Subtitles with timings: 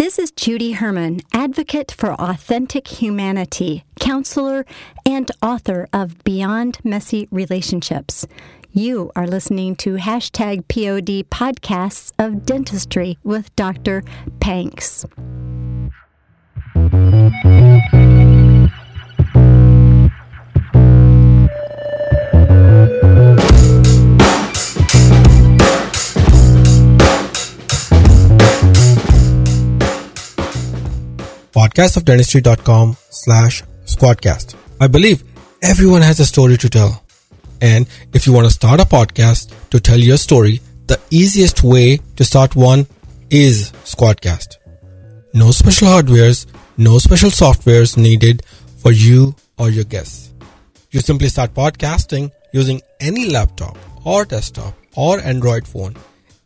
[0.00, 4.64] This is Judy Herman, advocate for authentic humanity, counselor,
[5.04, 8.26] and author of Beyond Messy Relationships.
[8.72, 14.02] You are listening to hashtag POD podcasts of dentistry with Dr.
[14.40, 15.04] Panks.
[31.60, 34.56] podcastofdentistry.com slash squadcast.
[34.80, 35.22] I believe
[35.60, 37.04] everyone has a story to tell.
[37.60, 41.98] And if you want to start a podcast to tell your story, the easiest way
[42.16, 42.86] to start one
[43.28, 44.56] is Squadcast.
[45.34, 46.46] No special hardwares,
[46.78, 48.42] no special softwares needed
[48.78, 50.32] for you or your guests.
[50.92, 55.94] You simply start podcasting using any laptop or desktop or Android phone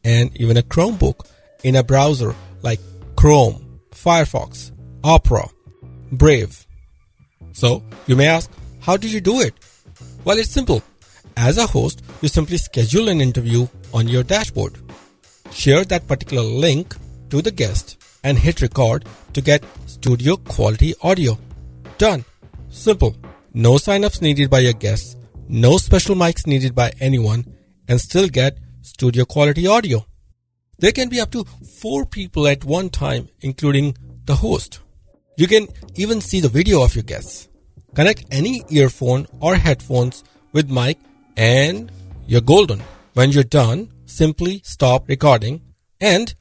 [0.03, 1.25] and even a Chromebook
[1.63, 2.81] in a browser like
[3.15, 4.73] Chrome, Firefox,
[5.05, 5.47] Opera,
[6.13, 6.67] Brave.
[7.53, 9.53] So, you may ask, how did you do it?
[10.25, 10.83] Well, it's simple.
[11.37, 14.79] As a host, you simply schedule an interview on your dashboard.
[15.53, 16.97] Share that particular link
[17.29, 21.37] to the guest and hit record to get studio quality audio.
[21.99, 22.25] Done.
[22.71, 23.15] Simple.
[23.53, 25.17] No signups needed by your guests,
[25.49, 27.45] no special mics needed by anyone,
[27.89, 30.07] and still get studio quality audio.
[30.79, 34.81] There can be up to four people at one time, including the host.
[35.37, 37.49] You can even see the video of your guests.
[37.95, 40.99] Connect any earphone or headphones with mic
[41.37, 41.91] and
[42.27, 42.81] you're golden.
[43.15, 45.63] When you're done, simply stop recording
[46.01, 46.33] and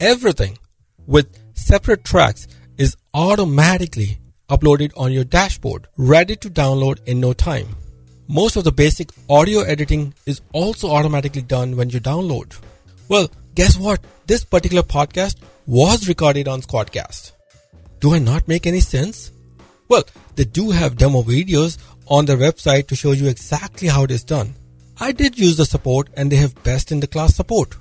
[0.00, 0.58] everything
[1.06, 4.18] with separate tracks is automatically
[4.48, 7.68] uploaded on your dashboard, ready to download in no time.
[8.26, 12.58] Most of the basic audio editing is also automatically done when you download.
[13.08, 14.00] Well, guess what?
[14.26, 17.33] This particular podcast was recorded on Squadcast.
[18.04, 19.32] Do I not make any sense?
[19.88, 20.04] Well,
[20.36, 24.22] they do have demo videos on their website to show you exactly how it is
[24.22, 24.56] done.
[25.00, 27.78] I did use the support and they have best in the class support.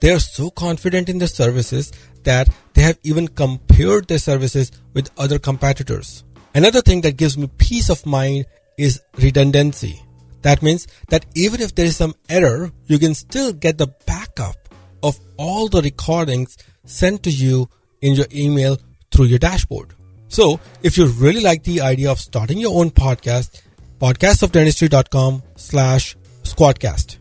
[0.00, 1.92] They are so confident in their services
[2.24, 6.24] that they have even compared their services with other competitors.
[6.54, 8.46] Another thing that gives me peace of mind
[8.78, 10.00] is redundancy.
[10.40, 14.56] That means that even if there is some error, you can still get the backup
[15.02, 16.56] of all the recordings
[16.86, 17.68] sent to you
[18.00, 18.78] in your email
[19.16, 19.94] through your dashboard.
[20.28, 23.62] So, if you really like the idea of starting your own podcast,
[23.98, 27.18] podcastofdentistry.com slash squadcast.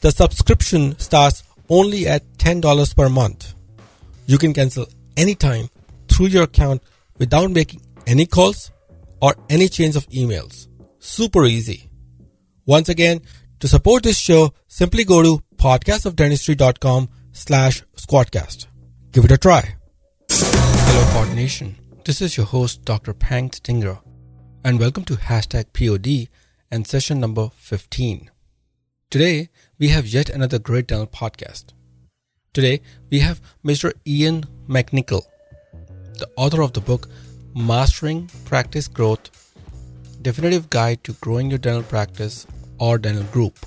[0.00, 3.54] The subscription starts only at $10 per month.
[4.26, 5.70] You can cancel anytime
[6.08, 6.82] through your account
[7.16, 8.70] without making any calls
[9.22, 10.68] or any change of emails.
[10.98, 11.88] Super easy.
[12.66, 13.22] Once again,
[13.60, 18.66] to support this show, simply go to podcastofdentistry.com slash squadcast.
[19.12, 19.77] Give it a try.
[20.40, 21.74] Hello, Pod Nation.
[22.04, 23.12] This is your host, Dr.
[23.12, 24.00] Pang Stingra,
[24.64, 26.28] and welcome to hashtag POD
[26.70, 28.30] and session number 15.
[29.10, 29.48] Today,
[29.80, 31.72] we have yet another great dental podcast.
[32.52, 33.92] Today, we have Mr.
[34.06, 35.24] Ian McNichol,
[36.18, 37.08] the author of the book
[37.56, 39.54] Mastering Practice Growth
[40.22, 42.46] Definitive Guide to Growing Your Dental Practice
[42.78, 43.58] or Dental Group.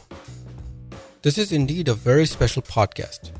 [1.21, 3.31] This is indeed a very special podcast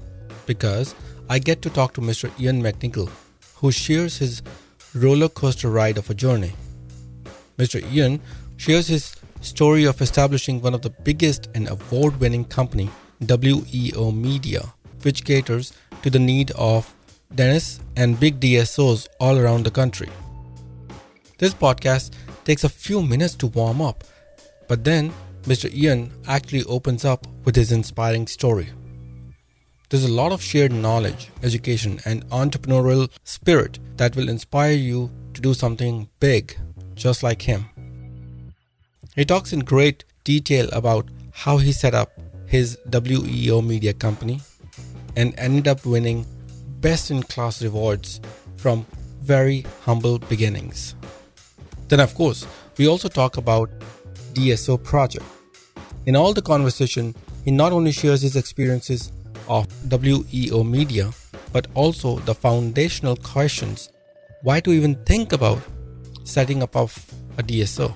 [0.45, 0.95] because
[1.29, 2.29] I get to talk to Mr.
[2.41, 3.09] Ian McNichol
[3.61, 4.41] who shares his
[4.93, 6.53] roller coaster ride of a journey.
[7.57, 7.79] Mr.
[7.93, 8.19] Ian
[8.57, 12.89] shares his story of establishing one of the biggest and award winning company,
[13.21, 14.73] WEO Media,
[15.03, 16.91] which caters to the need of
[17.35, 20.09] dentists and big DSOs all around the country.
[21.37, 22.11] This podcast
[22.43, 24.03] takes a few minutes to warm up,
[24.67, 25.71] but then Mr.
[25.73, 28.69] Ian actually opens up with his inspiring story.
[29.91, 35.41] There's a lot of shared knowledge, education, and entrepreneurial spirit that will inspire you to
[35.41, 36.57] do something big,
[36.95, 37.65] just like him.
[39.17, 42.13] He talks in great detail about how he set up
[42.47, 44.39] his WEO media company
[45.17, 46.25] and ended up winning
[46.79, 48.21] best in class rewards
[48.55, 48.85] from
[49.19, 50.95] very humble beginnings.
[51.89, 53.69] Then, of course, we also talk about
[54.35, 55.25] DSO project.
[56.05, 57.13] In all the conversation,
[57.43, 59.11] he not only shares his experiences
[59.47, 61.11] of WEO media,
[61.51, 63.89] but also the foundational questions
[64.43, 65.61] why to even think about
[66.23, 66.93] setting up of
[67.37, 67.95] a DSO.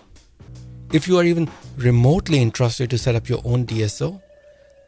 [0.93, 4.21] If you are even remotely interested to set up your own DSO,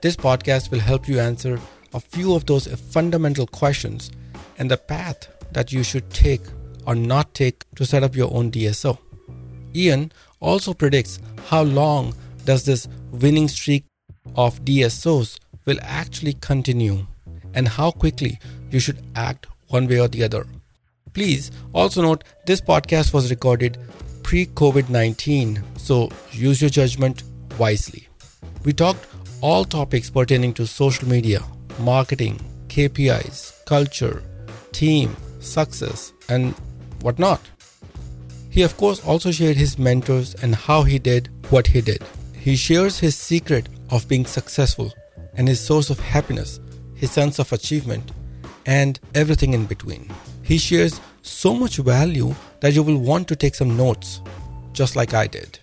[0.02, 1.60] this podcast will help you answer
[1.94, 4.12] a few of those fundamental questions
[4.60, 6.42] and the path that you should take
[6.86, 8.98] or not take to set up your own DSO.
[9.76, 12.14] Ian also predicts how long
[12.46, 13.86] does this winning streak
[14.36, 17.06] of DSOs will actually continue
[17.54, 18.40] and how quickly
[18.72, 20.48] you should act one way or the other.
[21.14, 23.78] Please also note this podcast was recorded
[24.24, 27.24] pre COVID 19, so use your judgment
[27.60, 28.08] wisely.
[28.64, 29.06] We talked
[29.42, 31.44] all topics pertaining to social media,
[31.80, 34.24] marketing, KPIs, culture,
[34.72, 36.54] team, success, and
[37.02, 37.42] whatnot.
[38.50, 42.04] He, of course, also shared his mentors and how he did what he did.
[42.34, 44.92] He shares his secret of being successful
[45.38, 46.60] and his source of happiness,
[46.96, 48.12] his sense of achievement,
[48.66, 50.10] and everything in between.
[50.44, 54.22] He shares so much value that you will want to take some notes,
[54.74, 55.60] just like I did.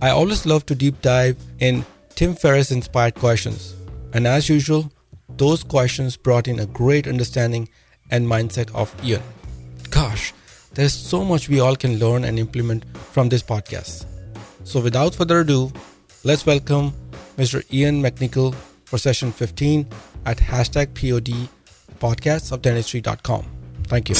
[0.00, 1.84] I always love to deep dive in
[2.14, 3.74] Tim Ferriss inspired questions,
[4.14, 4.90] and as usual,
[5.36, 7.68] those questions brought in a great understanding
[8.10, 9.22] and mindset of Ian.
[9.90, 10.32] Gosh,
[10.74, 14.06] there's so much we all can learn and implement from this podcast.
[14.64, 15.72] So, without further ado,
[16.24, 16.92] let's welcome
[17.36, 17.62] Mr.
[17.72, 18.54] Ian McNichol
[18.86, 19.86] for session 15
[20.24, 21.48] at hashtag POD
[21.98, 23.44] podcasts of dentistry.com.
[23.84, 24.14] Thank you.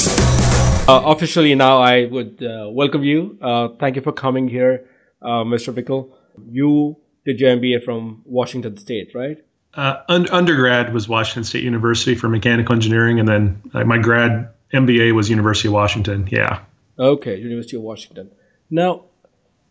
[0.89, 3.39] Uh, officially, now I would uh, welcome you.
[3.41, 4.89] Uh, thank you for coming here,
[5.23, 5.75] uh, Mr.
[5.75, 6.13] Bickle.
[6.49, 9.39] You did your MBA from Washington State, right?
[9.75, 14.49] Uh, un- undergrad was Washington State University for mechanical engineering, and then uh, my grad
[14.73, 16.29] MBA was University of Washington.
[16.31, 16.61] Yeah.
[16.99, 18.31] Okay, University of Washington.
[18.71, 19.05] Now,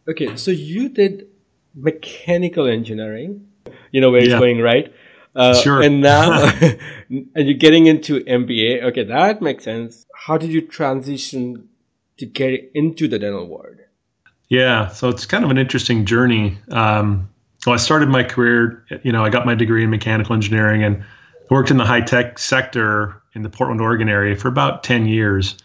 [0.08, 1.28] okay, so you did
[1.74, 3.48] mechanical engineering.
[3.92, 4.32] You know where yeah.
[4.32, 4.94] it's going, right?
[5.36, 5.82] Uh, sure.
[5.82, 6.50] And now,
[7.10, 8.84] and you're getting into MBA.
[8.84, 10.06] Okay, that makes sense.
[10.16, 11.70] How did you transition
[12.18, 13.78] to get into the dental world?
[14.48, 16.58] Yeah, so it's kind of an interesting journey.
[16.70, 17.30] Um,
[17.60, 21.04] so I started my career, you know, I got my degree in mechanical engineering and
[21.50, 25.58] worked in the high tech sector in the Portland, Oregon area for about 10 years.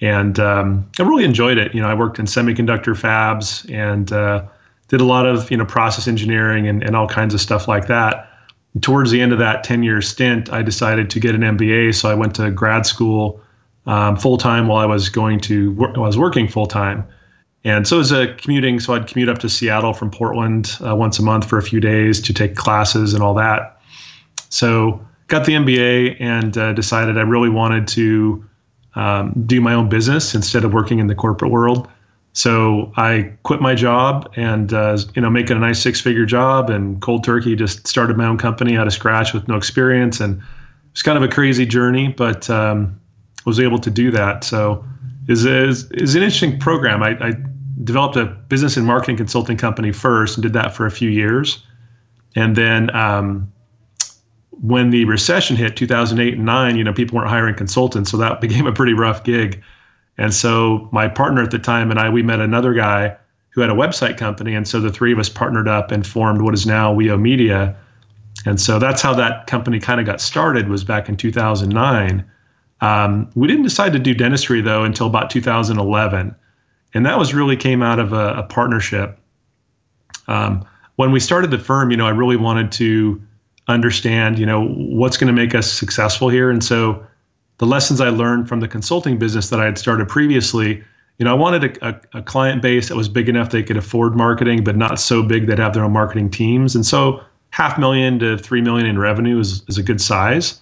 [0.00, 1.74] And um, I really enjoyed it.
[1.74, 4.46] You know, I worked in semiconductor fabs and uh,
[4.88, 7.86] did a lot of, you know, process engineering and, and all kinds of stuff like
[7.88, 8.30] that
[8.80, 11.94] towards the end of that 10 year stint, I decided to get an MBA.
[11.94, 13.40] So I went to grad school
[13.86, 17.06] um, full time while I was going to, wor- I was working full time.
[17.64, 21.18] And so as a commuting, so I'd commute up to Seattle from Portland uh, once
[21.18, 23.80] a month for a few days to take classes and all that.
[24.50, 28.44] So got the MBA and uh, decided I really wanted to
[28.94, 31.88] um, do my own business instead of working in the corporate world.
[32.36, 36.68] So I quit my job and uh, you know making a nice six figure job
[36.68, 40.42] and cold turkey just started my own company out of scratch with no experience and
[40.92, 43.00] it's kind of a crazy journey, but um,
[43.46, 44.44] was able to do that.
[44.44, 44.84] So
[45.28, 47.02] is is is an interesting program.
[47.02, 47.32] I, I
[47.84, 51.64] developed a business and marketing consulting company first and did that for a few years,
[52.34, 53.50] and then um,
[54.50, 58.40] when the recession hit 2008 and 9 you know people weren't hiring consultants so that
[58.42, 59.62] became a pretty rough gig
[60.18, 63.16] and so my partner at the time and I, we met another guy
[63.50, 64.54] who had a website company.
[64.54, 67.74] And so the three of us partnered up and formed what is now WEO Media.
[68.44, 72.24] And so that's how that company kind of got started was back in 2009.
[72.82, 76.34] Um, we didn't decide to do dentistry though until about 2011.
[76.94, 79.18] And that was really came out of a, a partnership.
[80.28, 80.66] Um,
[80.96, 83.22] when we started the firm, you know, I really wanted to
[83.68, 86.50] understand, you know, what's going to make us successful here.
[86.50, 87.04] And so
[87.58, 90.82] the lessons I learned from the consulting business that I had started previously,
[91.18, 93.78] you know, I wanted a, a, a, client base that was big enough they could
[93.78, 96.74] afford marketing, but not so big they'd have their own marketing teams.
[96.74, 100.60] And so half million to three million in revenue is, is a good size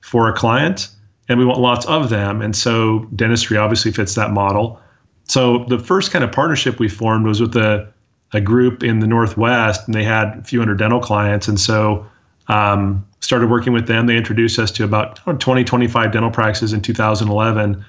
[0.00, 0.88] for a client.
[1.28, 2.42] And we want lots of them.
[2.42, 4.80] And so dentistry obviously fits that model.
[5.24, 7.88] So the first kind of partnership we formed was with a,
[8.32, 11.46] a group in the Northwest, and they had a few hundred dental clients.
[11.46, 12.04] And so
[12.48, 14.06] um, started working with them.
[14.06, 17.84] They introduced us to about 20, 25 dental practices in 2011.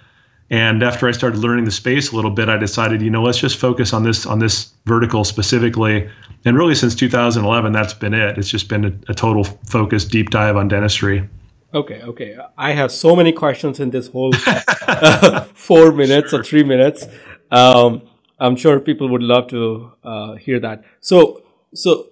[0.50, 3.40] And after I started learning the space a little bit, I decided, you know, let's
[3.40, 6.10] just focus on this on this vertical specifically.
[6.46, 8.38] And really, since 2011, that's been it.
[8.38, 11.28] It's just been a, a total focus deep dive on dentistry.
[11.74, 12.38] Okay, okay.
[12.56, 16.42] I have so many questions in this whole uh, four minutes sure.
[16.42, 17.08] or three minutes.
[17.50, 18.04] Um,
[18.40, 20.84] I'm sure people would love to uh, hear that.
[21.00, 21.44] So,
[21.74, 22.10] so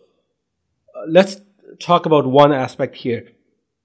[0.96, 1.42] uh, let's
[1.82, 3.28] talk about one aspect here.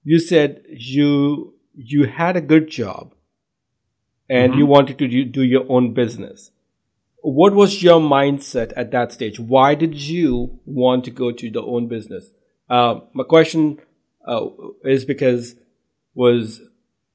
[0.05, 3.15] You said you you had a good job
[4.29, 4.61] and mm-hmm.
[4.61, 6.51] you wanted to do your own business.
[7.23, 9.41] What was your mindset at that stage?
[9.41, 12.31] Why did you want to go to the own business?
[12.71, 13.79] Uh, my question
[14.27, 14.47] uh,
[14.85, 15.57] is because
[16.15, 16.61] was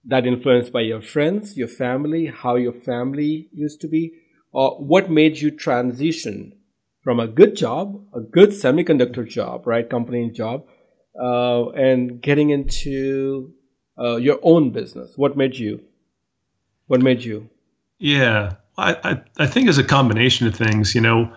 [0.06, 4.14] that influenced by your friends, your family, how your family used to be,
[4.52, 6.54] or what made you transition
[7.01, 10.65] from a good job, a good semiconductor job, right, company job,
[11.20, 13.53] uh, and getting into
[14.00, 15.17] uh, your own business?
[15.17, 15.81] What made you?
[16.88, 17.50] What made you?
[18.00, 20.96] Yeah, I, I, I think it's a combination of things.
[20.96, 21.31] You know,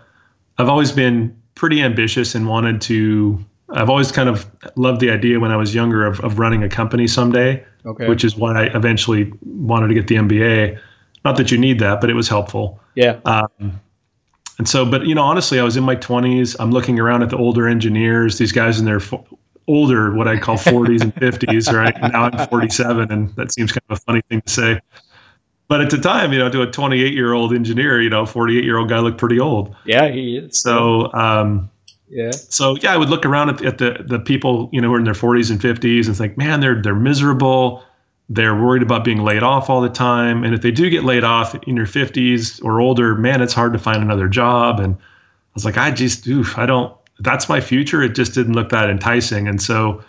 [0.58, 3.44] I've always been pretty ambitious and wanted to.
[3.70, 6.68] I've always kind of loved the idea when I was younger of, of running a
[6.68, 8.08] company someday, okay.
[8.08, 10.78] which is why I eventually wanted to get the MBA.
[11.24, 12.78] Not that you need that, but it was helpful.
[12.94, 13.20] Yeah.
[13.24, 13.80] Um,
[14.58, 16.56] and so, but you know, honestly, I was in my 20s.
[16.60, 19.26] I'm looking around at the older engineers, these guys in their fo-
[19.66, 21.94] older, what I call 40s and 50s, right?
[22.12, 24.80] Now I'm 47, and that seems kind of a funny thing to say.
[25.66, 28.64] But at the time, you know, to a 28 year old engineer, you know, 48
[28.64, 29.74] year old guy looked pretty old.
[29.84, 30.60] Yeah, he is.
[30.60, 31.70] So, um,
[32.08, 32.30] yeah.
[32.30, 34.98] So yeah, I would look around at, at the the people, you know, who are
[34.98, 37.82] in their 40s and 50s, and think, man, they're they're miserable.
[38.30, 41.24] They're worried about being laid off all the time, and if they do get laid
[41.24, 44.80] off in your 50s or older, man, it's hard to find another job.
[44.80, 46.96] And I was like, I just, oof, I don't.
[47.20, 48.02] That's my future.
[48.02, 50.02] It just didn't look that enticing, and so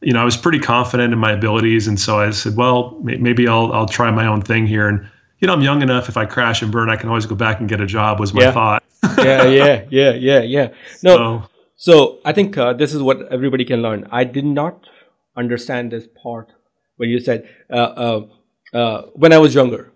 [0.00, 3.48] you know, I was pretty confident in my abilities, and so I said, well, maybe
[3.48, 4.88] I'll I'll try my own thing here.
[4.88, 5.08] And
[5.40, 6.08] you know, I'm young enough.
[6.08, 8.20] If I crash and burn, I can always go back and get a job.
[8.20, 8.52] Was my Yeah.
[8.52, 8.82] thought.
[9.18, 10.68] yeah, yeah, yeah, yeah, yeah.
[11.02, 11.42] No, So,
[11.76, 14.06] so I think uh, this is what everybody can learn.
[14.10, 14.88] I did not
[15.36, 16.52] understand this part
[16.98, 18.26] where you said uh, uh,
[18.74, 19.92] uh, when I was younger.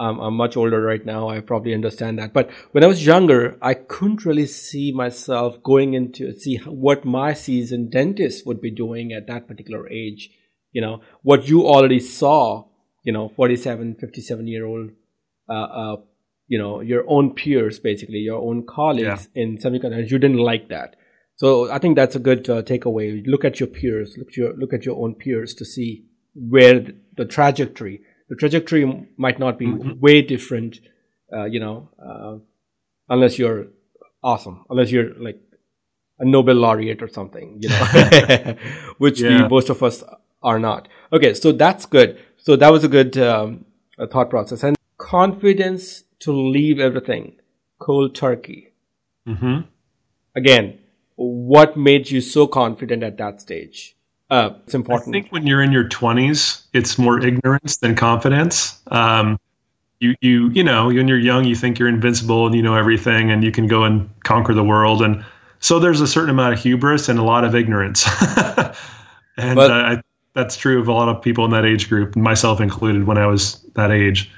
[0.00, 1.28] Um, I'm much older right now.
[1.28, 2.32] I probably understand that.
[2.32, 7.34] But when I was younger, I couldn't really see myself going into see what my
[7.34, 10.30] seasoned dentist would be doing at that particular age.
[10.70, 12.66] You know what you already saw.
[13.02, 14.90] You know, 47, 57 year old
[15.48, 15.96] uh, uh,
[16.48, 20.96] you know your own peers basically your own colleagues in semiconductors you didn't like that
[21.36, 24.54] so i think that's a good uh, takeaway look at your peers look at your
[24.56, 26.04] look at your own peers to see
[26.34, 28.84] where the trajectory the trajectory
[29.16, 29.66] might not be
[30.06, 30.80] way different
[31.32, 32.36] uh, you know uh,
[33.08, 33.66] unless you're
[34.22, 35.40] awesome unless you're like
[36.18, 38.56] a nobel laureate or something you know
[38.98, 39.42] which Yeah.
[39.42, 40.02] we most of us
[40.42, 40.88] are not.
[41.12, 42.20] Okay so that's good.
[42.36, 43.64] So that was a good um,
[43.98, 44.62] uh, thought process.
[44.62, 47.36] And confidence to leave everything
[47.78, 48.72] cold turkey.
[49.28, 49.66] Mhm.
[50.34, 50.78] again
[51.16, 53.96] what made you so confident at that stage
[54.30, 55.14] uh, it's important.
[55.14, 58.78] I think when you're in your 20s, it's more ignorance than confidence.
[58.88, 59.38] Um,
[60.00, 63.30] you you you know when you're young, you think you're invincible and you know everything
[63.32, 65.24] and you can go and conquer the world, and
[65.60, 68.06] so there's a certain amount of hubris and a lot of ignorance.
[69.36, 70.02] and But- uh, I,
[70.34, 73.26] that's true of a lot of people in that age group, myself included, when I
[73.26, 74.30] was that age.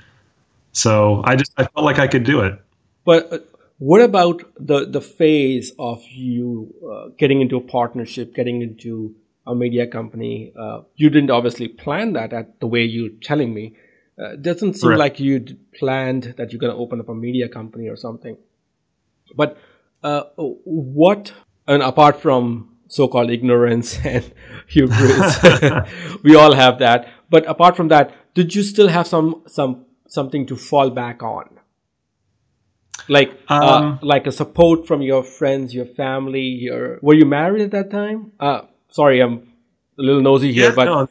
[0.73, 2.59] So I just I felt like I could do it.
[3.05, 3.39] But uh,
[3.79, 9.15] what about the the phase of you uh, getting into a partnership, getting into
[9.51, 10.53] a media company?
[10.59, 13.77] Uh, you didn't obviously plan that at the way you're telling me.
[14.21, 14.99] Uh, it doesn't seem Correct.
[14.99, 18.37] like you'd planned that you're going to open up a media company or something.
[19.35, 19.57] But
[20.03, 21.33] uh, what,
[21.67, 24.33] and apart from so-called ignorance and
[24.67, 25.43] hubris,
[26.23, 27.09] we all have that.
[27.31, 31.61] But apart from that, did you still have some some something to fall back on?
[33.09, 37.63] like uh, Um, like a support from your friends, your family, your were you married
[37.63, 38.33] at that time?
[38.39, 39.53] Uh sorry, I'm
[39.99, 41.09] a little nosy here, but no,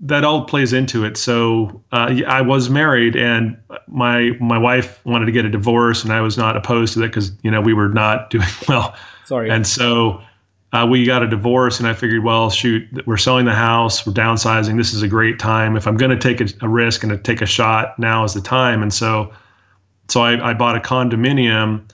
[0.00, 1.16] that all plays into it.
[1.16, 6.12] So uh, I was married, and my my wife wanted to get a divorce, and
[6.12, 9.50] I was not opposed to that because you know we were not doing well, sorry.
[9.50, 10.22] and so
[10.72, 14.12] uh, we got a divorce, and I figured, well, shoot, we're selling the house, we're
[14.12, 14.76] downsizing.
[14.76, 15.76] This is a great time.
[15.76, 18.34] If I'm going to take a, a risk and to take a shot, now is
[18.34, 18.82] the time.
[18.82, 19.32] And so,
[20.08, 21.88] so I, I bought a condominium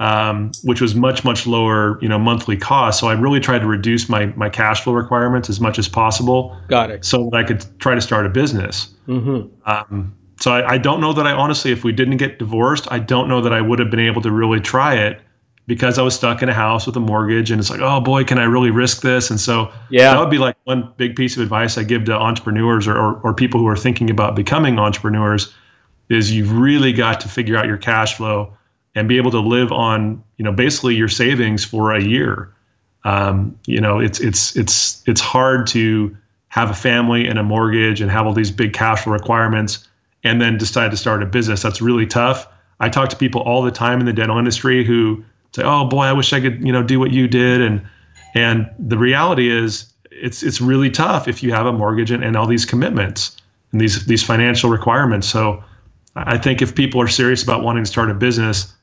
[0.00, 3.66] um, which was much much lower you know monthly cost so i really tried to
[3.66, 7.04] reduce my my cash flow requirements as much as possible Got it.
[7.04, 9.48] so that i could try to start a business Mm-hmm.
[9.68, 12.98] um, so I, I don't know that i honestly if we didn't get divorced i
[12.98, 15.20] don't know that i would have been able to really try it
[15.66, 18.22] because i was stuck in a house with a mortgage and it's like oh boy
[18.22, 20.12] can i really risk this and so Yeah.
[20.12, 23.14] that would be like one big piece of advice i give to entrepreneurs or, or,
[23.22, 25.52] or people who are thinking about becoming entrepreneurs
[26.08, 28.52] is you've really got to figure out your cash flow
[28.98, 32.52] and be able to live on you know basically your savings for a year.
[33.04, 36.16] Um, you know it's it's it's it's hard to
[36.48, 39.86] have a family and a mortgage and have all these big cash flow requirements
[40.24, 41.62] and then decide to start a business.
[41.62, 42.48] That's really tough.
[42.80, 45.24] I talk to people all the time in the dental industry who
[45.54, 47.62] say oh boy i wish i could you know do what you did.
[47.62, 47.86] And
[48.34, 52.36] and the reality is it's it's really tough if you have a mortgage and, and
[52.36, 53.36] all these commitments
[53.70, 55.28] and these these financial requirements.
[55.28, 55.62] So
[56.16, 58.74] i think if people are serious about wanting to start a business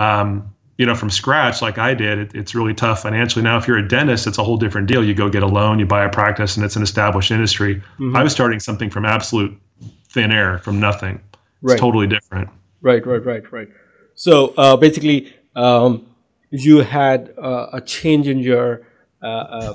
[0.00, 3.42] um, you know, from scratch, like I did, it, it's really tough financially.
[3.42, 5.04] Now, if you're a dentist, it's a whole different deal.
[5.04, 7.82] You go get a loan, you buy a practice, and it's an established industry.
[8.14, 9.54] I was starting something from absolute
[10.08, 11.20] thin air, from nothing.
[11.62, 12.48] It's totally different.
[12.80, 13.68] Right, right, right, right.
[14.14, 16.06] So uh, basically, um,
[16.50, 18.86] you had uh, a change in your
[19.22, 19.72] uh, uh,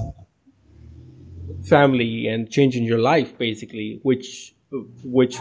[1.70, 4.56] family and change in your life, basically, which
[5.04, 5.38] which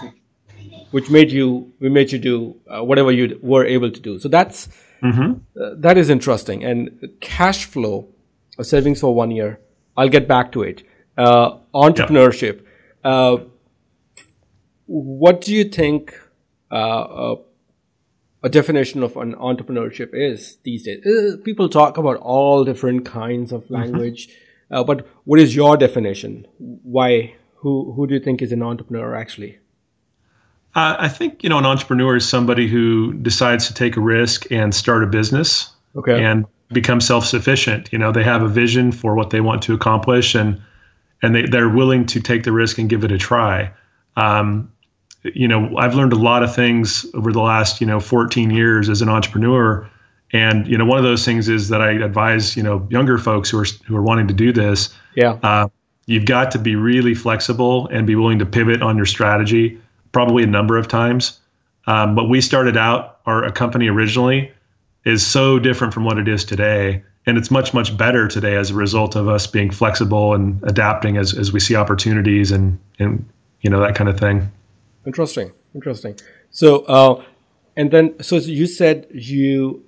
[0.90, 4.18] which made you we made you do uh, whatever you were able to do.
[4.18, 4.68] So that's
[5.00, 6.64] hmm uh, that is interesting.
[6.64, 8.08] And cash flow,
[8.58, 9.60] uh, savings for one year.
[9.96, 10.82] I'll get back to it.
[11.16, 12.64] Uh, entrepreneurship.
[13.04, 13.36] Uh,
[14.86, 16.14] what do you think?
[16.74, 17.36] uh,
[18.42, 21.04] a definition of an entrepreneurship is these days.
[21.06, 23.74] Uh, people talk about all different kinds of mm-hmm.
[23.74, 24.74] language, mm-hmm.
[24.74, 26.46] uh, but what is your definition?
[26.58, 27.34] Why?
[27.58, 29.58] Who who do you think is an entrepreneur actually?
[30.74, 34.50] Uh, I think you know an entrepreneur is somebody who decides to take a risk
[34.50, 35.70] and start a business.
[35.96, 36.24] Okay.
[36.24, 37.92] And become self-sufficient.
[37.92, 40.60] You know, they have a vision for what they want to accomplish, and
[41.22, 43.72] and they they're willing to take the risk and give it a try.
[44.16, 44.70] Um,
[45.22, 48.90] you know, I've learned a lot of things over the last, you know, 14 years
[48.90, 49.88] as an entrepreneur.
[50.32, 53.48] And, you know, one of those things is that I advise, you know, younger folks
[53.48, 54.94] who are, who are wanting to do this.
[55.14, 55.38] Yeah.
[55.42, 55.68] Uh,
[56.06, 59.80] you've got to be really flexible and be willing to pivot on your strategy
[60.14, 61.40] probably a number of times.
[61.86, 64.50] Um, but we started out, our company originally
[65.04, 67.02] is so different from what it is today.
[67.26, 71.18] And it's much, much better today as a result of us being flexible and adapting
[71.18, 73.26] as, as we see opportunities and, and,
[73.60, 74.50] you know, that kind of thing.
[75.06, 75.52] Interesting.
[75.74, 76.18] Interesting.
[76.50, 77.22] So, uh,
[77.76, 79.84] and then, so you said you,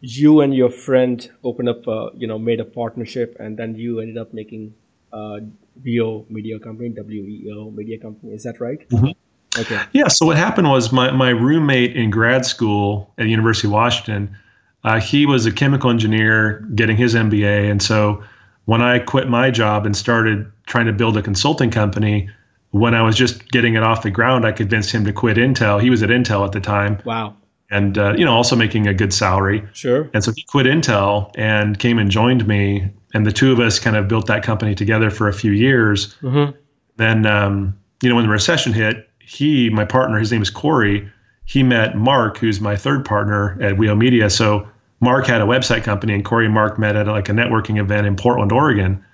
[0.00, 4.00] you and your friend opened up, uh, you know, made a partnership, and then you
[4.00, 4.74] ended up making
[5.12, 5.40] uh,
[5.76, 8.32] VO Media Company, WEO Media Company.
[8.32, 8.88] Is that right?
[8.88, 9.10] Mm-hmm.
[9.58, 9.80] Okay.
[9.92, 10.08] Yeah.
[10.08, 14.36] So what happened was my my roommate in grad school at the University of Washington,
[14.84, 18.22] uh, he was a chemical engineer getting his MBA, and so
[18.66, 22.30] when I quit my job and started trying to build a consulting company,
[22.70, 25.82] when I was just getting it off the ground, I convinced him to quit Intel.
[25.82, 27.02] He was at Intel at the time.
[27.04, 27.34] Wow.
[27.72, 29.66] And uh, you know, also making a good salary.
[29.72, 30.08] Sure.
[30.14, 33.78] And so he quit Intel and came and joined me, and the two of us
[33.78, 36.14] kind of built that company together for a few years.
[36.22, 36.56] Mm-hmm.
[36.96, 41.08] Then, um, you know, when the recession hit, he, my partner, his name is Corey.
[41.44, 44.28] He met Mark, who's my third partner at WEO Media.
[44.28, 44.68] So
[45.00, 48.08] Mark had a website company, and Corey and Mark met at like a networking event
[48.08, 49.04] in Portland, Oregon.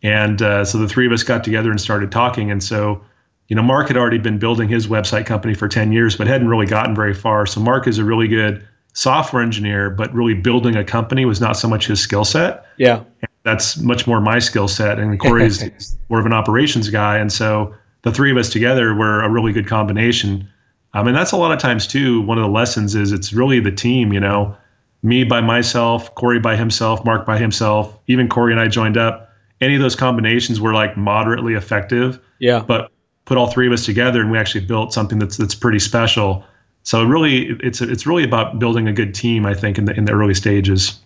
[0.00, 2.52] And uh, so the three of us got together and started talking.
[2.52, 3.02] And so,
[3.48, 6.48] you know, Mark had already been building his website company for 10 years, but hadn't
[6.48, 7.44] really gotten very far.
[7.44, 11.54] So Mark is a really good software engineer, but really building a company was not
[11.54, 12.64] so much his skill set.
[12.76, 13.02] Yeah.
[13.42, 15.00] That's much more my skill set.
[15.00, 17.18] And Corey is more of an operations guy.
[17.18, 20.48] And so the three of us together were a really good combination.
[20.94, 22.20] Um, and that's a lot of times too.
[22.22, 24.56] One of the lessons is it's really the team, you know,
[25.02, 29.30] me by myself, Corey by himself, Mark by himself, even Corey and I joined up
[29.60, 32.20] any of those combinations were like moderately effective.
[32.38, 32.60] Yeah.
[32.66, 32.90] But
[33.24, 36.44] put all three of us together and we actually built something that's that's pretty special.
[36.82, 39.46] So really, it's it's really about building a good team.
[39.46, 41.00] I think in the in the early stages.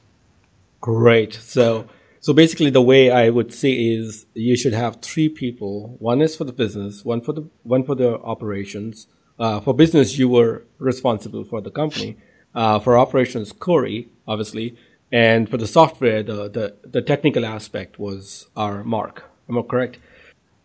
[0.81, 1.35] Great.
[1.35, 1.87] So
[2.21, 5.97] so basically, the way I would say is you should have three people.
[5.99, 9.07] One is for the business, one for the one for the operations.
[9.39, 12.17] Uh, for business, you were responsible for the company.
[12.55, 14.77] Uh, for operations, Corey, obviously,
[15.13, 19.25] and for the software, the, the, the technical aspect was our mark.
[19.49, 19.99] Am I correct?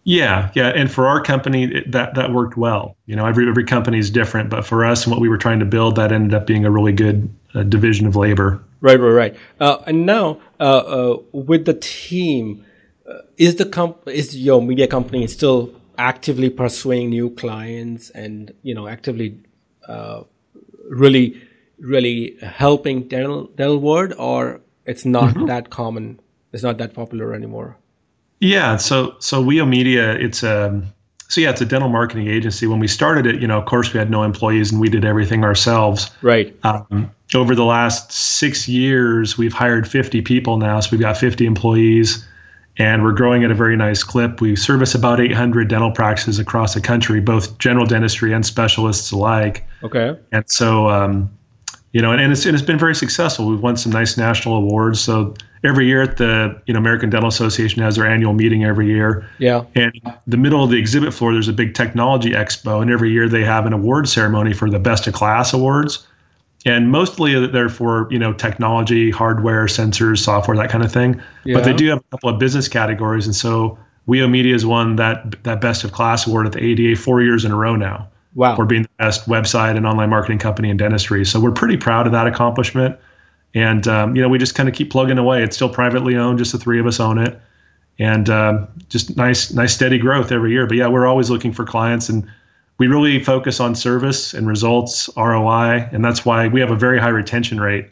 [0.05, 2.97] Yeah, yeah, and for our company, it, that that worked well.
[3.05, 5.59] You know, every every company is different, but for us and what we were trying
[5.59, 8.61] to build, that ended up being a really good uh, division of labor.
[8.81, 9.35] Right, right, right.
[9.61, 10.41] Uh, and now,
[11.31, 12.65] with the team,
[13.09, 18.73] uh, is the comp is your media company still actively pursuing new clients and you
[18.73, 19.37] know actively
[19.87, 20.23] uh,
[20.89, 21.41] really
[21.79, 25.45] really helping dental dental word, or it's not mm-hmm.
[25.47, 26.19] that common.
[26.51, 27.77] It's not that popular anymore.
[28.39, 28.77] Yeah.
[28.77, 30.93] So so WEO Media, it's a um,
[31.29, 32.67] so yeah, it's a dental marketing agency.
[32.67, 35.03] When we started it, you know, of course, we had no employees and we did
[35.03, 36.11] everything ourselves.
[36.21, 36.55] Right.
[36.63, 41.45] Um, over the last six years, we've hired 50 people now, so we've got 50
[41.45, 42.25] employees,
[42.77, 44.41] and we're growing at a very nice clip.
[44.41, 49.65] We service about 800 dental practices across the country, both general dentistry and specialists alike.
[49.83, 50.17] Okay.
[50.31, 51.29] And so, um,
[51.91, 53.47] you know, and, and, it's, and it's been very successful.
[53.47, 54.99] We've won some nice national awards.
[54.99, 58.87] So every year at the you know American Dental Association has their annual meeting every
[58.87, 59.27] year.
[59.37, 59.65] Yeah.
[59.75, 59.93] And
[60.27, 63.43] the middle of the exhibit floor, there's a big technology expo, and every year they
[63.43, 66.05] have an award ceremony for the best of class awards.
[66.65, 71.21] And mostly they're for you know technology, hardware, sensors, software, that kind of thing.
[71.43, 71.55] Yeah.
[71.55, 74.95] But they do have a couple of business categories, and so WEO Media has won
[74.97, 78.07] that that best of class award at the ADA four years in a row now.
[78.35, 78.55] Wow.
[78.55, 81.23] For being the best website and online marketing company in dentistry.
[81.23, 82.97] So we're pretty proud of that accomplishment.
[83.53, 85.43] And, um, you know, we just kind of keep plugging away.
[85.43, 87.39] It's still privately owned, just the three of us own it.
[87.99, 90.65] And um, just nice, nice, steady growth every year.
[90.65, 92.27] But yeah, we're always looking for clients and
[92.77, 95.89] we really focus on service and results, ROI.
[95.91, 97.89] And that's why we have a very high retention rate.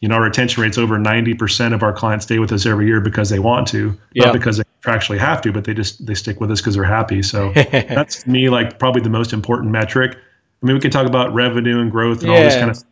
[0.00, 3.00] You know, our retention rate's over 90% of our clients stay with us every year
[3.00, 4.26] because they want to, yeah.
[4.26, 6.84] not because they actually have to, but they just, they stick with us because they're
[6.84, 7.22] happy.
[7.22, 10.16] So that's to me, like probably the most important metric.
[10.16, 12.36] I mean, we can talk about revenue and growth and yeah.
[12.36, 12.84] all this kind of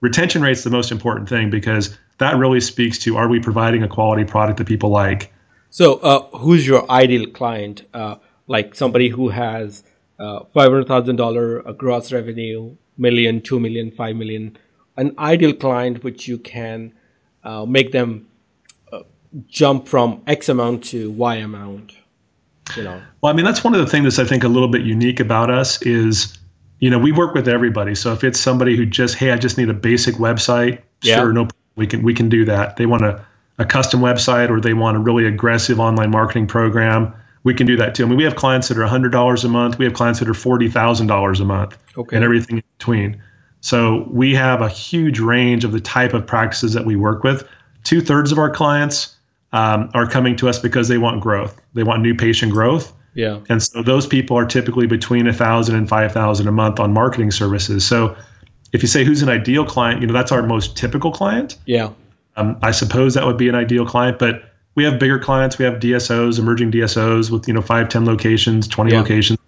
[0.00, 3.88] retention rate's the most important thing because that really speaks to are we providing a
[3.88, 5.32] quality product that people like
[5.70, 9.82] so uh, who's your ideal client uh, like somebody who has
[10.18, 14.56] uh, $500000 gross revenue million, two million, five million,
[14.96, 16.92] an ideal client which you can
[17.44, 18.26] uh, make them
[18.92, 19.00] uh,
[19.46, 21.92] jump from X amount to Y amount.
[22.76, 23.00] You know.
[23.20, 25.20] Well, I mean, that's one of the things that's I think a little bit unique
[25.20, 26.36] about us is,
[26.80, 27.94] you know, we work with everybody.
[27.94, 31.16] So if it's somebody who just, hey, I just need a basic website, yeah.
[31.16, 32.76] sure, no, we can we can do that.
[32.76, 33.24] They want a,
[33.58, 37.14] a custom website or they want a really aggressive online marketing program
[37.46, 38.04] we can do that too.
[38.04, 39.78] I mean, we have clients that are $100 a month.
[39.78, 42.16] We have clients that are $40,000 a month okay.
[42.16, 43.22] and everything in between.
[43.60, 47.48] So we have a huge range of the type of practices that we work with.
[47.84, 49.14] Two thirds of our clients
[49.52, 51.56] um, are coming to us because they want growth.
[51.74, 52.92] They want new patient growth.
[53.14, 53.38] Yeah.
[53.48, 56.92] And so those people are typically between a thousand and five thousand a month on
[56.92, 57.86] marketing services.
[57.86, 58.16] So
[58.72, 61.56] if you say who's an ideal client, you know that's our most typical client.
[61.64, 61.90] Yeah.
[62.34, 65.58] Um, I suppose that would be an ideal client, but we have bigger clients.
[65.58, 69.00] We have DSOs, emerging DSOs with you know five, ten locations, twenty yeah.
[69.00, 69.40] locations,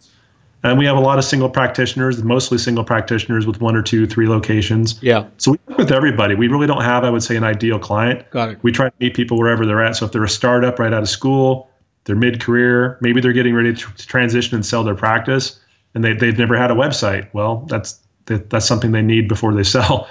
[0.65, 4.07] and we have a lot of single practitioners, mostly single practitioners with one or two,
[4.07, 5.01] three locations.
[5.01, 5.27] Yeah.
[5.37, 6.35] So we work with everybody.
[6.35, 8.29] We really don't have, I would say, an ideal client.
[8.31, 8.59] Got it.
[8.63, 9.97] We try to meet people wherever they're at.
[9.97, 11.71] So if they're a startup right out of school,
[12.05, 15.61] they're mid-career, maybe they're getting ready to transition and sell their practice,
[15.95, 17.29] and they they've never had a website.
[17.33, 20.09] Well, that's that's something they need before they sell.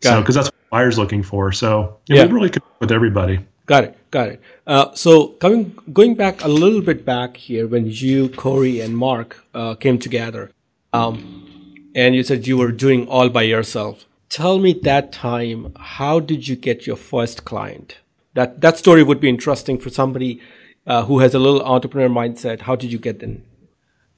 [0.00, 1.50] Got so because that's what buyers looking for.
[1.50, 3.40] So yeah, we really connect with everybody.
[3.66, 3.97] Got it.
[4.10, 4.42] Got it.
[4.66, 9.44] Uh, so coming, going back a little bit back here, when you, Corey, and Mark
[9.54, 10.50] uh, came together,
[10.92, 14.06] um, and you said you were doing all by yourself.
[14.30, 17.98] Tell me that time, how did you get your first client?
[18.34, 20.40] That that story would be interesting for somebody
[20.86, 22.60] uh, who has a little entrepreneur mindset.
[22.62, 23.44] How did you get them?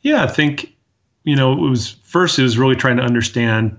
[0.02, 0.74] Yeah, I think
[1.24, 2.38] you know it was first.
[2.38, 3.76] It was really trying to understand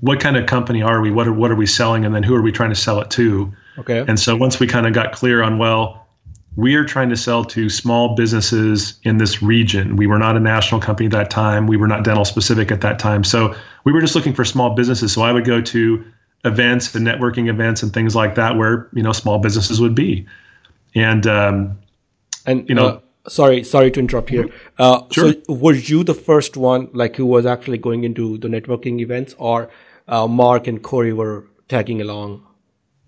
[0.00, 1.10] what kind of company are we?
[1.10, 2.04] What are what are we selling?
[2.04, 3.52] And then who are we trying to sell it to?
[3.78, 4.04] Okay.
[4.06, 6.06] And so once we kind of got clear on well,
[6.56, 9.96] we are trying to sell to small businesses in this region.
[9.96, 11.66] We were not a national company at that time.
[11.66, 13.24] We were not dental specific at that time.
[13.24, 13.54] So
[13.84, 15.12] we were just looking for small businesses.
[15.12, 16.04] So I would go to
[16.44, 20.26] events and networking events and things like that where you know small businesses would be.
[20.94, 21.78] And um,
[22.44, 22.86] and you know.
[22.86, 24.48] Uh, sorry, sorry to interrupt here.
[24.78, 25.32] Uh, sure.
[25.32, 29.34] So, were you the first one, like, who was actually going into the networking events,
[29.38, 29.70] or
[30.08, 32.46] uh, Mark and Corey were tagging along?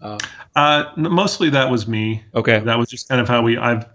[0.01, 0.19] Uh,
[0.57, 2.23] uh, mostly that was me.
[2.35, 3.57] Okay, that was just kind of how we.
[3.57, 3.87] I've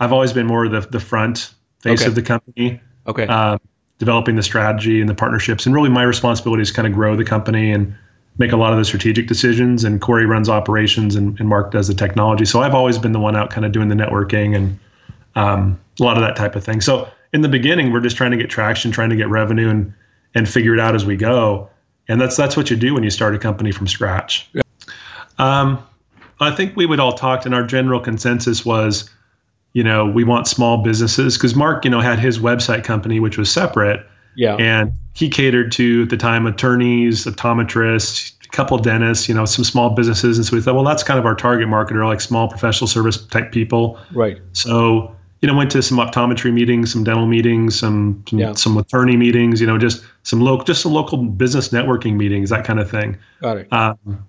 [0.00, 2.08] I've always been more the the front face okay.
[2.08, 2.80] of the company.
[3.06, 3.26] Okay.
[3.26, 3.58] Uh,
[3.98, 7.24] developing the strategy and the partnerships, and really my responsibility is kind of grow the
[7.24, 7.94] company and
[8.38, 9.84] make a lot of the strategic decisions.
[9.84, 12.44] And Corey runs operations, and, and Mark does the technology.
[12.44, 14.78] So I've always been the one out, kind of doing the networking and
[15.34, 16.80] um, a lot of that type of thing.
[16.80, 19.92] So in the beginning, we're just trying to get traction, trying to get revenue, and
[20.34, 21.68] and figure it out as we go.
[22.08, 24.48] And that's that's what you do when you start a company from scratch.
[24.52, 24.62] Yeah.
[25.38, 25.86] Um,
[26.42, 29.08] I think we would all talk, and our general consensus was,
[29.72, 33.38] you know, we want small businesses because Mark, you know, had his website company which
[33.38, 34.06] was separate.
[34.34, 34.56] Yeah.
[34.56, 39.64] And he catered to at the time attorneys, optometrists, a couple dentists, you know, some
[39.64, 40.38] small businesses.
[40.38, 42.88] And so we thought, well, that's kind of our target market, or like small professional
[42.88, 43.98] service type people.
[44.14, 44.38] Right.
[44.52, 48.52] So you know, went to some optometry meetings, some dental meetings, some some, yeah.
[48.52, 52.64] some attorney meetings, you know, just some local, just some local business networking meetings, that
[52.64, 53.18] kind of thing.
[53.40, 53.72] Got it.
[53.72, 54.24] Um,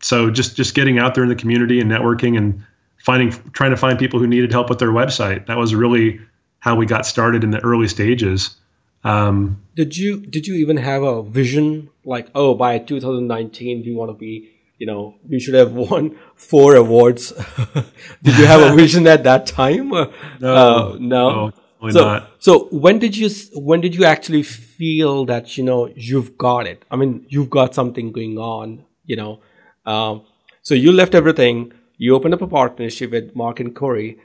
[0.00, 2.64] so just just getting out there in the community and networking and
[2.98, 5.46] finding, trying to find people who needed help with their website.
[5.46, 6.20] That was really
[6.60, 8.56] how we got started in the early stages.
[9.04, 13.96] Um, did you did you even have a vision like, oh, by 2019, do you
[13.96, 17.32] want to be you know, we should have won four awards.
[18.22, 19.90] did you have a vision at that time?
[20.40, 21.52] No, uh, no.
[21.80, 22.30] no so, not.
[22.38, 26.84] so when did you when did you actually feel that you know you've got it?
[26.90, 28.84] I mean, you've got something going on.
[29.04, 29.40] You know,
[29.88, 30.22] um,
[30.62, 31.72] so you left everything.
[31.96, 34.18] You opened up a partnership with Mark and Corey.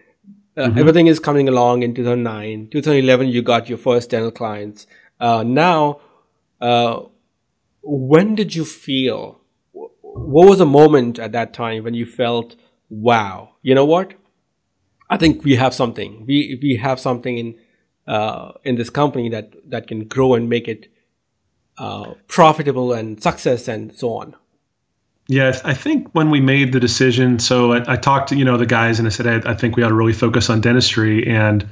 [0.58, 0.78] Uh, mm-hmm.
[0.78, 2.67] Everything is coming along in 2009.
[2.69, 4.86] 2011, you got your first dental clients.
[5.19, 6.02] Uh, now,
[6.60, 7.04] uh,
[7.82, 9.39] when did you feel
[9.71, 12.56] what was a moment at that time when you felt,
[12.89, 14.13] wow, you know what?
[15.10, 16.26] I think we have something.
[16.26, 17.56] We we have something in
[18.08, 20.88] uh, in this company that that can grow and make it
[21.78, 24.36] uh, profitable and success and so on.
[25.34, 28.56] Yeah, I think when we made the decision, so I, I talked to you know
[28.56, 31.28] the guys and I said I, I, think we ought to really focus on dentistry
[31.28, 31.67] and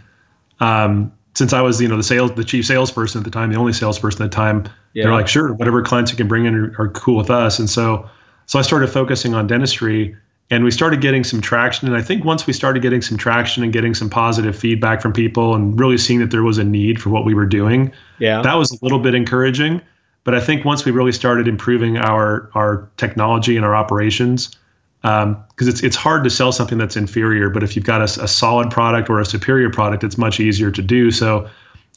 [0.62, 3.60] um, since I was you know the sales the chief salesperson at the time, the
[3.60, 5.04] only salesperson at the time, yeah.
[5.04, 7.70] they're like sure whatever clients you can bring in are, are cool with us, and
[7.70, 8.10] so
[8.48, 10.18] so I started focusing on dentistry
[10.50, 11.88] and we started getting some traction.
[11.88, 15.14] And I think once we started getting some traction and getting some positive feedback from
[15.14, 18.42] people and really seeing that there was a need for what we were doing, yeah.
[18.42, 19.82] that was a little bit encouraging.
[20.24, 24.56] But I think once we really started improving our our technology and our operations,
[25.02, 27.50] because um, it's it's hard to sell something that's inferior.
[27.50, 30.70] But if you've got a, a solid product or a superior product, it's much easier
[30.72, 31.10] to do.
[31.12, 31.50] So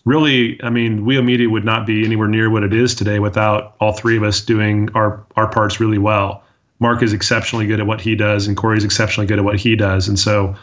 [0.04, 3.74] really, I mean, WEO Media would not be anywhere near what it is today without
[3.80, 6.42] all three of us doing our our parts really well.
[6.80, 9.58] Mark is exceptionally good at what he does, and Corey is exceptionally good at what
[9.58, 10.08] he does.
[10.08, 10.54] And so,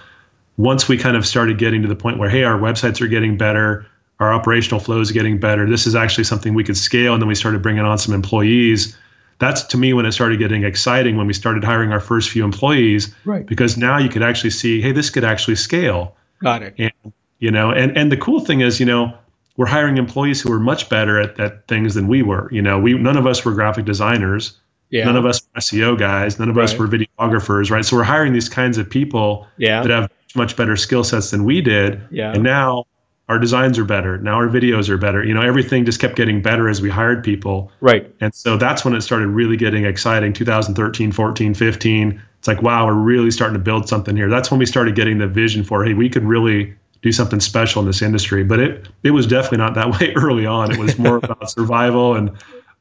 [0.57, 3.37] once we kind of started getting to the point where, hey, our websites are getting
[3.37, 3.85] better,
[4.21, 5.67] our operational flow is getting better.
[5.67, 8.95] This is actually something we could scale, and then we started bringing on some employees.
[9.39, 12.45] That's to me when it started getting exciting when we started hiring our first few
[12.45, 13.45] employees, right?
[13.45, 16.15] Because now you could actually see, hey, this could actually scale.
[16.43, 16.75] Got it.
[16.77, 19.11] And you know, and and the cool thing is, you know,
[19.57, 22.47] we're hiring employees who are much better at, at things than we were.
[22.51, 24.55] You know, we none of us were graphic designers.
[24.91, 25.05] Yeah.
[25.05, 26.37] None of us were SEO guys.
[26.37, 26.65] None of right.
[26.65, 27.83] us were videographers, right?
[27.83, 29.81] So we're hiring these kinds of people yeah.
[29.81, 32.01] that have much better skill sets than we did.
[32.11, 32.33] Yeah.
[32.33, 32.85] And now
[33.31, 34.17] our designs are better.
[34.17, 35.23] Now our videos are better.
[35.23, 37.71] You know, everything just kept getting better as we hired people.
[37.79, 38.13] Right.
[38.19, 40.33] And so that's when it started really getting exciting.
[40.33, 42.21] 2013, 14, 15.
[42.39, 44.29] It's like, wow, we're really starting to build something here.
[44.29, 47.79] That's when we started getting the vision for, hey, we could really do something special
[47.79, 48.43] in this industry.
[48.43, 50.69] But it it was definitely not that way early on.
[50.69, 52.31] It was more about survival and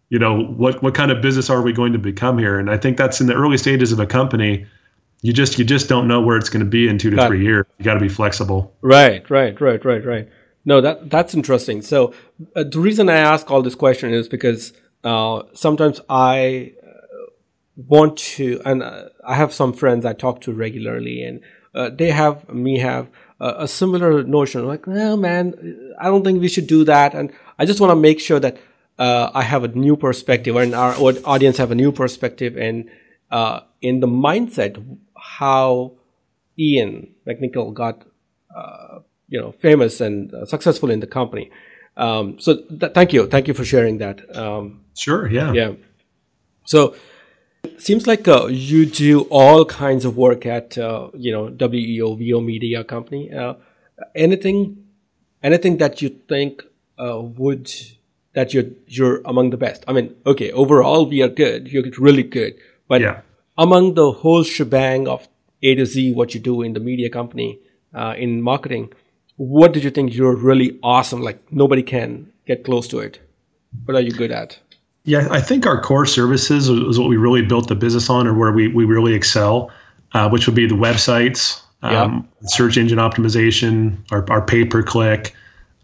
[0.08, 2.58] you know what what kind of business are we going to become here.
[2.58, 4.66] And I think that's in the early stages of a company.
[5.22, 7.28] You just you just don't know where it's going to be in two to got
[7.28, 7.66] three years.
[7.78, 8.74] You got to be flexible.
[8.80, 10.28] Right, right, right, right, right.
[10.64, 11.82] No, that that's interesting.
[11.82, 12.12] So
[12.54, 14.72] uh, the reason I ask all this question is because
[15.04, 17.30] uh, sometimes I uh,
[17.76, 21.40] want to, and uh, I have some friends I talk to regularly, and
[21.74, 23.08] uh, they have me have
[23.40, 27.14] a similar notion like, well, man, I don't think we should do that.
[27.14, 28.58] And I just want to make sure that
[28.98, 30.94] uh, I have a new perspective and our
[31.24, 32.90] audience have a new perspective and
[33.30, 34.76] uh, in the mindset
[35.16, 35.92] how
[36.58, 38.02] Ian McNichol got,
[38.54, 38.98] uh,
[39.30, 41.50] you know, famous and uh, successful in the company.
[41.96, 43.26] Um, so th- thank you.
[43.26, 44.36] Thank you for sharing that.
[44.36, 45.28] Um, sure.
[45.28, 45.52] Yeah.
[45.52, 45.72] Yeah.
[46.64, 46.94] So,
[47.62, 52.16] it Seems like uh, you do all kinds of work at uh, you know WEO
[52.18, 53.32] WEO Media Company.
[53.32, 53.54] Uh,
[54.14, 54.84] anything,
[55.42, 56.62] anything that you think
[56.98, 57.70] uh, would
[58.34, 59.84] that you're you're among the best.
[59.86, 61.68] I mean, okay, overall we are good.
[61.68, 62.54] You're really good,
[62.88, 63.20] but yeah.
[63.58, 65.28] among the whole shebang of
[65.62, 67.58] A to Z, what you do in the media company
[67.94, 68.92] uh, in marketing,
[69.40, 71.22] what did you think you're really awesome?
[71.22, 73.18] Like nobody can get close to it.
[73.86, 74.58] What are you good at?
[75.04, 78.34] Yeah, I think our core services is what we really built the business on, or
[78.34, 79.70] where we, we really excel,
[80.12, 85.34] uh, which would be the websites, um, search engine optimization, our, our pay per click.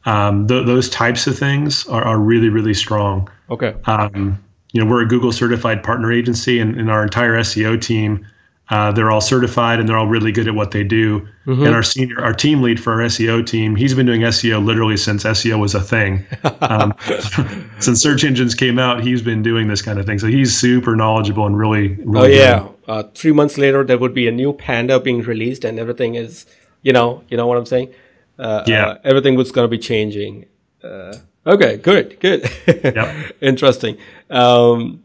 [0.04, 3.26] Um, th- those types of things are, are really, really strong.
[3.48, 3.74] Okay.
[3.86, 4.38] Um,
[4.72, 8.26] you know, we're a Google certified partner agency, and, and our entire SEO team
[8.68, 11.20] uh, they're all certified and they're all really good at what they do.
[11.46, 11.62] Mm-hmm.
[11.62, 14.96] And our senior, our team lead for our SEO team, he's been doing SEO literally
[14.96, 16.26] since SEO was a thing.
[16.61, 16.92] Um,
[17.79, 20.18] since search engines came out, he's been doing this kind of thing.
[20.18, 22.35] So he's super knowledgeable and really, really.
[22.35, 25.79] Oh yeah, uh, three months later there would be a new Panda being released, and
[25.79, 26.44] everything is,
[26.83, 27.94] you know, you know what I'm saying?
[28.37, 30.46] Uh, yeah, uh, everything was going to be changing.
[30.83, 33.37] Uh, okay, good, good, yep.
[33.40, 33.96] interesting.
[34.29, 35.05] Um,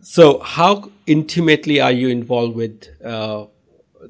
[0.00, 3.46] so how intimately are you involved with uh,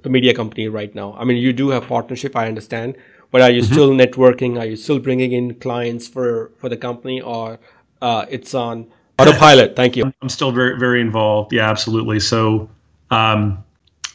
[0.02, 1.14] the media company right now?
[1.18, 2.96] I mean, you do have partnership, I understand,
[3.30, 3.72] but are you mm-hmm.
[3.72, 4.58] still networking?
[4.58, 7.58] Are you still bringing in clients for for the company, or
[8.02, 8.86] uh, it's on
[9.18, 9.76] autopilot?
[9.76, 10.12] Thank you.
[10.22, 11.52] I'm still very very involved.
[11.52, 12.20] Yeah, absolutely.
[12.20, 12.68] So,
[13.10, 13.62] um,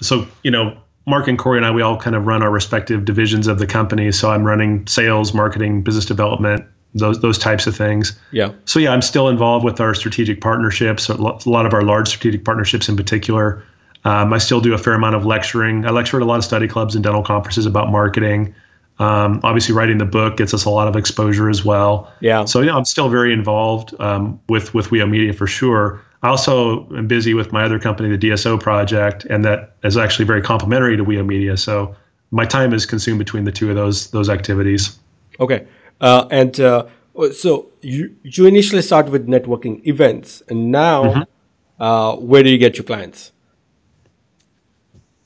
[0.01, 3.05] so you know, Mark and Corey and I, we all kind of run our respective
[3.05, 4.11] divisions of the company.
[4.11, 8.17] So I'm running sales, marketing, business development, those those types of things.
[8.31, 8.51] Yeah.
[8.65, 12.43] So yeah, I'm still involved with our strategic partnerships, a lot of our large strategic
[12.43, 13.63] partnerships in particular.
[14.05, 15.85] Um, I still do a fair amount of lecturing.
[15.85, 18.53] I lecture at a lot of study clubs and dental conferences about marketing.
[18.97, 22.11] Um, obviously, writing the book gets us a lot of exposure as well.
[22.21, 22.45] Yeah.
[22.45, 26.01] So yeah, I'm still very involved um, with with WEO Media for sure.
[26.23, 30.25] I also am busy with my other company, the DSO project, and that is actually
[30.25, 31.57] very complementary to WEO Media.
[31.57, 31.95] So
[32.31, 34.97] my time is consumed between the two of those those activities.
[35.39, 35.67] Okay.
[36.01, 36.85] Uh, and uh,
[37.33, 41.81] so you you initially start with networking events, and now mm-hmm.
[41.81, 43.31] uh, where do you get your clients?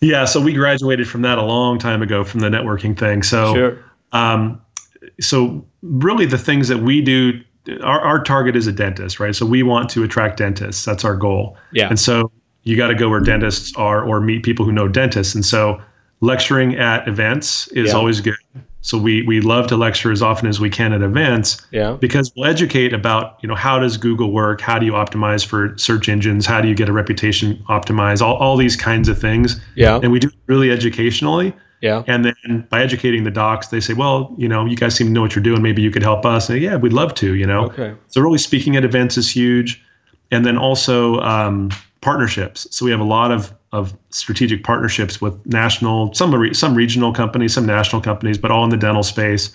[0.01, 3.21] Yeah, so we graduated from that a long time ago from the networking thing.
[3.21, 3.85] So, sure.
[4.13, 4.61] um,
[5.19, 7.41] so really the things that we do,
[7.83, 9.35] our, our target is a dentist, right?
[9.35, 10.85] So we want to attract dentists.
[10.85, 11.57] That's our goal.
[11.73, 11.89] Yeah.
[11.89, 12.31] And so
[12.63, 15.35] you got to go where dentists are or meet people who know dentists.
[15.35, 15.81] And so
[16.21, 17.95] lecturing at events is yeah.
[17.95, 18.35] always good.
[18.81, 21.65] So we we love to lecture as often as we can at events.
[21.71, 21.97] Yeah.
[21.99, 24.61] Because we'll educate about, you know, how does Google work?
[24.61, 26.45] How do you optimize for search engines?
[26.45, 28.21] How do you get a reputation optimized?
[28.21, 29.59] All, all these kinds of things.
[29.75, 29.99] Yeah.
[30.01, 31.53] And we do it really educationally.
[31.81, 32.03] Yeah.
[32.07, 35.13] And then by educating the docs, they say, well, you know, you guys seem to
[35.13, 35.61] know what you're doing.
[35.61, 36.49] Maybe you could help us.
[36.49, 37.65] And yeah, we'd love to, you know.
[37.65, 37.93] Okay.
[38.07, 39.83] So really speaking at events is huge.
[40.31, 41.69] And then also um,
[42.01, 42.67] partnerships.
[42.71, 47.53] So we have a lot of of strategic partnerships with national, some some regional companies,
[47.53, 49.51] some national companies, but all in the dental space.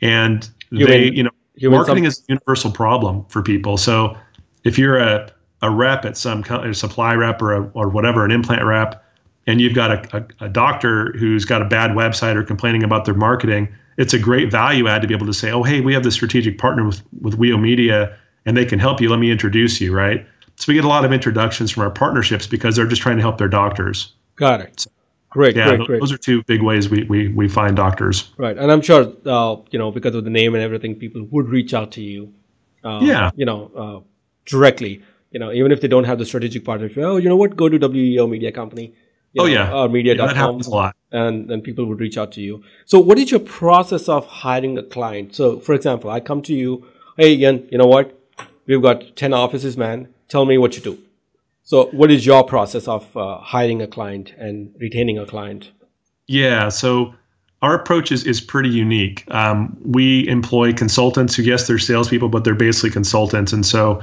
[0.00, 1.30] And they, you know,
[1.70, 3.76] marketing some- is a universal problem for people.
[3.76, 4.16] So
[4.64, 8.30] if you're a, a rep at some a supply rep or a, or whatever, an
[8.30, 9.04] implant rep,
[9.46, 13.04] and you've got a, a, a doctor who's got a bad website or complaining about
[13.04, 15.92] their marketing, it's a great value add to be able to say, oh, hey, we
[15.92, 19.08] have this strategic partner with, with WEO Media and they can help you.
[19.08, 20.26] Let me introduce you, right?
[20.62, 23.20] So we get a lot of introductions from our partnerships because they're just trying to
[23.20, 24.12] help their doctors.
[24.36, 24.78] Got it.
[24.78, 24.90] So,
[25.28, 26.00] great, yeah, great, those, great.
[26.02, 28.30] Those are two big ways we, we, we find doctors.
[28.36, 28.56] Right.
[28.56, 31.74] And I'm sure, uh, you know, because of the name and everything, people would reach
[31.74, 32.32] out to you.
[32.84, 33.32] Uh, yeah.
[33.34, 34.08] You know, uh,
[34.46, 35.02] directly.
[35.32, 37.56] You know, even if they don't have the strategic partnership, oh, you know what?
[37.56, 38.94] Go to WEO Media Company.
[39.36, 39.72] oh, know, yeah.
[39.72, 40.28] Or media.com.
[40.28, 40.94] Yeah, that happens a lot.
[41.10, 42.62] And then people would reach out to you.
[42.84, 45.34] So, what is your process of hiring a client?
[45.34, 48.16] So, for example, I come to you, hey, Ian, you know what?
[48.66, 50.06] We've got 10 offices, man.
[50.32, 50.98] Tell me what you do.
[51.62, 55.70] So, what is your process of uh, hiring a client and retaining a client?
[56.26, 56.70] Yeah.
[56.70, 57.14] So,
[57.60, 59.24] our approach is, is pretty unique.
[59.30, 63.52] Um, we employ consultants who, yes, they're salespeople, but they're basically consultants.
[63.52, 64.02] And so,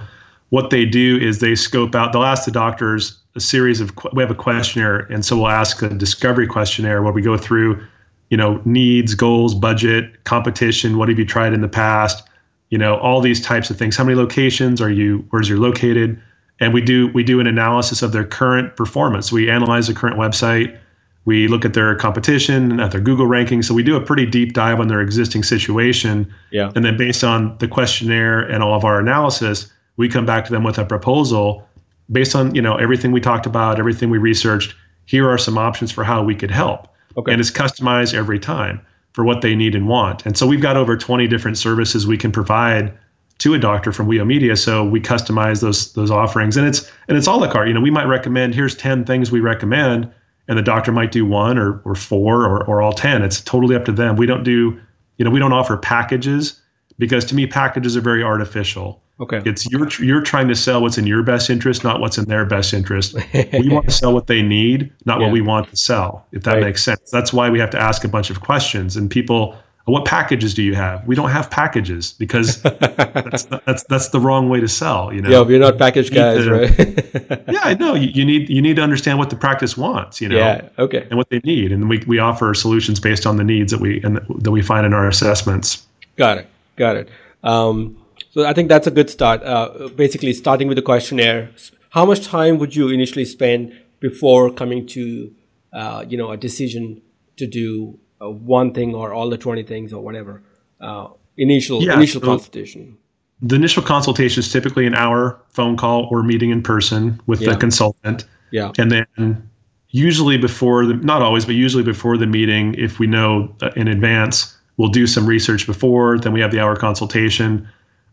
[0.49, 4.21] what they do is they scope out, they'll ask the doctors a series of, we
[4.21, 4.99] have a questionnaire.
[5.11, 7.83] And so, we'll ask a discovery questionnaire where we go through,
[8.29, 10.99] you know, needs, goals, budget, competition.
[10.99, 12.28] What have you tried in the past?
[12.69, 13.97] You know, all these types of things.
[13.97, 16.21] How many locations are you, where's you're located?
[16.59, 19.31] and we do we do an analysis of their current performance.
[19.31, 20.77] We analyze the current website.
[21.25, 23.61] We look at their competition, and at their Google ranking.
[23.61, 26.31] So we do a pretty deep dive on their existing situation.
[26.51, 26.71] Yeah.
[26.75, 30.51] And then based on the questionnaire and all of our analysis, we come back to
[30.51, 31.67] them with a proposal
[32.11, 34.75] based on you know everything we talked about, everything we researched.
[35.05, 36.87] Here are some options for how we could help.
[37.17, 37.31] Okay.
[37.31, 38.81] And it's customized every time
[39.19, 40.25] for what they need and want.
[40.25, 42.97] And so we've got over 20 different services we can provide
[43.39, 44.55] to a doctor from WEO Media.
[44.55, 47.67] So we customize those those offerings, and it's and it's all la carte.
[47.67, 50.09] You know, we might recommend here's ten things we recommend,
[50.47, 53.21] and the doctor might do one or or four or or all ten.
[53.21, 54.15] It's totally up to them.
[54.15, 54.79] We don't do,
[55.17, 56.61] you know, we don't offer packages
[56.97, 59.03] because to me packages are very artificial.
[59.19, 59.41] Okay.
[59.45, 62.45] It's you're you're trying to sell what's in your best interest, not what's in their
[62.45, 63.15] best interest.
[63.33, 65.25] we want to sell what they need, not yeah.
[65.25, 66.25] what we want to sell.
[66.31, 66.63] If that right.
[66.63, 67.11] makes sense.
[67.11, 69.57] That's why we have to ask a bunch of questions, and people
[69.89, 71.05] what packages do you have?
[71.07, 75.13] We don't have packages because that's, that's that's the wrong way to sell.
[75.13, 77.43] You know, yeah, we're not package guys, to, right?
[77.51, 77.95] yeah, I know.
[77.95, 80.21] You, you, need you need to understand what the practice wants.
[80.21, 83.37] You know, yeah, okay, and what they need, and we we offer solutions based on
[83.37, 85.85] the needs that we and that we find in our assessments.
[86.15, 87.09] Got it, got it.
[87.43, 87.97] Um,
[88.31, 89.43] so I think that's a good start.
[89.43, 91.51] Uh, basically, starting with the questionnaire.
[91.91, 95.33] How much time would you initially spend before coming to,
[95.73, 97.01] uh, you know, a decision
[97.37, 100.43] to do uh, one thing or all the 20 things or whatever
[100.81, 102.97] uh, initial yeah, initial so consultation
[103.41, 107.53] the initial consultation is typically an hour phone call or meeting in person with yeah.
[107.53, 109.49] the consultant yeah and then
[109.89, 113.87] usually before the not always but usually before the meeting if we know uh, in
[113.87, 117.67] advance we'll do some research before then we have the hour consultation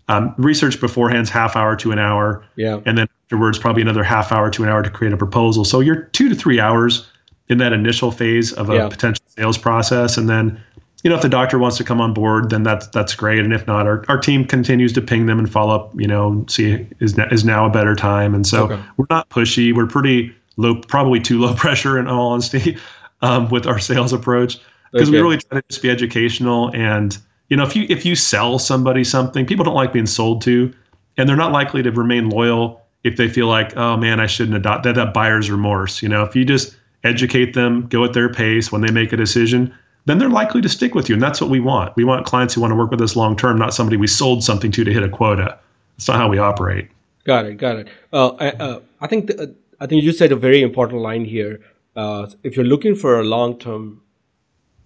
[0.09, 4.33] um, research beforehand's half hour to an hour yeah and then afterwards probably another half
[4.33, 7.09] hour to an hour to create a proposal so you're two to three hours
[7.49, 8.89] in that initial phase of a yeah.
[8.89, 10.17] potential sales process.
[10.17, 10.61] And then,
[11.03, 13.41] you know, if the doctor wants to come on board, then that's that's great.
[13.41, 15.93] And if not, our, our team continues to ping them and follow up.
[16.01, 18.35] You know, see is is now a better time.
[18.35, 18.83] And so okay.
[18.97, 19.75] we're not pushy.
[19.75, 22.77] We're pretty low, probably too low pressure in all honesty,
[23.21, 24.59] um, with our sales approach
[24.93, 25.19] because okay.
[25.19, 26.75] we really try to just be educational.
[26.75, 27.17] And
[27.49, 30.73] you know, if you if you sell somebody something, people don't like being sold to,
[31.17, 34.57] and they're not likely to remain loyal if they feel like, oh man, I shouldn't
[34.57, 34.97] adopt that.
[34.97, 36.03] That buyer's remorse.
[36.03, 39.17] You know, if you just educate them, go at their pace when they make a
[39.17, 39.73] decision,
[40.07, 41.15] then they're likely to stick with you.
[41.15, 41.95] And that's what we want.
[41.95, 44.43] We want clients who want to work with us long term, not somebody we sold
[44.43, 45.59] something to to hit a quota.
[45.97, 46.89] That's not how we operate.
[47.25, 47.59] Got it.
[47.59, 47.89] Got it.
[48.13, 49.47] Uh, I, uh, I think the, uh,
[49.79, 51.61] I think you said a very important line here.
[51.95, 54.03] Uh, if you're looking for a long term,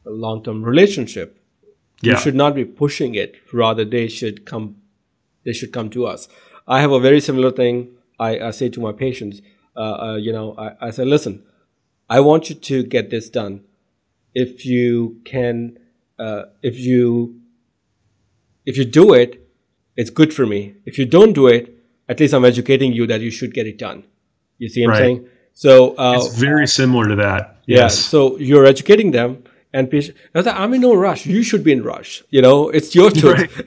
[0.04, 1.39] long term relationship,
[2.00, 2.12] yeah.
[2.12, 3.36] you should not be pushing it.
[3.52, 4.76] Rather, they should come.
[5.44, 6.28] They should come to us.
[6.68, 7.96] I have a very similar thing.
[8.18, 9.40] I, I say to my patients.
[9.76, 11.44] Uh, uh, you know, I, I say, listen,
[12.08, 13.64] I want you to get this done.
[14.34, 15.78] If you can,
[16.18, 17.40] uh, if you,
[18.66, 19.48] if you do it,
[19.96, 20.74] it's good for me.
[20.84, 21.78] If you don't do it,
[22.08, 24.04] at least I'm educating you that you should get it done.
[24.58, 24.96] You see what right.
[24.98, 25.28] I'm saying?
[25.54, 27.62] So uh, it's very similar to that.
[27.66, 27.78] Yes.
[27.78, 27.88] Yeah.
[27.88, 31.26] So you're educating them, and I'm in no rush.
[31.26, 32.22] You should be in rush.
[32.30, 33.24] You know, it's your tooth.
[33.24, 33.50] Right.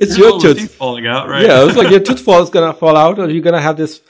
[0.00, 1.44] it's your, your tooth falling out, right?
[1.44, 4.00] Yeah, it's like your tooth fall is gonna fall out, or you're gonna have this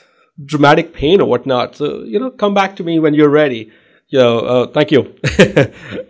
[0.44, 1.76] dramatic pain or whatnot.
[1.76, 3.72] So you know, come back to me when you're ready.
[4.08, 5.14] You know, uh, thank you.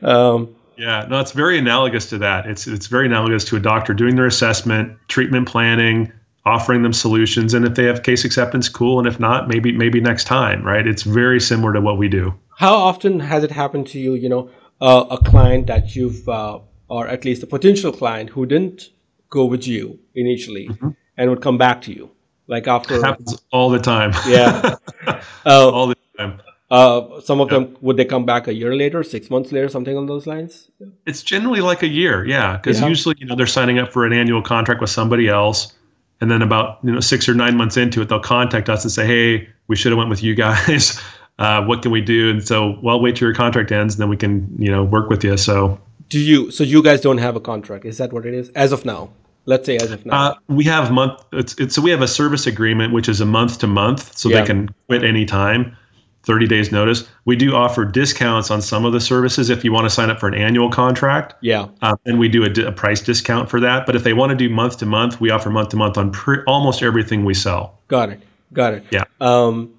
[0.03, 2.47] um, yeah, no, it's very analogous to that.
[2.47, 6.13] It's it's very analogous to a doctor doing their assessment, treatment planning,
[6.45, 8.99] offering them solutions, and if they have case acceptance, cool.
[8.99, 10.85] And if not, maybe maybe next time, right?
[10.85, 12.35] It's very similar to what we do.
[12.59, 14.15] How often has it happened to you?
[14.15, 14.51] You know,
[14.89, 16.59] uh, a client that you've uh,
[16.89, 18.91] or at least a potential client who didn't
[19.31, 20.91] go with you initially Mm-hmm.
[21.17, 22.11] and would come back to you,
[22.49, 24.13] like after It happens all the time.
[24.29, 24.77] yeah.
[25.47, 26.41] Uh, all the time.
[26.71, 29.97] uh, some of them would they come back a year later, six months later, something
[29.97, 30.71] on those lines?
[31.07, 32.89] It's generally like a year, yeah, because Yeah.
[32.95, 35.73] usually you know they're signing up for an annual contract with somebody else,
[36.21, 38.93] and then about you know six or nine months into it, they'll contact us and
[38.93, 41.01] say, "Hey, we should have went with you guys.
[41.39, 44.09] Uh, what can we do?" And so, well, wait till your contract ends, and then
[44.09, 45.37] we can you know work with you.
[45.37, 45.79] So
[46.09, 46.51] Do you?
[46.51, 47.85] So you guys don't have a contract?
[47.85, 49.11] Is that what it is as of now?
[49.45, 50.15] Let's say as of now.
[50.31, 51.21] uh, we have month.
[51.33, 54.29] It's, it's so we have a service agreement which is a month to month, so
[54.29, 54.41] Yeah.
[54.41, 55.77] they can quit anytime.
[56.25, 57.09] 30 days notice.
[57.25, 60.21] We do offer discounts on some of the services if you want to sign up
[60.21, 61.35] for an annual contract.
[61.43, 61.67] yeah.
[61.81, 63.87] Um, and we do a, a price discount for that.
[63.87, 66.13] But if they want to do month to month, we offer month to month on
[66.13, 67.77] pre- almost everything we sell.
[67.89, 68.21] Got it.
[68.53, 68.85] Got it.
[68.93, 69.03] Yeah.
[69.21, 69.73] Um,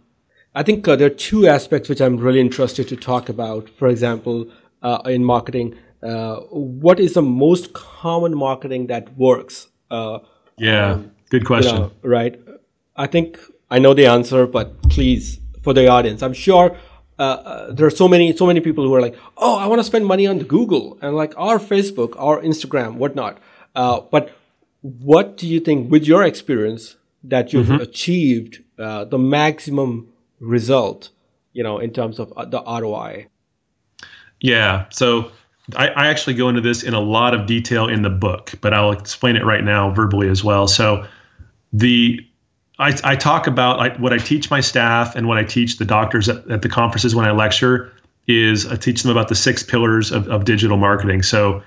[0.56, 3.70] I think uh, there are two aspects which I'm really interested to talk about.
[3.70, 4.48] For example,
[4.82, 9.68] uh, in marketing, uh, what is the most common marketing that works?
[9.90, 10.20] Uh,
[10.58, 11.00] Yeah.
[11.30, 11.76] Good you question.
[11.76, 12.40] know, right?
[12.96, 13.40] I think
[13.72, 16.78] I know the answer, but please, for the audience, I'm sure
[17.18, 19.80] uh, uh, there are so many, so many people who are like, "Oh, I want
[19.80, 23.40] to spend money on Google and like our Facebook, our Instagram, whatnot."
[23.76, 24.30] Uh, but
[24.82, 30.10] what do you think, with your experience, that you've achieved uh, the maximum
[30.44, 31.10] result?
[31.54, 33.28] You know, in terms of uh, the ROI.
[34.40, 34.86] Yeah.
[34.90, 35.32] So
[35.76, 38.74] I, I actually go into this in a lot of detail in the book, but
[38.74, 40.68] I'll explain it right now verbally as well.
[40.68, 41.06] So
[41.72, 42.20] the
[42.80, 45.86] I, I talk about I, what I teach my staff and what I teach the
[45.86, 47.94] doctors at, at the conferences when I lecture
[48.28, 51.24] is I teach them about the six pillars of, of digital marketing.
[51.24, 51.62] So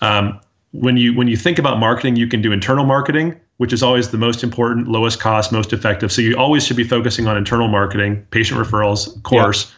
[0.00, 0.40] um,
[0.72, 4.10] when you when you think about marketing, you can do internal marketing, which is always
[4.10, 6.10] the most important, lowest cost, most effective.
[6.10, 9.72] So you always should be focusing on internal marketing, patient referrals, of course.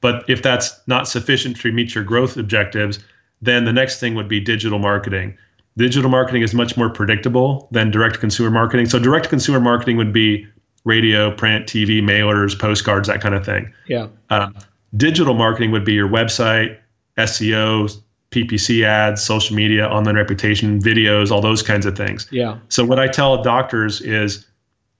[0.00, 2.98] But if that's not sufficient to meet your growth objectives,
[3.42, 5.36] then the next thing would be digital marketing.
[5.76, 8.86] Digital marketing is much more predictable than direct consumer marketing.
[8.86, 10.46] So direct consumer marketing would be
[10.84, 13.72] radio, print, TV, mailers, postcards, that kind of thing.
[13.86, 14.08] Yeah.
[14.30, 14.56] Um,
[14.96, 16.78] digital marketing would be your website,
[17.18, 18.00] SEO,
[18.30, 22.28] PPC ads, social media, online reputation, videos, all those kinds of things.
[22.30, 22.58] Yeah.
[22.68, 24.46] So what I tell doctors is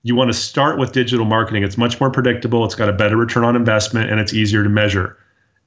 [0.03, 1.62] you want to start with digital marketing.
[1.62, 4.68] It's much more predictable, it's got a better return on investment and it's easier to
[4.68, 5.16] measure.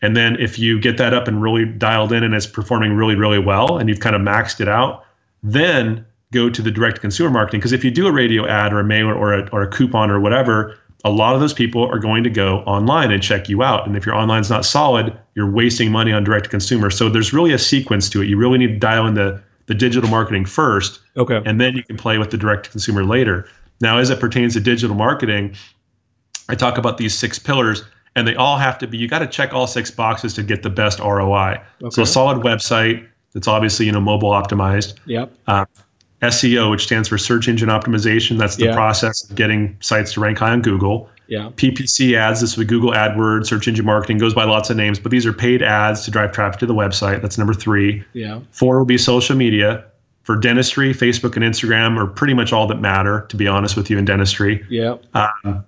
[0.01, 3.15] And then if you get that up and really dialed in and it's performing really
[3.15, 5.05] really well and you've kind of maxed it out,
[5.41, 8.79] then go to the direct consumer marketing because if you do a radio ad or
[8.79, 11.99] a mailer or a, or a coupon or whatever, a lot of those people are
[11.99, 13.85] going to go online and check you out.
[13.85, 16.89] And if your online's not solid, you're wasting money on direct to consumer.
[16.89, 18.27] So there's really a sequence to it.
[18.27, 21.41] You really need to dial in the, the digital marketing first Okay.
[21.45, 23.47] and then you can play with the direct to consumer later.
[23.81, 25.55] Now, as it pertains to digital marketing,
[26.47, 27.83] I talk about these six pillars,
[28.15, 28.97] and they all have to be.
[28.97, 31.61] You got to check all six boxes to get the best ROI.
[31.89, 34.95] So, a solid website that's obviously you know mobile optimized.
[35.05, 35.33] Yep.
[35.47, 35.65] Uh,
[36.23, 38.73] SEO, which stands for search engine optimization, that's the Yeah.
[38.75, 41.09] process of getting sites to rank high on Google.
[41.27, 41.49] Yeah.
[41.55, 44.99] PPC ads, this would be Google AdWords, search engine marketing, goes by lots of names,
[44.99, 47.21] but these are paid ads to drive traffic to the website.
[47.21, 48.03] That's number three.
[48.13, 48.39] Yeah.
[48.51, 49.83] Four will be social media.
[50.23, 53.89] For dentistry, Facebook and Instagram are pretty much all that matter, to be honest with
[53.89, 54.65] you, in dentistry.
[54.69, 54.95] Yeah.
[55.13, 55.65] Um,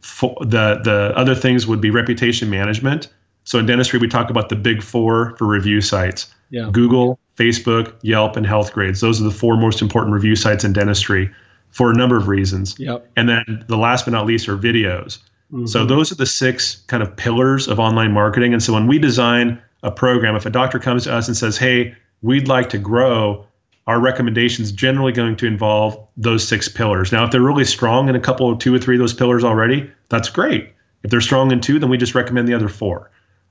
[0.00, 3.08] for the the other things would be reputation management.
[3.44, 6.70] So in dentistry, we talk about the big four for review sites: Yeah.
[6.72, 9.00] Google, Facebook, Yelp, and Healthgrades.
[9.00, 11.30] Those are the four most important review sites in dentistry
[11.70, 12.78] for a number of reasons.
[12.78, 13.08] Yep.
[13.16, 15.18] And then the last but not least are videos.
[15.50, 15.88] So mm-hmm.
[15.88, 18.52] those are the six kind of pillars of online marketing.
[18.52, 21.56] And so when we design a program, if a doctor comes to us and says,
[21.56, 23.46] "Hey, we'd like to grow,"
[23.86, 27.12] our recommendations generally going to involve those six pillars.
[27.12, 29.42] Now, if they're really strong in a couple of two or three of those pillars
[29.42, 30.70] already, that's great.
[31.02, 33.10] If they're strong in two, then we just recommend the other four.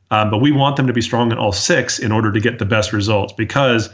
[0.09, 2.59] Um, but we want them to be strong in all six in order to get
[2.59, 3.89] the best results because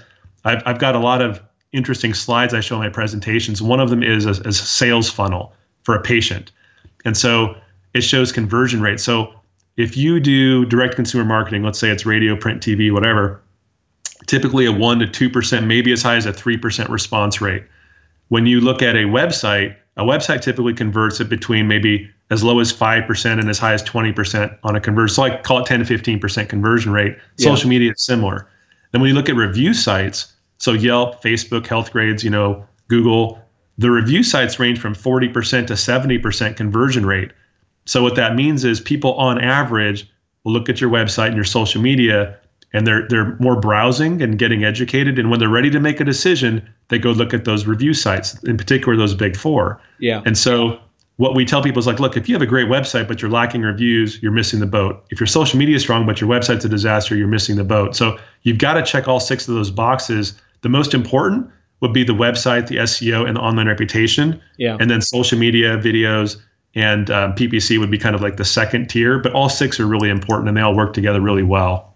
[0.45, 1.41] I've, I've got a lot of
[1.72, 3.61] interesting slides I show in my presentations.
[3.61, 6.51] One of them is a, a sales funnel for a patient.
[7.03, 7.55] And so
[7.93, 8.99] it shows conversion rate.
[8.99, 9.34] So
[9.76, 13.41] if you do direct consumer marketing, let's say it's radio, print, TV, whatever,
[14.28, 17.64] typically a 1% to 2%, maybe as high as a 3% response rate.
[18.30, 22.59] When you look at a website, a website typically converts at between maybe as low
[22.59, 25.13] as 5% and as high as 20% on a conversion.
[25.13, 27.15] So I call it 10 to 15% conversion rate.
[27.38, 27.49] Yeah.
[27.49, 28.47] Social media is similar.
[28.91, 33.39] Then when you look at review sites, so Yelp, Facebook, Healthgrades, you know, Google,
[33.78, 37.32] the review sites range from 40% to 70% conversion rate.
[37.86, 40.09] So what that means is people on average
[40.43, 42.38] will look at your website and your social media
[42.76, 46.03] and they're they're more browsing and getting educated and when they're ready to make a
[46.03, 49.80] decision, they go look at those review sites, in particular those big 4.
[49.99, 50.21] Yeah.
[50.26, 50.80] And so
[51.18, 53.32] what we tell people is like, look, if you have a great website but you're
[53.32, 55.05] lacking reviews, you're missing the boat.
[55.09, 57.95] If your social media is strong but your website's a disaster, you're missing the boat.
[57.95, 60.39] So you've got to check all six of those boxes.
[60.61, 61.49] The most important
[61.82, 64.41] would be the website, the SEO, and the online reputation.
[64.57, 64.78] Yeah.
[64.80, 66.38] And then social media, videos,
[66.76, 69.20] and um, PPC would be kind of like the second tier.
[69.20, 71.93] But all six are really important, and they all work together really well.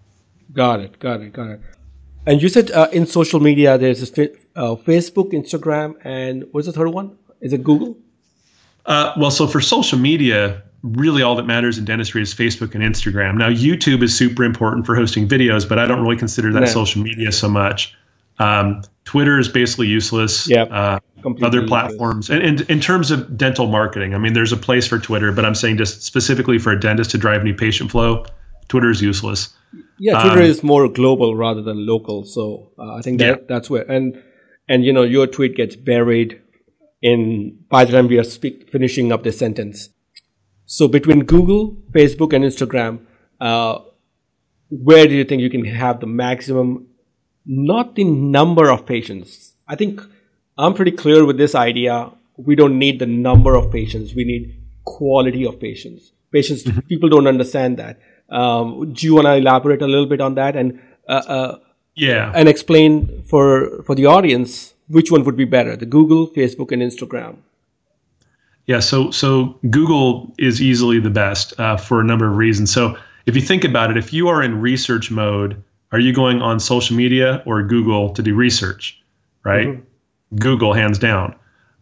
[0.52, 1.00] Got it.
[1.00, 1.32] Got it.
[1.32, 1.62] Got it.
[2.26, 6.74] And you said uh, in social media, there's this, uh, Facebook, Instagram, and what's the
[6.74, 7.18] third one?
[7.40, 7.98] Is it Google?
[8.88, 12.84] Uh, well, so for social media, really all that matters in dentistry is Facebook and
[12.84, 13.38] Instagram.
[13.38, 17.04] Now, YouTube is super important for hosting videos, but I don't really consider that social
[17.04, 17.96] media so much.
[18.40, 20.50] Um, Twitter is basically useless.
[20.50, 20.64] Yeah.
[20.64, 21.00] Uh,
[21.44, 25.00] other platforms, and, and in terms of dental marketing, I mean, there's a place for
[25.00, 28.24] Twitter, but I'm saying just specifically for a dentist to drive new patient flow,
[28.70, 29.50] Twitter is useless.
[29.98, 33.46] Yeah, Twitter um, is more global rather than local, so uh, I think that yeah.
[33.48, 34.22] that's where and
[34.70, 36.40] and you know your tweet gets buried
[37.02, 39.90] in by the time we are speak, finishing up this sentence.
[40.66, 43.00] So between Google, Facebook, and Instagram,
[43.40, 43.80] uh,
[44.70, 46.88] where do you think you can have the maximum?
[47.46, 49.54] Not the number of patients.
[49.68, 50.02] I think
[50.58, 52.12] I'm pretty clear with this idea.
[52.36, 54.14] We don't need the number of patients.
[54.14, 56.12] We need quality of patients.
[56.32, 56.80] Patients, mm-hmm.
[56.82, 58.00] people don't understand that.
[58.30, 61.60] Um, do you want to elaborate a little bit on that and uh, uh,
[61.96, 66.72] yeah, and explain for for the audience which one would be better, the Google, Facebook,
[66.72, 67.38] and Instagram?
[68.66, 72.72] Yeah, so so Google is easily the best uh, for a number of reasons.
[72.72, 75.62] So if you think about it, if you are in research mode,
[75.92, 79.02] are you going on social media or Google to do research?
[79.44, 80.36] Right, mm-hmm.
[80.36, 81.34] Google hands down.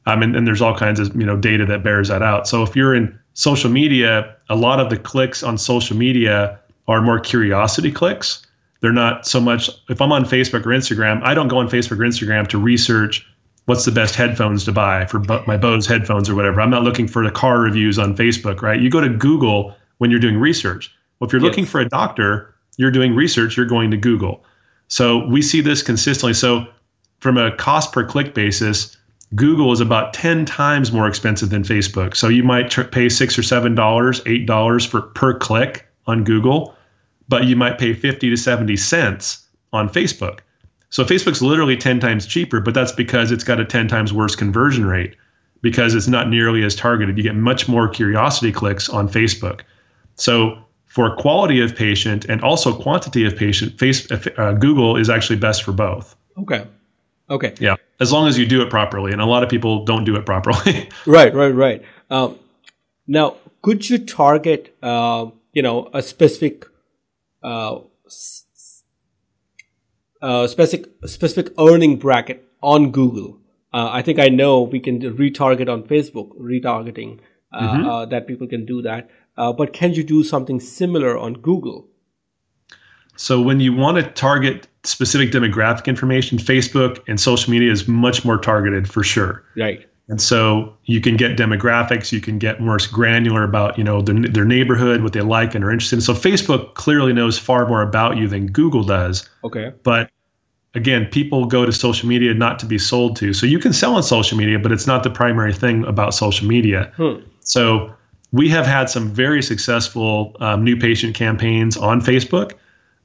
[0.07, 2.47] Um, and, and there's all kinds of you know data that bears that out.
[2.47, 7.01] So if you're in social media, a lot of the clicks on social media are
[7.01, 8.44] more curiosity clicks.
[8.85, 11.93] They're not so much, if I'm on Facebook or Instagram, I don't go on Facebook
[11.93, 13.27] or Instagram to research
[13.65, 15.17] what's the best headphones to buy for
[15.47, 16.61] my Bose headphones or whatever.
[16.61, 18.79] I'm not looking for the car reviews on Facebook, right?
[18.79, 20.95] You go to Google when you're doing research.
[21.17, 21.49] Well, if you're yes.
[21.49, 24.43] looking for a doctor, you're doing research, you're going to Google.
[24.87, 26.35] So we see this consistently.
[26.35, 26.67] So
[27.21, 28.95] from a cost per click basis,
[29.33, 32.15] Google is about 10 times more expensive than Facebook.
[32.15, 36.23] So you might tr- pay six or seven dollars, eight dollars for per click on
[36.23, 36.74] Google
[37.27, 40.39] but you might pay 50 to 70 cents on Facebook.
[40.89, 44.35] So Facebook's literally 10 times cheaper, but that's because it's got a 10 times worse
[44.35, 45.15] conversion rate
[45.61, 47.17] because it's not nearly as targeted.
[47.17, 49.61] You get much more curiosity clicks on Facebook.
[50.15, 55.37] So for quality of patient and also quantity of patient, face, uh, Google is actually
[55.37, 56.15] best for both.
[56.37, 56.65] Okay.
[57.29, 57.53] Okay.
[57.59, 60.15] Yeah, as long as you do it properly, and a lot of people don't do
[60.15, 60.89] it properly.
[61.05, 61.81] right, right, right.
[62.09, 62.37] Um,
[63.07, 66.74] now, could you target, uh, you know, a specific uh, uh,
[70.47, 73.39] specific specific earning bracket on Google.
[73.73, 77.19] Uh, I think I know we can retarget on Facebook, retargeting
[77.51, 77.87] uh, mm-hmm.
[77.87, 79.09] Uh, that people can do that.
[79.37, 81.87] Uh, but can you do something similar on Google?
[83.17, 88.25] So when you want to target specific demographic information, Facebook and social media is much
[88.25, 89.43] more targeted for sure.
[89.57, 89.87] Right.
[90.07, 94.19] And so you can get demographics, you can get more granular about, you know, their,
[94.19, 96.01] their neighborhood, what they like and are interested in.
[96.01, 99.27] So Facebook clearly knows far more about you than Google does.
[99.43, 99.73] Okay.
[99.81, 100.11] But
[100.75, 103.33] again, people go to social media not to be sold to.
[103.33, 106.47] So you can sell on social media, but it's not the primary thing about social
[106.47, 106.91] media.
[106.97, 107.21] Hmm.
[107.39, 107.91] So
[108.31, 112.51] we have had some very successful um, new patient campaigns on Facebook,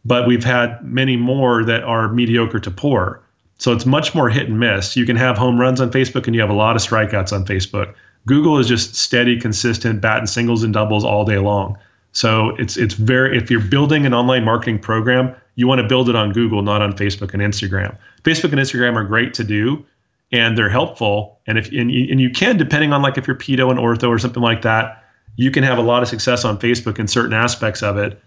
[0.05, 3.22] but we've had many more that are mediocre to poor.
[3.61, 4.97] So it's much more hit and miss.
[4.97, 7.45] You can have home runs on Facebook and you have a lot of strikeouts on
[7.45, 7.93] Facebook.
[8.27, 11.77] Google is just steady, consistent, batting singles and doubles all day long.
[12.13, 16.09] So it's it's very if you're building an online marketing program, you want to build
[16.09, 17.95] it on Google, not on Facebook and Instagram.
[18.23, 19.85] Facebook and Instagram are great to do
[20.33, 21.39] and they're helpful.
[21.47, 24.09] And if and you, and you can, depending on like if you're pedo and ortho
[24.09, 25.05] or something like that,
[25.37, 28.19] you can have a lot of success on Facebook in certain aspects of it.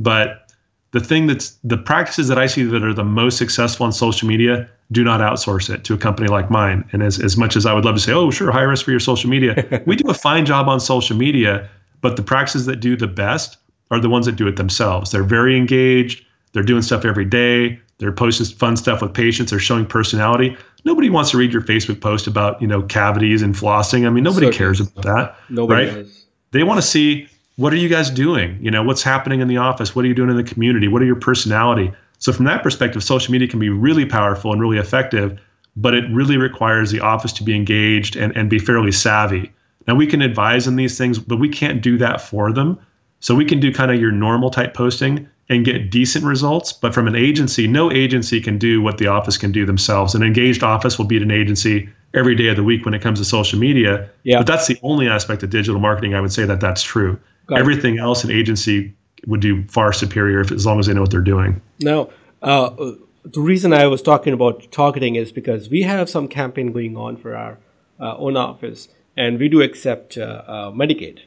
[0.00, 0.52] But
[0.90, 4.26] the thing that's the practices that I see that are the most successful on social
[4.26, 6.88] media do not outsource it to a company like mine.
[6.92, 8.90] And as, as much as I would love to say, oh, sure, hire us for
[8.90, 11.68] your social media, we do a fine job on social media,
[12.00, 13.58] but the practices that do the best
[13.90, 15.10] are the ones that do it themselves.
[15.10, 19.58] They're very engaged, they're doing stuff every day, they're posting fun stuff with patients, they're
[19.58, 20.56] showing personality.
[20.84, 24.06] Nobody wants to read your Facebook post about, you know, cavities and flossing.
[24.06, 24.58] I mean, nobody Certainly.
[24.58, 25.36] cares about that.
[25.50, 25.94] Nobody right?
[25.94, 26.26] Does.
[26.52, 28.58] They want to see what are you guys doing?
[28.62, 29.94] You know, what's happening in the office?
[29.94, 30.88] What are you doing in the community?
[30.88, 31.92] What are your personality?
[32.20, 35.40] So from that perspective, social media can be really powerful and really effective,
[35.74, 39.50] but it really requires the office to be engaged and, and be fairly savvy.
[39.88, 42.78] Now we can advise on these things, but we can't do that for them.
[43.20, 46.72] So we can do kind of your normal type posting and get decent results.
[46.72, 50.14] But from an agency, no agency can do what the office can do themselves.
[50.14, 53.18] An engaged office will beat an agency every day of the week when it comes
[53.18, 54.08] to social media.
[54.24, 54.38] Yeah.
[54.38, 57.18] But that's the only aspect of digital marketing I would say that that's true.
[57.46, 57.60] Got it.
[57.60, 58.94] Everything else an agency
[59.26, 61.60] would do far superior if as long as they know what they're doing.
[61.80, 62.10] Now,
[62.42, 62.92] uh,
[63.24, 67.16] the reason I was talking about targeting is because we have some campaign going on
[67.16, 67.58] for our
[68.00, 71.20] uh, own office, and we do accept uh, uh, Medicaid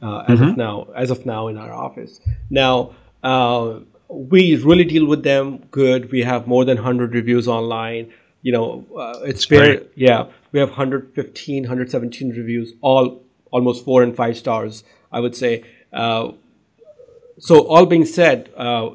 [0.00, 0.88] uh, as of now.
[0.94, 2.20] As of now, in our office.
[2.50, 6.12] Now, uh, we really deal with them good.
[6.12, 8.12] We have more than 100 reviews online.
[8.42, 10.26] You know, uh, it's very yeah.
[10.52, 14.84] We have 115, 117 reviews, all almost four and five stars.
[15.10, 15.64] I would say.
[15.92, 16.32] Uh,
[17.42, 18.90] so all being said, uh,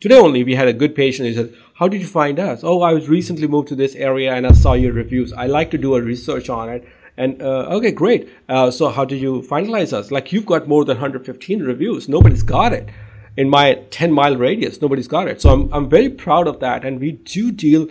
[0.00, 1.26] today only we had a good patient.
[1.28, 4.32] He said, "How did you find us?" Oh, I was recently moved to this area
[4.32, 5.32] and I saw your reviews.
[5.32, 6.86] I like to do a research on it.
[7.16, 8.28] And uh, okay, great.
[8.48, 10.12] Uh, so how did you finalize us?
[10.12, 12.08] Like you've got more than 115 reviews.
[12.08, 12.90] Nobody's got it
[13.36, 14.80] in my 10 mile radius.
[14.80, 15.42] Nobody's got it.
[15.42, 16.84] So I'm I'm very proud of that.
[16.84, 17.88] And we do deal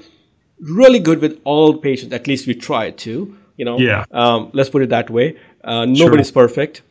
[0.62, 2.14] really good with all patients.
[2.14, 3.38] At least we try to.
[3.58, 3.78] You know.
[3.78, 4.06] Yeah.
[4.12, 5.38] Um, let's put it that way.
[5.62, 6.84] Uh, nobody's perfect.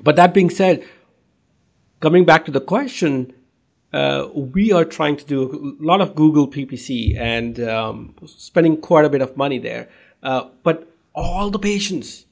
[0.00, 0.84] But that being said,
[2.02, 3.32] coming back to the question,
[3.92, 9.04] uh, we are trying to do a lot of Google PPC and um, spending quite
[9.04, 9.88] a bit of money there.
[10.22, 12.26] Uh, but all the patients,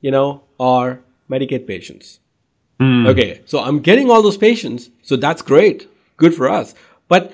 [0.00, 2.18] you know, are Medicaid patients.
[3.06, 6.74] Okay, so I'm getting all those patients, so that's great, good for us.
[7.06, 7.32] But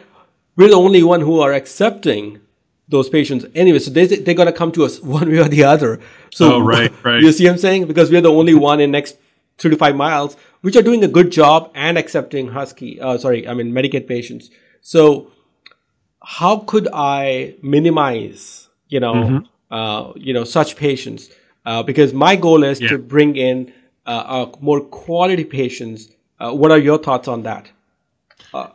[0.57, 2.41] we're the only one who are accepting
[2.87, 3.79] those patients anyway.
[3.79, 6.01] So they they're gonna come to us one way or the other.
[6.35, 7.23] So Oh, right, right.
[7.25, 7.87] You see what I'm saying?
[7.87, 9.17] Because we're the only one in next
[9.57, 13.01] three to five miles, which are doing a good job and accepting Husky.
[13.01, 14.51] Uh, sorry, I mean Medicaid patients.
[14.81, 15.31] So
[16.23, 19.39] how could I minimize, you know, Mm-hmm.
[19.75, 21.31] uh, you know, such patients?
[21.65, 22.89] Uh, because my goal is Yeah.
[22.91, 23.73] to bring in
[24.07, 26.09] uh, uh, more quality patients.
[26.41, 27.71] Uh, what are your thoughts on that?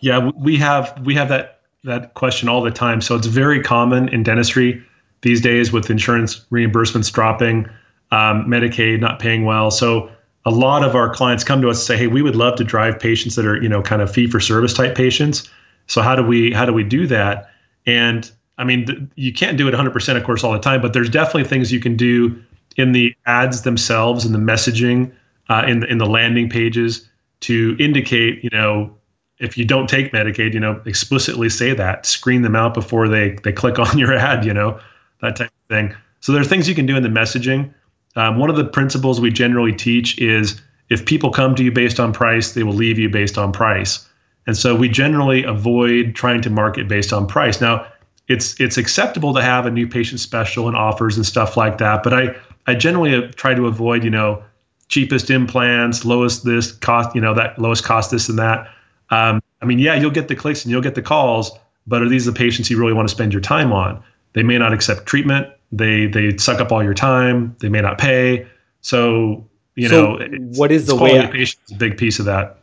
[0.01, 3.01] Yeah, we have we have that that question all the time.
[3.01, 4.83] So it's very common in dentistry
[5.21, 7.65] these days with insurance reimbursements dropping,
[8.11, 9.71] um, Medicaid not paying well.
[9.71, 10.09] So
[10.45, 12.63] a lot of our clients come to us and say, "Hey, we would love to
[12.63, 15.49] drive patients that are you know kind of fee for service type patients.
[15.87, 17.49] So how do we how do we do that?"
[17.85, 20.93] And I mean, th- you can't do it 100% of course all the time, but
[20.93, 22.39] there's definitely things you can do
[22.77, 25.11] in the ads themselves and the messaging
[25.49, 27.09] uh, in the, in the landing pages
[27.41, 28.95] to indicate, you know,
[29.39, 33.31] if you don't take Medicaid, you know, explicitly say that, screen them out before they
[33.43, 34.79] they click on your ad, you know,
[35.21, 35.95] that type of thing.
[36.21, 37.73] So there are things you can do in the messaging.
[38.15, 41.99] Um, one of the principles we generally teach is if people come to you based
[41.99, 44.07] on price, they will leave you based on price.
[44.45, 47.61] And so we generally avoid trying to market based on price.
[47.61, 47.87] Now,
[48.27, 52.03] it's it's acceptable to have a new patient special and offers and stuff like that,
[52.03, 52.35] but I
[52.67, 54.43] I generally try to avoid, you know,
[54.87, 58.69] cheapest implants, lowest this cost, you know, that lowest cost this and that.
[59.09, 61.51] Um, I mean, yeah, you'll get the clicks and you'll get the calls,
[61.87, 64.01] but are these the patients you really want to spend your time on?
[64.33, 65.47] They may not accept treatment.
[65.77, 67.55] They they suck up all your time.
[67.59, 68.47] They may not pay.
[68.81, 70.27] So you So know,
[70.59, 72.59] what is the way- patient is a big piece of that.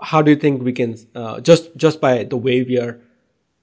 [0.00, 3.00] How do you think we can uh, just just by the way we are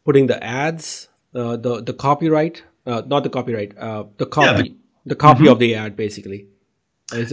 [0.06, 4.76] putting the ads, uh, the the copyright, uh, not the copyright, uh, the copy, the-
[5.06, 6.46] the, copy of the ad, basically.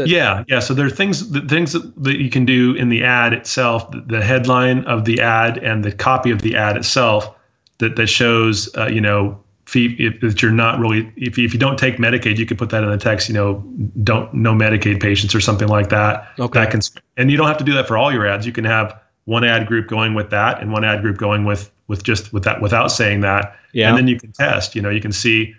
[0.09, 0.61] Yeah, yeah.
[0.61, 3.91] So there are things the things that, that you can do in the ad itself,
[3.91, 7.35] the, the headline of the ad and the copy of the ad itself
[7.79, 9.39] that that shows, uh, you know,
[9.75, 12.71] if, if you're not really if you, if you don't take Medicaid, you could put
[12.71, 13.64] that in the text, you know,
[14.03, 16.29] don't no Medicaid patients or something like that.
[16.39, 16.61] Okay.
[16.61, 16.81] That can
[17.17, 18.47] and you don't have to do that for all your ads.
[18.47, 21.71] You can have one ad group going with that and one ad group going with
[21.89, 23.57] with just with that without saying that.
[23.73, 23.89] Yeah.
[23.89, 24.75] And then you can test.
[24.75, 25.55] You know, you can see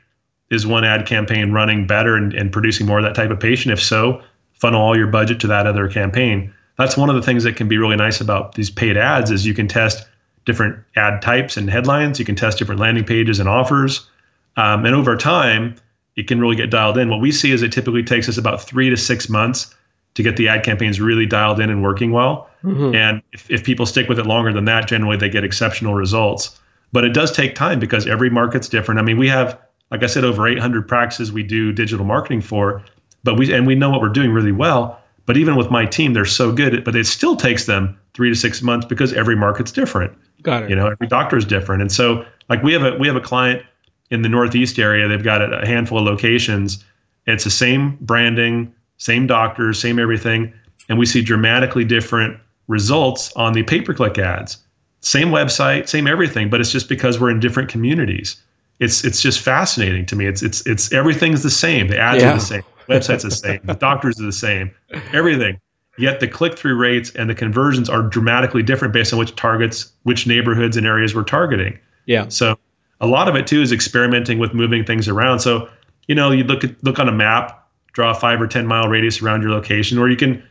[0.49, 3.73] is one ad campaign running better and, and producing more of that type of patient?
[3.73, 4.21] If so,
[4.53, 6.53] funnel all your budget to that other campaign.
[6.77, 9.45] That's one of the things that can be really nice about these paid ads is
[9.45, 10.07] you can test
[10.47, 12.17] different ad types and headlines.
[12.17, 14.09] You can test different landing pages and offers.
[14.55, 15.75] Um, and over time,
[16.15, 17.09] it can really get dialed in.
[17.09, 19.75] What we see is it typically takes us about three to six months
[20.15, 22.49] to get the ad campaigns really dialed in and working well.
[22.95, 26.59] And if, if people stick with it longer than that, generally they get exceptional results.
[26.93, 28.99] But it does take time because every market's different.
[28.99, 29.59] I mean, we have,
[29.91, 32.81] like I said, over 800 practices we do digital marketing for,
[33.23, 34.99] but we and we know what we're doing really well.
[35.27, 38.35] But even with my team, they're so good, but it still takes them three to
[38.35, 40.17] six months because every market's different.
[40.47, 40.69] Got it.
[40.69, 43.21] You know, every doctor is different, and so like we have a we have a
[43.21, 43.63] client
[44.11, 45.05] in the Northeast area.
[45.05, 46.85] They've got a handful of locations.
[47.25, 50.53] It's the same branding, same doctors, same everything,
[50.87, 52.39] and we see dramatically different
[52.69, 54.57] results on the pay-per-click ads.
[55.01, 58.41] Same website, same everything, but it's just because we're in different communities.
[58.79, 60.27] It's it's just fascinating to me.
[60.27, 61.89] It's it's it's everything's the same.
[61.89, 62.31] The ads Yeah.
[62.31, 62.63] are the same.
[62.87, 63.59] Website's the same.
[63.65, 64.71] The doctors are the same.
[65.11, 65.59] Everything.
[65.97, 70.27] Yet the click-through rates and the conversions are dramatically different based on which targets, which
[70.27, 71.79] neighborhoods and areas we're targeting.
[72.05, 72.27] Yeah.
[72.29, 72.57] So
[73.01, 75.39] a lot of it too is experimenting with moving things around.
[75.39, 75.69] So,
[76.07, 78.87] you know, you look at, look on a map, draw a five or 10 mile
[78.87, 80.43] radius around your location, or you can,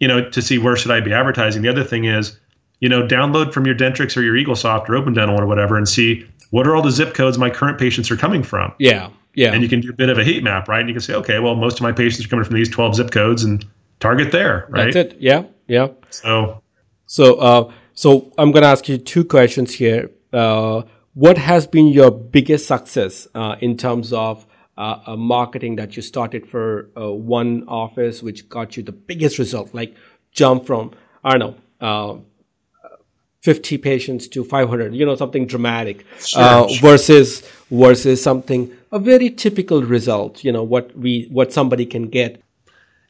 [0.00, 1.62] you know, to see where should I be advertising.
[1.62, 2.38] The other thing is,
[2.80, 5.88] you know, download from your Dentrix or your EagleSoft or Open Dental or whatever and
[5.88, 8.72] see what are all the zip codes my current patients are coming from.
[8.78, 9.10] Yeah.
[9.34, 9.52] Yeah.
[9.52, 10.80] And you can do a bit of a heat map, right?
[10.80, 12.96] And you can say, okay, well, most of my patients are coming from these 12
[12.96, 13.64] zip codes and
[14.00, 14.92] target there, right?
[14.92, 15.20] That's it.
[15.20, 15.44] Yeah.
[15.66, 15.88] Yeah.
[16.10, 16.62] So,
[17.06, 20.10] so, uh, so I'm going to ask you two questions here.
[20.32, 20.82] Uh,
[21.14, 26.46] what has been your biggest success uh, in terms of uh, marketing that you started
[26.46, 29.72] for uh, one office, which got you the biggest result?
[29.72, 29.94] Like
[30.32, 30.92] jump from
[31.22, 32.24] I don't know.
[33.44, 36.80] 50 patients to 500 you know something dramatic sure, sure.
[36.80, 42.42] versus versus something a very typical result you know what we what somebody can get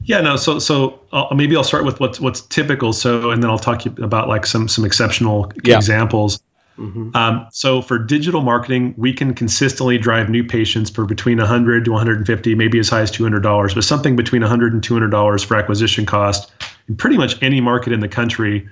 [0.03, 0.35] yeah, no.
[0.35, 2.93] So, so uh, maybe I'll start with what's what's typical.
[2.93, 5.75] So, and then I'll talk about like some some exceptional yeah.
[5.77, 6.41] examples.
[6.77, 7.15] Mm-hmm.
[7.15, 11.91] Um, so, for digital marketing, we can consistently drive new patients for between 100 to
[11.91, 15.55] 150, maybe as high as 200 dollars, but something between 100 and 200 dollars for
[15.55, 16.51] acquisition cost
[16.87, 18.67] in pretty much any market in the country,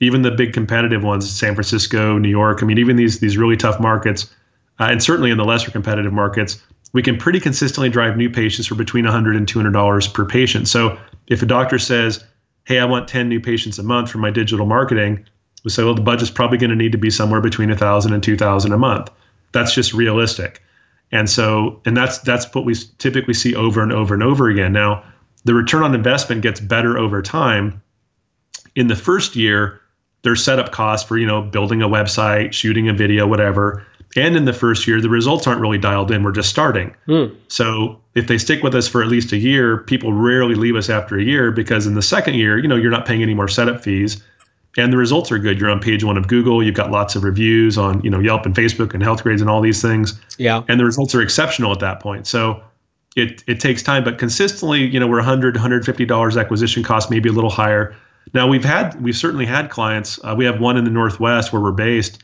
[0.00, 2.62] even the big competitive ones, San Francisco, New York.
[2.62, 4.32] I mean, even these these really tough markets,
[4.78, 6.62] uh, and certainly in the lesser competitive markets
[6.92, 10.68] we can pretty consistently drive new patients for between $100 and 200 dollars per patient.
[10.68, 12.24] So if a doctor says,
[12.64, 15.24] "Hey, I want 10 new patients a month for my digital marketing,"
[15.64, 18.22] we say, "Well, the budget's probably going to need to be somewhere between 1,000 and
[18.22, 19.10] 2,000 a month."
[19.52, 20.62] That's just realistic.
[21.10, 24.72] And so, and that's that's what we typically see over and over and over again.
[24.72, 25.02] Now,
[25.44, 27.82] the return on investment gets better over time.
[28.76, 29.80] In the first year,
[30.22, 33.86] there's setup costs for you know building a website, shooting a video, whatever
[34.18, 36.22] and in the first year, the results aren't really dialed in.
[36.22, 36.94] We're just starting.
[37.06, 37.34] Mm.
[37.48, 40.90] So if they stick with us for at least a year, people rarely leave us
[40.90, 43.48] after a year because in the second year, you know, you're not paying any more
[43.48, 44.22] setup fees
[44.76, 45.58] and the results are good.
[45.58, 46.62] You're on page one of Google.
[46.62, 49.60] You've got lots of reviews on, you know, Yelp and Facebook and Healthgrades and all
[49.60, 50.20] these things.
[50.38, 50.62] Yeah.
[50.68, 52.26] And the results are exceptional at that point.
[52.26, 52.62] So
[53.16, 57.28] it, it takes time, but consistently, you know, we're 100, 150 dollars acquisition cost, maybe
[57.28, 57.96] a little higher.
[58.34, 60.20] Now we've had, we've certainly had clients.
[60.22, 62.22] Uh, we have one in the Northwest where we're based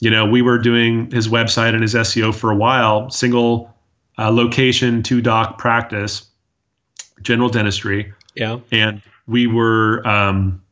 [0.00, 3.74] you know, we were doing his website and his SEO for a while, single
[4.18, 6.26] uh, location, two doc practice,
[7.22, 8.12] general dentistry.
[8.34, 8.60] Yeah.
[8.70, 10.62] And we were, um,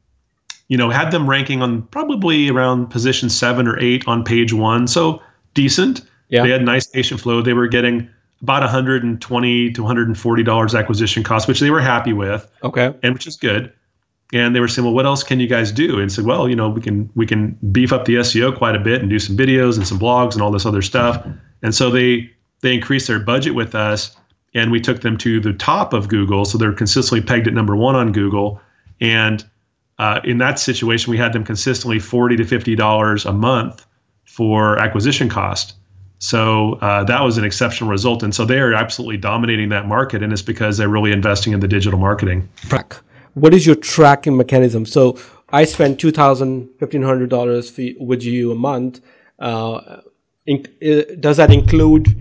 [0.68, 4.86] you know, had them ranking on probably around position seven or eight on page one.
[4.86, 5.20] So
[5.54, 6.02] decent.
[6.28, 6.42] Yeah.
[6.42, 7.42] They had nice patient flow.
[7.42, 8.08] They were getting
[8.42, 12.48] about 120 to 140 dollars acquisition cost, which they were happy with.
[12.62, 12.94] Okay.
[13.02, 13.72] And which is good
[14.32, 16.56] and they were saying, "Well, what else can you guys do?" And said, "Well, you
[16.56, 19.36] know, we can we can beef up the SEO quite a bit and do some
[19.36, 21.24] videos and some blogs and all this other stuff."
[21.62, 22.30] And so they
[22.62, 24.16] they increased their budget with us,
[24.54, 26.44] and we took them to the top of Google.
[26.44, 28.60] So they're consistently pegged at number one on Google,
[29.00, 29.44] and
[29.98, 33.86] uh, in that situation, we had them consistently forty to fifty dollars a month
[34.24, 35.74] for acquisition cost.
[36.18, 40.22] So uh, that was an exceptional result, and so they are absolutely dominating that market,
[40.22, 42.48] and it's because they're really investing in the digital marketing
[43.36, 44.86] what is your tracking mechanism?
[44.86, 45.18] So
[45.50, 47.70] I spend two thousand, fifteen hundred dollars
[48.00, 49.00] with you a month.
[49.38, 50.00] Uh,
[50.46, 52.18] in, uh, does that include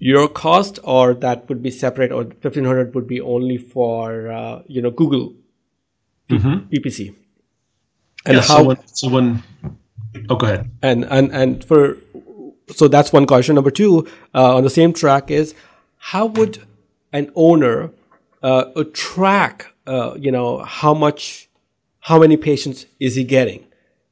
[0.00, 4.62] your cost, or that would be separate, or fifteen hundred would be only for uh,
[4.66, 5.32] you know Google
[6.28, 6.66] mm-hmm.
[6.74, 7.14] PPC?
[8.26, 8.56] And yeah, how?
[8.56, 9.42] So when, so when,
[10.28, 10.70] oh, go ahead.
[10.82, 11.98] And and and for
[12.68, 13.54] so that's one question.
[13.54, 15.54] Number two, uh, on the same track is
[15.98, 16.66] how would
[17.12, 17.92] an owner
[18.42, 21.48] uh, track uh, you know, how much,
[22.00, 23.66] how many patients is he getting?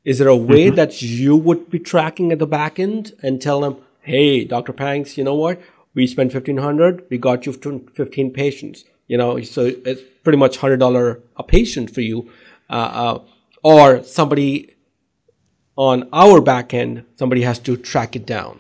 [0.05, 0.77] Is there a way mm-hmm.
[0.77, 4.73] that you would be tracking at the back end and tell them, hey, Dr.
[4.73, 5.61] Panks, you know what?
[5.95, 8.85] We spent 1500 we got you 15 patients.
[9.07, 12.31] You know, so it's pretty much $100 a patient for you.
[12.71, 13.23] Uh, uh,
[13.63, 14.75] or somebody
[15.77, 18.59] on our back end, somebody has to track it down.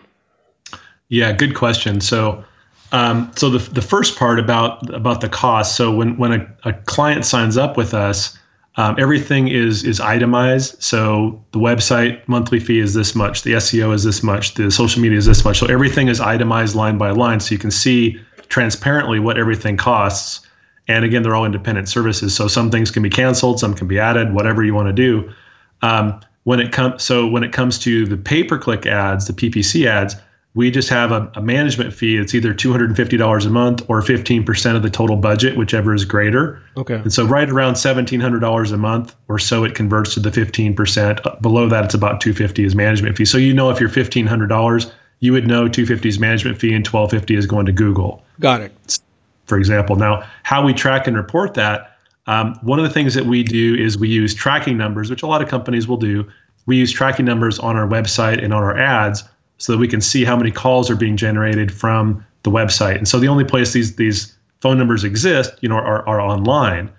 [1.09, 2.01] Yeah, good question.
[2.01, 2.45] So
[2.93, 5.77] um, so the, the first part about about the cost.
[5.77, 8.39] So when when a, a client signs up with us,
[8.77, 10.81] um, everything is is itemized.
[10.83, 15.01] So the website monthly fee is this much, the SEO is this much, the social
[15.01, 15.59] media is this much.
[15.59, 20.47] So everything is itemized line by line, so you can see transparently what everything costs.
[20.89, 23.99] And again, they're all independent services, so some things can be canceled, some can be
[23.99, 25.33] added, whatever you want to do.
[25.81, 29.33] Um, when it comes, so when it comes to the pay per click ads, the
[29.33, 30.17] PPC ads
[30.55, 32.19] we just have a, a management fee.
[32.19, 36.63] It's either $250 a month or 15% of the total budget, whichever is greater.
[36.77, 36.97] Okay.
[36.97, 41.41] And so right around $1,700 a month or so, it converts to the 15%.
[41.41, 43.25] Below that, it's about 250 is management fee.
[43.25, 47.35] So you know if you're $1,500, you would know 250 is management fee and 1250
[47.35, 48.23] is going to Google.
[48.39, 48.99] Got it.
[49.47, 49.97] For example.
[49.97, 51.97] Now, how we track and report that,
[52.27, 55.27] um, one of the things that we do is we use tracking numbers, which a
[55.27, 56.29] lot of companies will do.
[56.67, 59.25] We use tracking numbers on our website and on our ads
[59.63, 62.97] so that we can see how many calls are being generated from the website.
[62.97, 66.91] And so the only place these these phone numbers exist, you know, are, are online.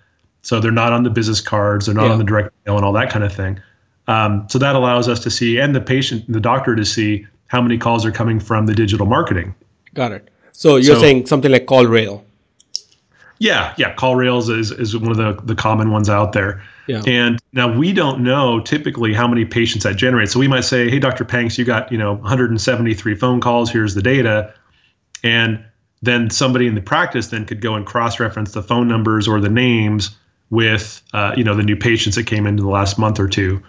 [0.43, 2.13] So they're not on the business cards, they're not yeah.
[2.13, 3.59] on the direct mail and all that kind of thing.
[4.07, 7.61] Um, so that allows us to see, and the patient, the doctor to see how
[7.61, 9.53] many calls are coming from the digital marketing.
[9.93, 10.29] Got it.
[10.53, 12.23] So you're so, saying something like CallRail.
[13.39, 13.93] Yeah, yeah.
[13.95, 16.63] CallRails is, is one of the, the common ones out there.
[16.87, 17.01] Yeah.
[17.07, 20.33] And now we don't know typically how many patients that generates.
[20.33, 21.23] So we might say, hey, Dr.
[21.23, 23.71] Panks, you got, you know, 173 phone calls.
[23.71, 24.53] Here's the data.
[25.23, 25.63] And
[26.01, 29.49] then somebody in the practice then could go and cross-reference the phone numbers or the
[29.49, 30.15] names
[30.49, 33.63] with, uh, you know, the new patients that came into the last month or two.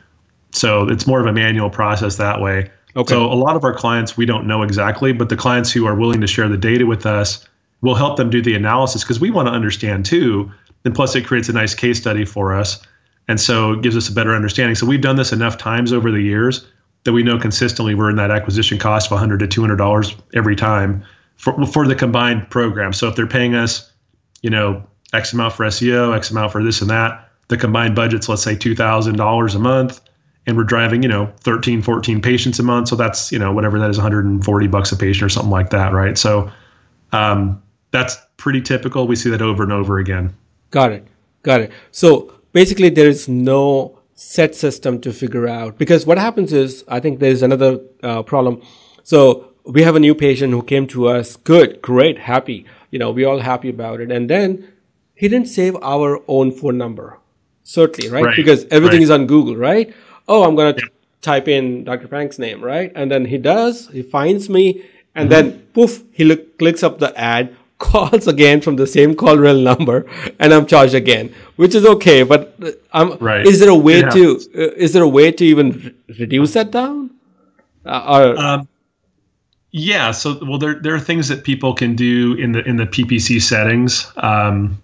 [0.51, 2.71] So it's more of a manual process that way.
[2.97, 3.13] Okay.
[3.13, 5.95] So a lot of our clients we don't know exactly, but the clients who are
[5.95, 7.47] willing to share the data with us
[7.81, 10.51] will help them do the analysis because we want to understand too.
[10.85, 12.83] And plus, it creates a nice case study for us,
[13.29, 14.75] and so it gives us a better understanding.
[14.75, 16.67] So we've done this enough times over the years
[17.05, 20.57] that we know consistently we're in that acquisition cost of 100 to 200 dollars every
[20.57, 21.05] time
[21.37, 22.93] for for the combined program.
[22.93, 23.93] So if they're paying us,
[24.43, 28.29] you know, X amount for SEO, X amount for this and that, the combined budget's
[28.29, 30.01] let's say two thousand dollars a month
[30.47, 32.89] and we're driving, you know, 13, 14 patients a month.
[32.89, 35.93] So that's, you know, whatever that is, 140 bucks a patient or something like that,
[35.93, 36.19] right?
[36.19, 36.51] So
[37.13, 37.63] um,
[37.93, 39.07] that's pretty typical.
[39.07, 40.35] We see that over and over again.
[40.71, 41.07] Got it.
[41.43, 41.73] Got it.
[41.93, 47.01] So basically, there is no set system to figure out because what happens is, I
[47.01, 48.63] think there's another uh, problem.
[49.03, 52.65] So we have a new patient who came to us, good, great, happy.
[52.91, 54.11] You know, we're all happy about it.
[54.11, 54.73] And then
[55.15, 57.19] he didn't save our own phone number.
[57.65, 58.25] Certainly, right?
[58.25, 58.37] right.
[58.37, 59.05] Because everything right.
[59.05, 59.95] is on Google, right?
[60.29, 60.91] oh, I'm going to
[61.21, 62.09] type in Dr.
[62.09, 62.93] Frank's name, right?
[62.95, 64.85] And then he does, he finds me,
[65.15, 65.49] and mm-hmm.
[65.49, 70.07] then poof, he look, clicks up the ad, calls again from the same CallRail number,
[70.39, 72.23] and I'm charged again, which is okay.
[72.23, 73.47] But uh, I'm, right.
[73.47, 77.11] is there a way to, uh, is there a way to even reduce that down?
[77.85, 78.69] Uh, or, um,
[79.71, 80.11] yeah.
[80.13, 83.43] So, well, there there are things that people can do in the in the PPC
[83.43, 84.81] settings, um,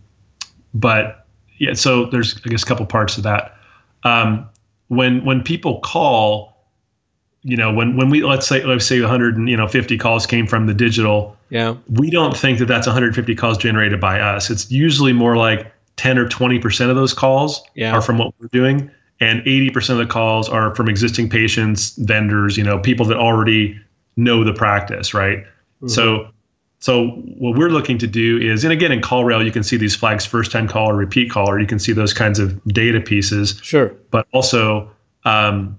[0.74, 1.26] but
[1.59, 1.74] yeah.
[1.74, 3.57] So there's I guess a couple parts of that.
[4.05, 4.48] Um,
[4.88, 6.49] when when people call,
[7.43, 10.47] you know, when when we let's say let's say 100 you know 50 calls came
[10.47, 14.51] from the digital, yeah, we don't think that that's 150 calls generated by us.
[14.51, 17.93] It's usually more like 10 or 20 percent of those calls yeah.
[17.93, 21.97] are from what we're doing, and 80 percent of the calls are from existing patients,
[21.97, 23.80] vendors, you know, people that already
[24.16, 25.38] know the practice, right?
[25.38, 25.88] Mm-hmm.
[25.88, 26.28] So
[26.80, 29.97] so what we're looking to do is, and again in CallRail, you can see these
[29.97, 33.01] flags first time call or repeat call, or you can see those kinds of data
[33.01, 33.59] pieces.
[33.62, 33.95] Sure.
[34.11, 34.91] But also,
[35.24, 35.78] um,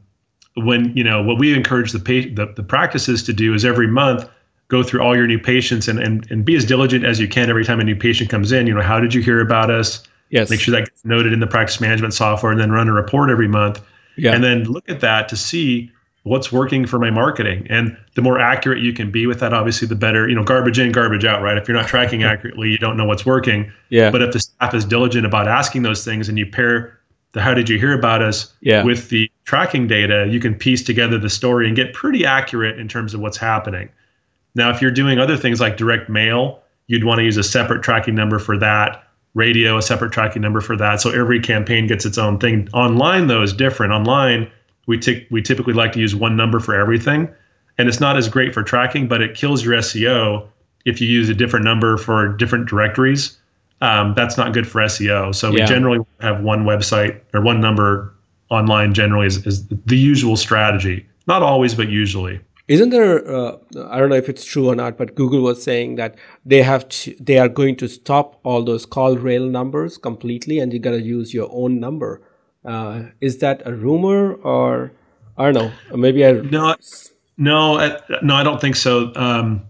[0.56, 3.88] when you know what we encourage the, pa- the the practices to do is every
[3.88, 4.30] month
[4.68, 7.50] go through all your new patients and, and and be as diligent as you can
[7.50, 8.68] every time a new patient comes in.
[8.68, 10.04] You know, how did you hear about us?
[10.30, 10.50] Yes.
[10.50, 13.30] Make sure that gets noted in the practice management software, and then run a report
[13.30, 13.82] every month.
[14.18, 14.34] Yeah.
[14.34, 15.92] And then look at that to see
[16.24, 19.88] what's working for my marketing and the more accurate you can be with that obviously
[19.88, 22.78] the better you know garbage in garbage out right if you're not tracking accurately you
[22.78, 26.30] don't know what's working yeah but if the staff is diligent about asking those things
[26.30, 27.00] and you pair
[27.32, 28.84] the how did you hear about us yeah.
[28.84, 32.88] with the tracking data you can piece together the story and get pretty accurate in
[32.88, 33.90] terms of what's happening
[34.56, 37.84] now if you're doing other things like direct mail you'd want to use a separate
[37.84, 42.06] tracking number for that radio a separate tracking number for that so every campaign gets
[42.06, 44.50] its own thing online though is different online
[44.88, 47.30] we, t- we typically like to use one number for everything.
[47.78, 50.48] And it's not as great for tracking, but it kills your SEO
[50.86, 53.38] if you use a different number for different directories.
[53.82, 55.34] Um, that's not good for SEO.
[55.34, 58.14] So we generally have one website or one number
[58.52, 61.08] online generally is, is the usual strategy.
[61.28, 62.40] Not always, but usually.
[62.68, 63.28] Isn't there?
[63.28, 63.58] Uh,
[63.90, 66.88] I don't know if it's true or not, but Google was saying that they have
[66.90, 71.02] to, they are going to stop all those CallRail numbers completely, and you got to
[71.02, 72.22] use your own number.
[72.64, 74.92] Uh, is that a rumor or
[75.38, 75.98] I don't know?
[75.98, 76.76] Maybe I no,
[77.38, 78.36] no, I, no.
[78.36, 79.12] I don't think so.
[79.16, 79.64] Um,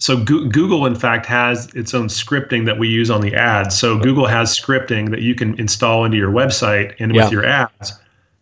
[0.00, 3.78] so Go- Google, in fact, has its own scripting that we use on the ads.
[3.78, 7.92] So Google has scripting that you can install into your website and with your ads,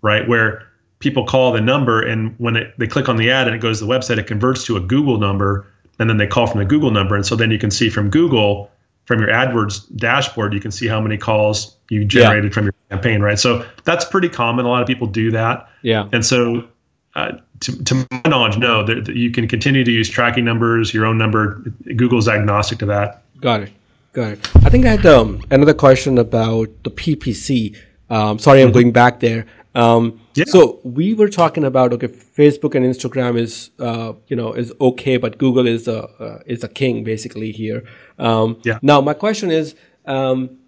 [0.02, 0.28] right?
[0.28, 0.66] Where
[0.98, 3.78] people call the number, and when it, they click on the ad and it goes
[3.78, 5.66] to the website, it converts to a Google number,
[5.98, 8.10] and then they call from the Google number, and so then you can see from
[8.10, 8.70] Google
[9.04, 12.54] from your AdWords dashboard, you can see how many calls you generated yeah.
[12.54, 13.38] from your campaign, right?
[13.38, 14.64] So that's pretty common.
[14.64, 15.68] A lot of people do that.
[15.82, 16.08] Yeah.
[16.12, 16.68] And so,
[17.14, 20.94] uh, to, to my knowledge, no, that, that you can continue to use tracking numbers,
[20.94, 21.62] your own number.
[21.96, 23.22] Google's agnostic to that.
[23.40, 23.72] Got it.
[24.12, 24.56] Got it.
[24.64, 27.76] I think I had um, another question about the PPC.
[28.08, 28.74] Um, sorry, I'm mm-hmm.
[28.74, 29.46] going back there.
[29.74, 30.44] Um, yeah.
[30.46, 35.16] So we were talking about okay, Facebook and Instagram is uh, you know is okay,
[35.16, 37.84] but Google is a uh, is a king basically here.
[38.18, 38.78] Um, yeah.
[38.82, 39.74] Now my question is,
[40.06, 40.58] um,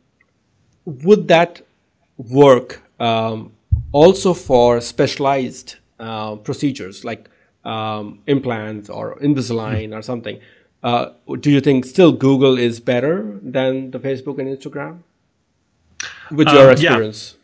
[0.85, 1.61] would that
[2.17, 3.53] work um,
[3.93, 7.29] also for specialized uh, procedures like
[7.65, 10.39] um, implants or Invisalign or something.
[10.83, 14.99] Uh, do you think still Google is better than the Facebook and Instagram?
[16.31, 17.44] With your Um, experience, yeah,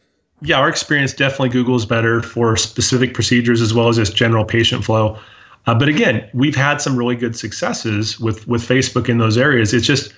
[0.55, 4.85] our experience definitely Google is better for specific procedures as well as just general patient
[4.85, 5.19] flow.
[5.67, 9.75] Uh, but again, we've had some really good successes with with Facebook in those areas.
[9.75, 10.13] It's just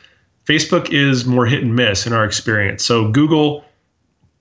[0.47, 2.85] Facebook is more hit and miss in our experience.
[2.85, 3.65] So Google,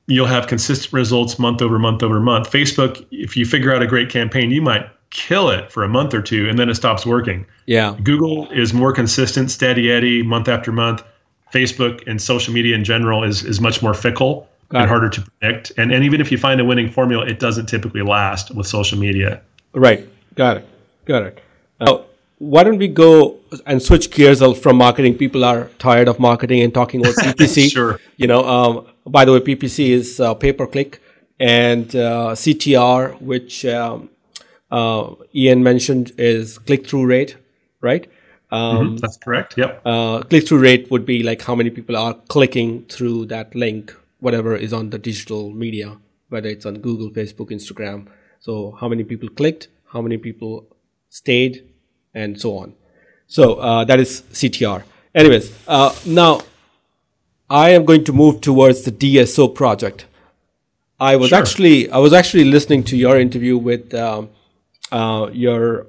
[0.07, 2.51] you'll have consistent results month over month over month.
[2.51, 6.13] Facebook, if you figure out a great campaign, you might kill it for a month
[6.13, 7.45] or two and then it stops working.
[7.65, 11.03] yeah, Google is more consistent, steady Eddie, month after month.
[11.51, 14.47] Facebook and social media in general is is much more fickle
[14.79, 15.71] and harder to predict.
[15.77, 18.97] And and even if you find a winning formula, it doesn't typically last with social
[18.97, 19.41] media.
[19.73, 20.07] right.
[20.35, 20.67] Got it.
[21.05, 21.41] Got it.
[21.79, 22.05] Now,
[22.37, 25.17] why don't we go and switch gears from marketing?
[25.17, 27.71] People are tired of marketing and talking about PPC.
[27.71, 27.99] Sure.
[28.17, 31.01] You know, um, by the way, PPC is uh, pay per click,
[31.39, 34.09] and uh, CTR, which um,
[34.71, 37.35] uh, Ian mentioned, is click through rate,
[37.81, 38.09] right?
[38.51, 39.57] Um, That's correct.
[39.57, 39.81] Yep.
[39.85, 43.95] uh, click through rate would be like how many people are clicking through that link,
[44.21, 45.97] whatever is on the digital media,
[46.29, 48.07] whether it's on Google, Facebook, Instagram.
[48.39, 50.65] So, how many people clicked, how many people
[51.09, 51.67] stayed,
[52.13, 52.73] and so on.
[53.27, 54.83] So, uh, that is CTR.
[55.13, 56.41] Anyways, uh, now
[57.49, 60.05] I am going to move towards the DSO project.
[60.99, 61.39] I was Sure.
[61.39, 64.29] actually I was actually listening to your interview with um,
[64.91, 65.87] uh, your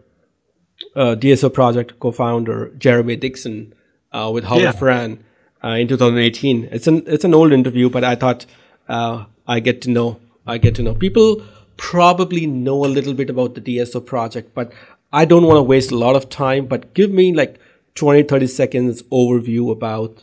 [0.97, 3.75] uh, DSO project co-founder Jeremy Dixon
[4.13, 4.73] uh, with Howard Yeah.
[4.73, 5.19] Farran
[5.65, 6.69] uh, in 2018.
[6.71, 8.47] It's an it's an old interview, but I thought
[8.89, 11.43] uh, I get to know I get to know people
[11.77, 14.73] probably know a little bit about the DSO project, but
[15.13, 16.67] I don't want to waste a lot of time.
[16.67, 17.59] But give me like
[17.95, 20.23] 20 30 seconds overview about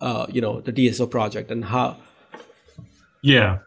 [0.00, 1.96] uh, you know the DSO project and how
[3.22, 3.58] Yeah.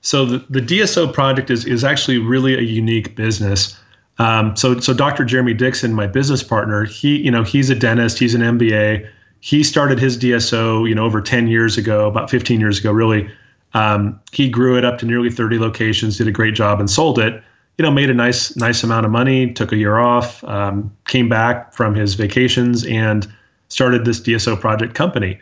[0.00, 3.78] So the, the DSO project is is actually really a unique business.
[4.18, 5.24] Um, so so Dr.
[5.24, 9.08] Jeremy Dixon, my business partner, he you know he's a dentist, he's an MBA.
[9.44, 13.30] He started his DSO you know over 10 years ago, about 15 years ago, really.
[13.74, 17.18] Um, he grew it up to nearly 30 locations, did a great job, and sold
[17.18, 17.42] it.
[17.76, 19.52] You know, made a nice nice amount of money.
[19.52, 23.30] Took a year off, um, came back from his vacations, and
[23.68, 25.38] started this DSO project company.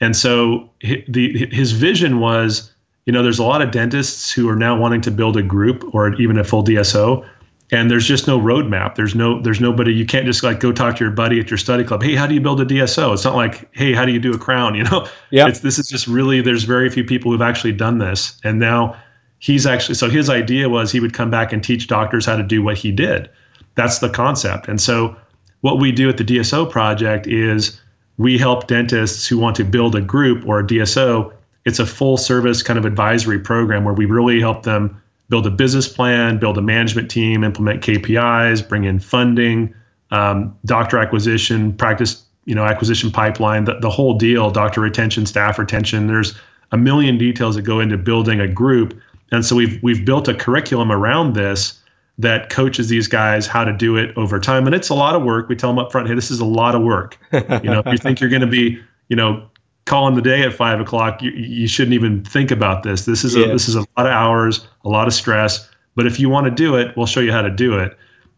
[0.00, 2.70] And so hi- the his vision was,
[3.06, 5.82] you know, there's a lot of dentists who are now wanting to build a group
[5.94, 7.24] or even a full DSO,
[7.72, 8.94] and there's just no roadmap.
[8.94, 9.92] There's no there's nobody.
[9.92, 12.02] You can't just like go talk to your buddy at your study club.
[12.02, 13.12] Hey, how do you build a DSO?
[13.12, 14.74] It's not like, hey, how do you do a crown?
[14.76, 15.48] You know, Yeah.
[15.48, 18.96] It's this is just really there's very few people who've actually done this, and now
[19.38, 22.42] he's actually so his idea was he would come back and teach doctors how to
[22.42, 23.28] do what he did.
[23.74, 25.16] That's the concept, and so
[25.62, 27.80] what we do at the DSO project is
[28.18, 31.32] we help dentists who want to build a group or a DSO.
[31.64, 35.50] It's a full service kind of advisory program where we really help them build a
[35.50, 39.74] business plan, build a management team, implement KPIs, bring in funding,
[40.10, 45.58] um, doctor acquisition, practice, you know, acquisition pipeline, the, the whole deal, doctor retention, staff
[45.58, 46.06] retention.
[46.06, 46.38] There's
[46.72, 48.98] a million details that go into building a group.
[49.32, 51.80] And so we've we've built a curriculum around this
[52.18, 54.66] that coaches these guys how to do it over time.
[54.66, 55.48] And it's a lot of work.
[55.48, 57.18] We tell them up front, hey, this is a lot of work.
[57.32, 59.46] You know, if you think you're going to be, you know,
[59.86, 63.06] calling the day at five o'clock, you, you shouldn't even think about this.
[63.06, 63.46] This is Yeah.
[63.46, 65.68] a this is a lot of hours, a lot of stress.
[65.94, 67.96] But if you want to do it, we'll show you how to do it.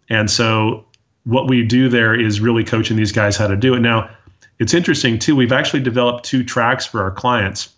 [0.08, 0.84] And so
[1.24, 3.80] what we do there is really coaching these guys how to do it.
[3.80, 4.08] Now,
[4.58, 5.34] it's interesting too.
[5.34, 7.70] We've actually developed two tracks for our clients.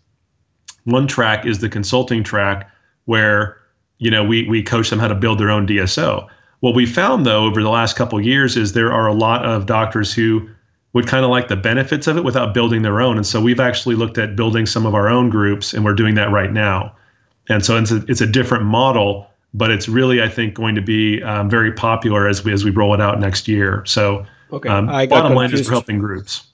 [0.85, 2.71] One track is the consulting track
[3.07, 3.57] where
[3.99, 6.27] you know we we coach them how to build their own DSO.
[6.61, 9.45] What we found though over the last couple of years is there are a lot
[9.45, 10.49] of doctors who
[10.93, 13.17] would kind of like the benefits of it without building their own.
[13.17, 16.15] And so we've actually looked at building some of our own groups, and we're doing
[16.17, 16.95] that right now.
[17.49, 20.83] And so it's a, it's a different model, but it's really I think going to
[20.83, 23.83] be um, very popular as we as we roll it out next year.
[23.87, 26.45] So Okay, um, I got bottom line is we're helping groups.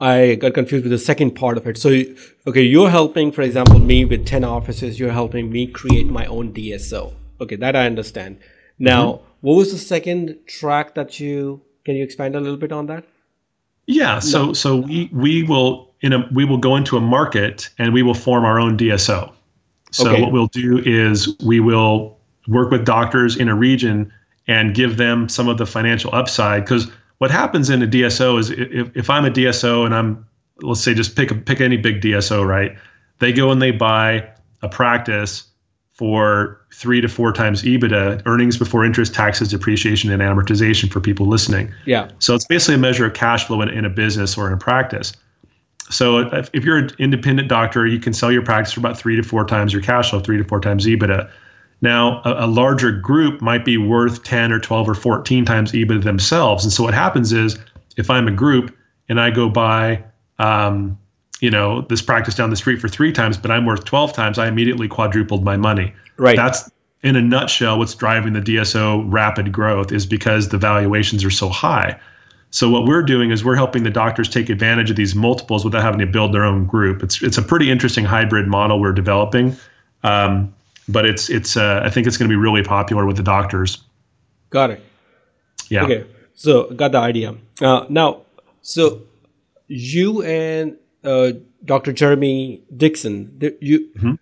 [0.00, 1.78] I got confused with the second part of it.
[1.78, 2.02] So,
[2.46, 6.52] okay, you're helping, for example, me with 10 offices, you're helping me create my own
[6.52, 7.14] DSO.
[7.40, 8.38] Okay, that I understand.
[8.78, 9.24] Now, Mm-hmm.
[9.40, 13.04] what was the second track that you, can you expand a little bit on that?
[13.86, 17.92] Yeah, so so we we will in a we will go into a market and
[17.92, 19.32] we will form our own DSO.
[19.90, 20.20] So Okay.
[20.22, 22.18] what we'll do is we will
[22.48, 24.12] work with doctors in a region
[24.46, 28.50] and give them some of the financial upside because what happens in a DSO is
[28.50, 30.26] if, if I'm a DSO and I'm
[30.62, 32.76] let's say just pick a, pick any big DSO, right?
[33.18, 34.28] They go and they buy
[34.62, 35.44] a practice
[35.94, 41.26] for three to four times EBITDA, earnings before interest, taxes, depreciation, and amortization for people
[41.26, 41.72] listening.
[41.86, 42.10] Yeah.
[42.18, 44.56] So it's basically a measure of cash flow in, in a business or in a
[44.56, 45.12] practice.
[45.90, 49.14] So if, if you're an independent doctor, you can sell your practice for about three
[49.14, 51.30] to four times your cash flow, three to four times EBITDA.
[51.80, 56.02] Now, a, a, larger group might be worth 10 or 12 or 14 times EBITDA
[56.02, 56.64] themselves.
[56.64, 57.58] And so what happens is
[57.96, 58.74] if I'm a group
[59.08, 60.02] and I go buy,
[60.38, 60.98] um,
[61.40, 64.38] you know, this practice down the street for three times, but I'm worth 12 times,
[64.38, 65.92] I immediately quadrupled my money.
[66.16, 66.36] Right.
[66.36, 66.70] That's
[67.02, 71.48] in a nutshell what's driving the DSO rapid growth is because the valuations are so
[71.48, 71.98] high.
[72.50, 75.82] So what we're doing is we're helping the doctors take advantage of these multiples without
[75.82, 77.02] having to build their own group.
[77.02, 79.56] It's it's a pretty interesting hybrid model we're developing.
[80.04, 80.54] Um,
[80.88, 83.82] but it's it's uh, I think it's going to be really popular with the doctors.
[84.50, 84.84] Got it.
[85.68, 85.84] Yeah.
[85.84, 86.06] Okay.
[86.34, 87.34] So got the idea.
[87.60, 88.22] Uh, now,
[88.62, 89.02] so
[89.66, 91.32] you and uh,
[91.64, 91.92] Dr.
[91.92, 94.14] Jeremy Dixon, you mm-hmm.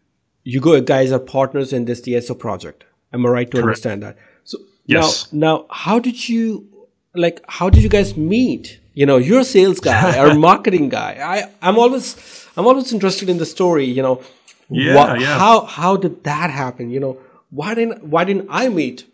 [0.45, 2.85] you go guys are partners in this DSO project.
[3.12, 3.64] Am I right to Correct.
[3.64, 4.16] understand that?
[4.45, 5.33] So yes.
[5.33, 6.68] now, now, how did you
[7.14, 7.45] like?
[7.49, 8.80] How did you guys meet?
[8.95, 11.18] You know, you're a sales guy or marketing guy.
[11.22, 13.87] I I'm always I'm always interested in the story.
[13.87, 14.22] You know,
[14.68, 15.39] yeah, what, yeah.
[15.39, 16.91] How how did that happen?
[16.91, 17.18] You know,
[17.51, 19.07] why didn't why didn't I meet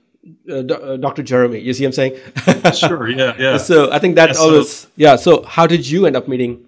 [0.50, 1.22] uh, Dr.
[1.22, 1.60] Uh, Jeremy?
[1.60, 2.12] You see, what I'm
[2.52, 2.72] saying.
[2.74, 3.08] sure.
[3.08, 3.34] Yeah.
[3.38, 3.58] Yeah.
[3.70, 4.70] So I think that always.
[4.70, 5.16] So, yeah.
[5.16, 6.64] So how did you end up meeting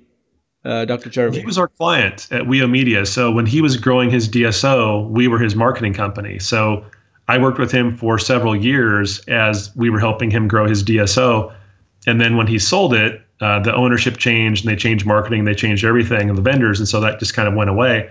[0.64, 1.10] uh, Dr.
[1.10, 1.40] Jeremy?
[1.40, 3.06] He was our client at WEO Media.
[3.06, 6.38] So when he was growing his DSO, we were his marketing company.
[6.38, 6.84] So
[7.28, 11.52] I worked with him for several years as we were helping him grow his DSO.
[12.06, 15.54] And then when he sold it, uh, the ownership changed and they changed marketing, they
[15.54, 16.78] changed everything and the vendors.
[16.78, 18.10] And so that just kind of went away.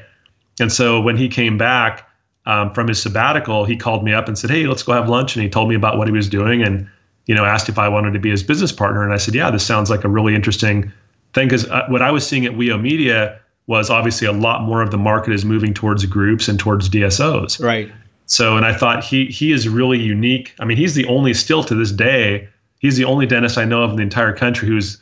[0.59, 2.07] And so when he came back
[2.45, 5.35] um, from his sabbatical, he called me up and said, "Hey, let's go have lunch."
[5.35, 6.89] And he told me about what he was doing, and
[7.27, 9.03] you know, asked if I wanted to be his business partner.
[9.03, 10.91] And I said, "Yeah, this sounds like a really interesting
[11.33, 14.81] thing." Because uh, what I was seeing at WEO Media was obviously a lot more
[14.81, 17.63] of the market is moving towards groups and towards DSOs.
[17.63, 17.91] Right.
[18.25, 20.53] So, and I thought he he is really unique.
[20.59, 22.47] I mean, he's the only still to this day.
[22.79, 24.97] He's the only dentist I know of in the entire country who's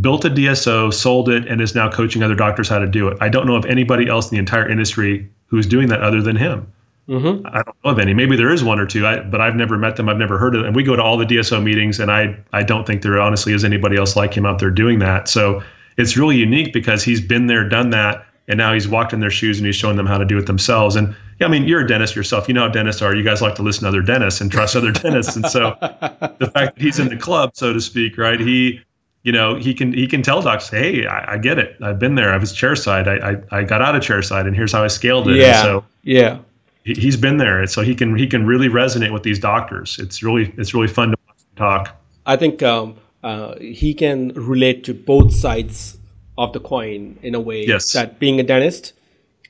[0.00, 3.18] built a DSO, sold it, and is now coaching other doctors how to do it.
[3.20, 6.36] I don't know of anybody else in the entire industry who's doing that other than
[6.36, 6.72] him.
[7.08, 7.46] Mm-hmm.
[7.46, 8.14] I don't know of any.
[8.14, 10.08] Maybe there is one or two, I, but I've never met them.
[10.08, 10.68] I've never heard of them.
[10.68, 13.52] And we go to all the DSO meetings, and I I don't think there honestly
[13.52, 15.28] is anybody else like him out there doing that.
[15.28, 15.62] So
[15.96, 19.30] it's really unique because he's been there, done that, and now he's walked in their
[19.30, 20.96] shoes and he's showing them how to do it themselves.
[20.96, 22.46] And yeah, I mean, you're a dentist yourself.
[22.46, 23.14] You know how dentists are.
[23.14, 25.34] You guys like to listen to other dentists and trust other dentists.
[25.36, 28.38] And so the fact that he's in the club, so to speak, right?
[28.38, 28.80] He
[29.22, 31.76] you know, he can he can tell docs, hey, I, I get it.
[31.80, 32.32] I've been there.
[32.32, 33.06] I was chair side.
[33.06, 35.36] I, I, I got out of chair side, and here's how I scaled it.
[35.36, 35.62] Yeah.
[35.62, 36.38] so yeah,
[36.84, 39.98] he, has been there, so he can he can really resonate with these doctors.
[39.98, 41.16] It's really it's really fun to
[41.56, 41.96] talk.
[42.26, 45.98] I think um, uh, he can relate to both sides
[46.38, 47.64] of the coin in a way.
[47.66, 47.92] Yes.
[47.92, 48.94] That being a dentist,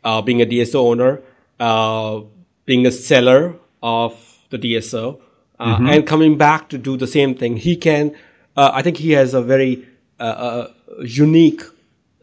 [0.04, 1.22] uh, being a DSO owner,
[1.60, 2.20] uh,
[2.64, 5.20] being a seller of the DSO,
[5.58, 5.86] uh, mm-hmm.
[5.88, 8.14] and coming back to do the same thing, he can
[8.56, 9.86] uh, I think he has a very
[10.20, 10.66] uh,
[11.00, 11.62] unique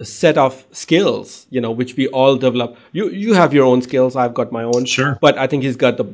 [0.05, 2.77] set of skills, you know, which we all develop.
[2.91, 4.15] You you have your own skills.
[4.15, 4.85] I've got my own.
[4.85, 5.17] Sure.
[5.21, 6.05] But I think he's got the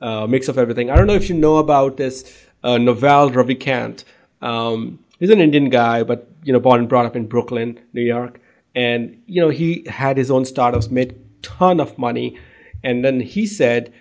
[0.00, 0.90] uh, mix of everything.
[0.90, 4.04] I don't know if you know about this uh, Naval Ravikant.
[4.42, 8.02] Um, he's an Indian guy, but you know, born and brought up in Brooklyn, New
[8.02, 8.40] York,
[8.74, 12.38] and you know, he had his own startups, made ton of money,
[12.82, 13.92] and then he said,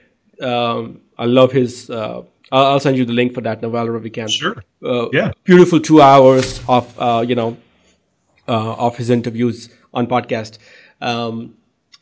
[0.42, 4.32] um, "I love his." Uh, I'll send you the link for that, Naval Ravikant.
[4.32, 4.64] Sure.
[4.84, 5.34] Uh, yeah.
[5.44, 7.58] Beautiful two hours of uh, you know
[8.50, 10.58] uh, of his interviews on podcast.
[11.02, 11.56] Um,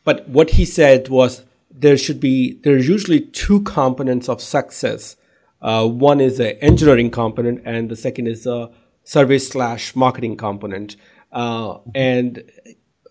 [0.04, 5.18] but what he said was there should be there's usually two components of success.
[5.62, 8.72] Uh, one is the engineering component, and the second is a
[9.04, 10.96] service slash marketing component.
[11.32, 12.44] Uh, and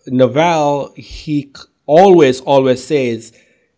[0.07, 1.53] Naval he
[1.85, 3.31] always always says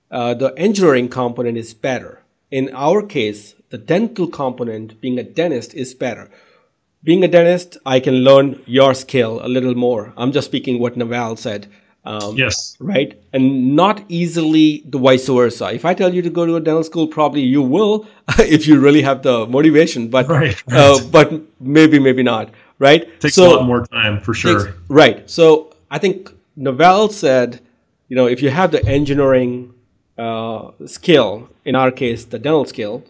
[0.10, 2.20] uh, the engineering component is better
[2.52, 6.30] in our case, the dental component, being a dentist, is better.
[7.04, 10.14] Being a dentist, I can learn your skill a little more.
[10.18, 11.68] I'm just speaking what Naval said.
[12.04, 12.76] Um, yes.
[12.80, 13.22] Right?
[13.32, 15.72] And not easily the vice versa.
[15.72, 18.06] If I tell you to go to a dental school, probably you will
[18.40, 20.78] if you really have the motivation, but, right, right.
[20.78, 22.52] Uh, but maybe, maybe not.
[22.80, 23.20] Right?
[23.22, 24.66] Takes so, a lot more time for sure.
[24.68, 25.30] Takes, right.
[25.30, 27.62] So I think Naval said,
[28.10, 29.74] you know, if you have the engineering
[30.18, 33.04] uh, skill, in our case, the dental skill,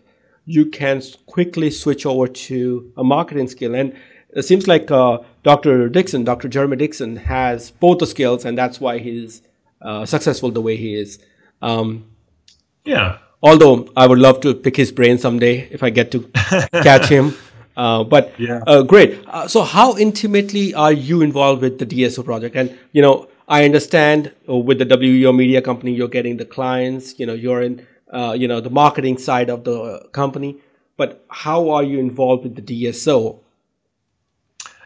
[0.49, 3.75] you can quickly switch over to a marketing skill.
[3.75, 3.95] And
[4.35, 5.89] it seems like uh, Dr.
[5.89, 6.47] Dixon, Dr.
[6.47, 9.43] Jeremy Dixon, has both the skills, and that's why he's
[9.83, 11.19] uh, successful the way he is.
[11.61, 12.05] Um,
[12.83, 13.19] yeah.
[13.43, 16.21] Although I would love to pick his brain someday if I get to
[16.81, 17.35] catch him.
[17.77, 18.61] Uh, but yeah.
[18.65, 19.23] Uh, great.
[19.27, 22.55] Uh, so, how intimately are you involved with the DSO project?
[22.55, 27.19] And you know, I understand uh, with the WEO media company, you're getting the clients,
[27.19, 30.57] you know, you're in, uh, you know, the marketing side of the company,
[30.97, 33.39] but how are you involved with the DSO?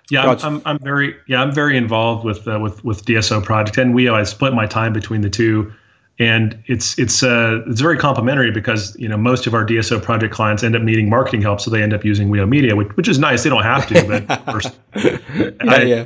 [0.09, 3.77] Yeah, I'm, I'm, I'm, very, yeah, I'm very involved with, uh, with, with DSO project
[3.77, 4.13] and WEO.
[4.13, 5.71] I split my time between the two.
[6.19, 10.33] and it's it's uh, it's very complementary because you know most of our DSO project
[10.33, 13.07] clients end up needing marketing help, so they end up using WEO Media, which, which
[13.07, 13.43] is nice.
[13.43, 16.05] They don't have to, but first, yeah, I, yeah.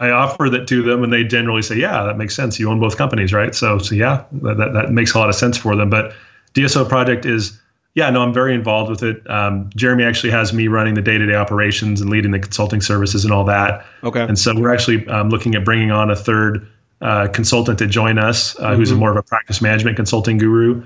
[0.00, 2.58] I offer that to them, and they generally say, "Yeah, that makes sense.
[2.58, 5.36] You own both companies, right?" So, so yeah, that, that, that makes a lot of
[5.36, 5.88] sense for them.
[5.88, 6.12] But
[6.54, 7.60] DSO project is,
[7.94, 9.28] yeah, no, I'm very involved with it.
[9.30, 13.32] Um, Jeremy actually has me running the day-to-day operations and leading the consulting services and
[13.32, 13.84] all that.
[14.02, 14.22] Okay.
[14.22, 16.66] And so we're actually um, looking at bringing on a third
[17.00, 20.84] uh, consultant to join us, uh, who's more of a practice management consulting guru.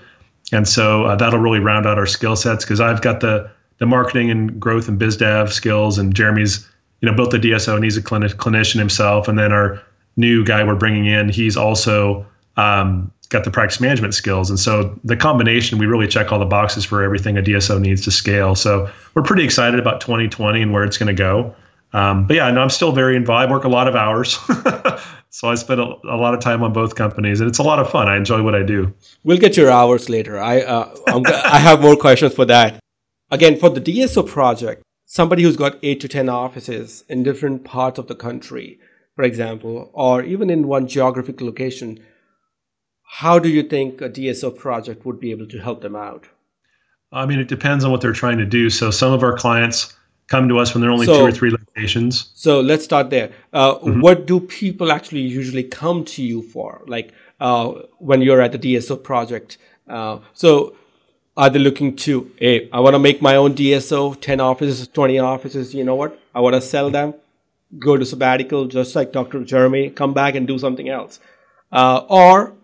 [0.52, 3.86] And so uh, that'll really round out our skill sets because I've got the the
[3.86, 6.68] marketing and growth and biz dev skills, and Jeremy's
[7.00, 9.28] you know built the DSO and he's a clini- clinician himself.
[9.28, 9.80] And then our
[10.16, 12.26] new guy we're bringing in, he's also
[12.56, 14.48] um, got the practice management skills.
[14.48, 18.02] And so the combination, we really check all the boxes for everything a DSO needs
[18.04, 18.54] to scale.
[18.54, 21.54] So we're pretty excited about 2020 and where it's going to go.
[21.92, 23.48] Um, but yeah, no, I'm still very involved.
[23.48, 24.32] I work a lot of hours.
[25.30, 27.78] so I spend a, a, lot of time on both companies and it's a lot
[27.78, 28.08] of fun.
[28.08, 28.92] I enjoy what I do.
[29.24, 30.38] We'll get your hours later.
[30.38, 32.78] I, uh, I have more questions for that.
[33.30, 37.98] Again, for the DSO project, somebody who's got eight to 10 offices in different parts
[37.98, 38.78] of the country,
[39.16, 41.98] for example, or even in one geographic location,
[43.08, 46.28] how do you think a DSO project would be able to help them out?
[47.10, 48.68] I mean, it depends on what they're trying to do.
[48.68, 49.94] So some of our clients
[50.26, 52.30] come to us when they're only so, two or three locations.
[52.34, 53.32] So let's start there.
[53.52, 54.02] Uh, mm-hmm.
[54.02, 56.82] What do people actually usually come to you for?
[56.86, 59.56] Like uh, when you're at the DSO project.
[59.88, 60.76] Uh, so
[61.38, 65.18] are they looking to, hey, I want to make my own DSO, 10 offices, 20
[65.18, 65.74] offices.
[65.74, 66.20] You know what?
[66.34, 67.14] I want to sell them,
[67.78, 69.44] go to sabbatical, just like Dr.
[69.44, 71.20] Jeremy, come back and do something else.
[71.72, 72.57] Uh, or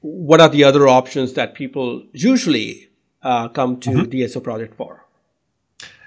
[0.00, 2.88] what are the other options that people usually
[3.22, 4.10] uh, come to mm-hmm.
[4.10, 5.04] DSO project for?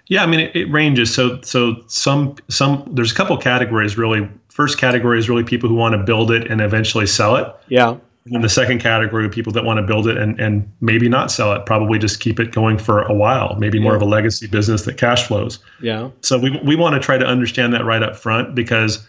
[0.07, 1.13] Yeah, I mean it, it, ranges.
[1.13, 4.29] So so some some there's a couple categories really.
[4.49, 7.47] First category is really people who want to build it and eventually sell it.
[7.69, 7.97] Yeah.
[8.25, 11.31] And the second category of people that want to build it and, and maybe not
[11.31, 14.45] sell it, probably just keep it going for a while, maybe more of a legacy
[14.45, 15.57] business that cash flows.
[15.81, 16.11] Yeah.
[16.21, 19.07] So we, we want to try to understand that right up front because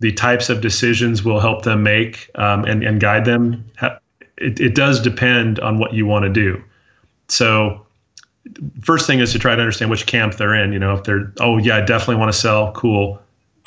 [0.00, 3.64] the types of decisions will help them make um, and, and guide them.
[4.38, 6.62] It, it does depend on what you want to do.
[7.28, 7.84] So
[8.82, 10.72] first thing is to try to understand which camp they're in.
[10.72, 13.20] You know, if they're, oh yeah, I definitely want to sell, cool.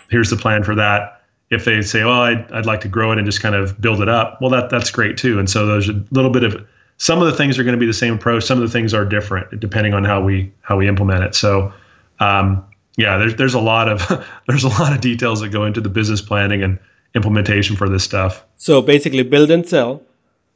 [0.09, 1.21] Here's the plan for that.
[1.49, 4.01] If they say, well, I'd, I'd like to grow it and just kind of build
[4.01, 5.39] it up, well, that that's great too.
[5.39, 6.65] And so there's a little bit of
[6.97, 8.43] some of the things are going to be the same approach.
[8.43, 11.35] Some of the things are different depending on how we how we implement it.
[11.35, 11.71] So,
[12.19, 12.65] um,
[12.97, 15.89] yeah, there's there's a lot of there's a lot of details that go into the
[15.89, 16.79] business planning and
[17.15, 18.45] implementation for this stuff.
[18.57, 20.01] So basically, build and sell.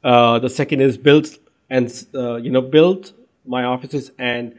[0.03, 1.37] Uh, the second is build
[1.69, 3.13] and uh, you know build
[3.45, 4.55] my offices and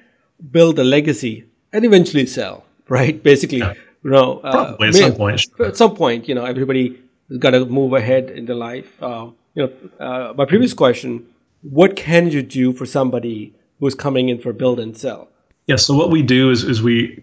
[0.50, 3.22] build a legacy and eventually sell, right?
[3.22, 3.74] Basically, yeah.
[4.02, 5.46] you know, uh, probably at some point.
[5.60, 6.98] At some point, you know, everybody
[7.28, 9.00] has got to move ahead in their life.
[9.02, 9.72] Uh, you know,
[10.04, 11.26] uh, my previous question:
[11.62, 15.28] What can you do for somebody who's coming in for build and sell?
[15.66, 15.76] Yeah.
[15.76, 17.22] So what we do is is we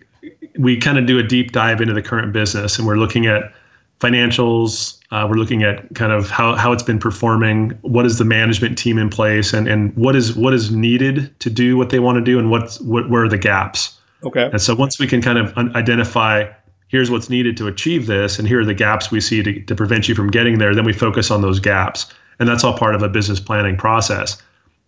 [0.57, 3.53] we kind of do a deep dive into the current business, and we're looking at
[3.99, 4.99] financials.
[5.11, 7.71] Uh, we're looking at kind of how, how it's been performing.
[7.81, 11.49] What is the management team in place, and and what is what is needed to
[11.49, 13.97] do what they want to do, and what's what where are the gaps.
[14.23, 14.49] Okay.
[14.51, 16.49] And so once we can kind of identify
[16.87, 19.75] here's what's needed to achieve this, and here are the gaps we see to, to
[19.75, 22.95] prevent you from getting there, then we focus on those gaps, and that's all part
[22.95, 24.41] of a business planning process.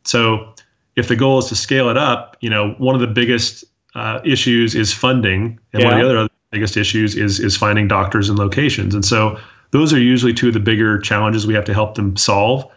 [0.04, 0.54] So
[0.96, 3.64] if the goal is to scale it up, you know, one of the biggest
[3.94, 5.90] uh, issues is funding, and yeah.
[5.90, 8.94] one of the other biggest issues is is finding doctors and locations.
[8.94, 9.40] And so
[9.72, 12.70] those are usually two of the bigger challenges we have to help them solve.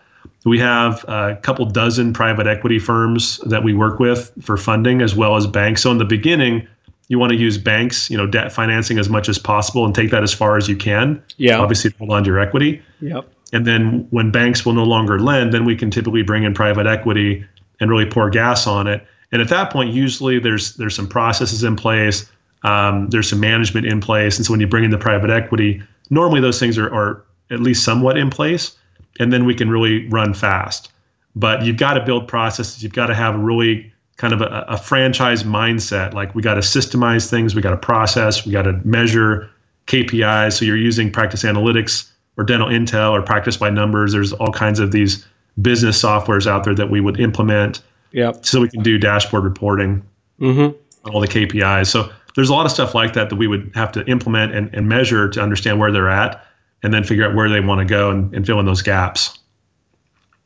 [0.45, 5.15] We have a couple dozen private equity firms that we work with for funding as
[5.15, 5.83] well as banks.
[5.83, 6.67] So in the beginning,
[7.09, 10.11] you want to use banks, you know, debt financing as much as possible and take
[10.11, 11.23] that as far as you can.
[11.37, 11.59] Yeah.
[11.59, 12.83] Obviously hold on to your equity.
[13.01, 13.29] Yep.
[13.53, 16.87] And then when banks will no longer lend, then we can typically bring in private
[16.87, 17.45] equity
[17.81, 19.07] and really pour gas on it.
[19.33, 22.31] And at that point, usually there's there's some processes in place
[22.65, 25.83] um, there's some management in place, and so when you bring in the private equity,
[26.11, 28.77] normally those things are, are at least somewhat in place,
[29.21, 30.91] and then we can really run fast.
[31.37, 32.83] But you've got to build processes.
[32.83, 36.15] You've got to have a really kind of a, a franchise mindset.
[36.15, 37.55] Like we got to systemize things.
[37.55, 38.47] We got to process.
[38.47, 39.51] We got to measure
[39.87, 40.59] KPIs.
[40.59, 44.13] So you're using practice analytics or dental intel or practice by numbers.
[44.13, 45.27] There's all kinds of these
[45.61, 47.83] business softwares out there that we would implement.
[48.13, 48.33] Yeah.
[48.43, 50.03] So we can do dashboard reporting
[50.41, 51.07] mm-hmm.
[51.07, 51.89] on all the KPIs.
[51.89, 54.75] So there's a lot of stuff like that that we would have to implement and,
[54.75, 56.45] and measure to understand where they're at
[56.83, 59.39] and then figure out where they want to go and, and fill in those gaps.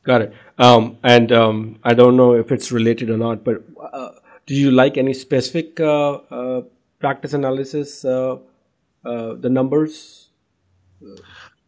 [0.04, 0.34] Got it.
[0.58, 3.62] Um, and um, I don't know if it's related or not, but
[3.92, 4.10] uh,
[4.46, 6.62] do you like any specific uh, uh,
[6.98, 8.38] practice analysis, uh,
[9.04, 10.30] uh, the numbers?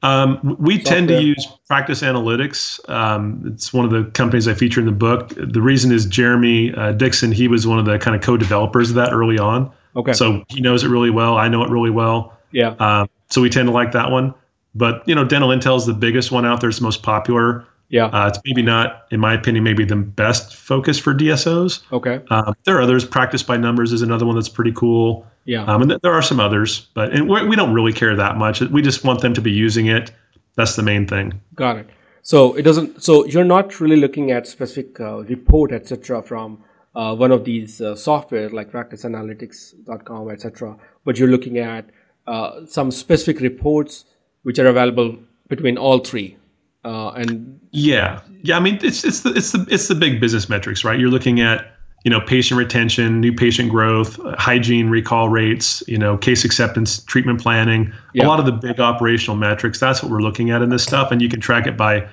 [0.03, 2.89] Um, we tend to use Practice Analytics.
[2.89, 5.35] Um, it's one of the companies I feature in the book.
[5.37, 7.33] The reason is Jeremy uh, Dixon.
[7.33, 9.71] He was one of the kind of co-developers of that early on.
[9.97, 10.13] Okay.
[10.13, 11.37] So he knows it really well.
[11.37, 12.39] I know it really well.
[12.53, 12.75] Yeah.
[12.79, 14.35] Um, so we tend to like that one.
[14.75, 16.69] But you know, Dental Intel is the biggest one out there.
[16.71, 17.67] It's the most popular.
[17.89, 18.07] Yeah.
[18.07, 21.83] Uh, it's maybe not, in my opinion, maybe the best focus for DSOs.
[21.93, 22.21] okay.
[22.31, 23.05] Um, there are others.
[23.05, 25.27] Practice by Numbers is another one that's pretty cool.
[25.45, 25.65] Yeah.
[25.65, 28.37] Um, and th- there are some others, but and we we don't really care that
[28.37, 28.61] much.
[28.61, 30.13] We just want them to be using it.
[30.55, 31.41] That's the main thing.
[31.57, 31.89] Got it.
[32.23, 33.03] So it doesn't.
[33.03, 36.63] So you're not really looking at specific uh, report, etc., from
[36.95, 40.77] uh, one of these uh, software like PracticeAnalytics.com, etc.
[41.05, 41.91] But you're looking at
[42.27, 44.05] uh, some specific reports
[44.43, 45.19] which are available
[45.49, 46.37] between all three.
[46.85, 48.57] Uh, and Yeah, yeah.
[48.57, 50.99] I mean, it's it's the it's the it's the big business metrics, right?
[50.99, 56.17] You're looking at you know patient retention, new patient growth, hygiene recall rates, you know
[56.17, 57.93] case acceptance, treatment planning.
[58.15, 58.27] Yeah.
[58.27, 59.79] A lot of the big operational metrics.
[59.79, 62.09] That's what we're looking at in this stuff, and you can track it by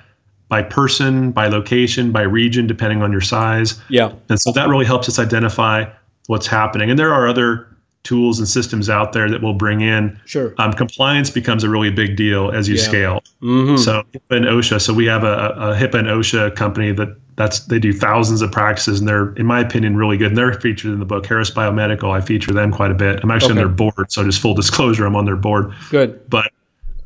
[0.48, 3.80] by person, by location, by region, depending on your size.
[3.88, 5.84] yeah, And so that really helps us identify
[6.26, 6.90] what's happening.
[6.90, 7.66] And there are other
[8.04, 10.18] tools and systems out there that will bring in.
[10.24, 10.54] sure.
[10.58, 12.82] Um, compliance becomes a really big deal as you Yeah.
[12.82, 13.22] scale.
[13.40, 14.80] hmm So HIPAA and OSHA.
[14.80, 18.50] So we have a, a HIPAA and OSHA company that that's they do thousands of
[18.50, 20.28] practices, and they're in my opinion really good.
[20.28, 22.10] And they're featured in the book Harris Biomedical.
[22.10, 23.20] I feature them quite a bit.
[23.22, 23.60] I'm actually Okay.
[23.60, 25.72] on their board, so just full disclosure, I'm on their board.
[25.90, 26.28] Good.
[26.30, 26.50] But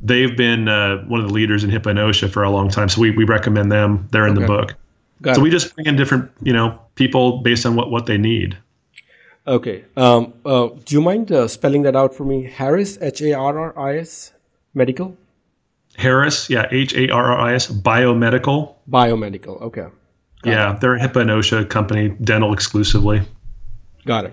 [0.02, 2.88] they've been uh, one of the leaders in HIPAA and OSHA for a long time.
[2.88, 4.08] So we, we recommend them.
[4.10, 4.74] They're in the book.
[5.22, 5.44] Got So it.
[5.44, 8.56] we just bring in different you know people based on what what they need.
[9.46, 9.84] Okay.
[9.96, 12.44] Um, uh, do you mind uh, spelling that out for me?
[12.44, 14.32] Harris, H A R R I S,
[14.74, 15.16] medical,
[15.96, 18.74] Harris, yeah, H A R R I S, Biomedical.
[18.88, 19.60] biomedical.
[19.62, 19.86] Okay.
[20.44, 23.22] Yeah, they're a HIPAA and OSHA company, dental exclusively.
[24.06, 24.32] Got it.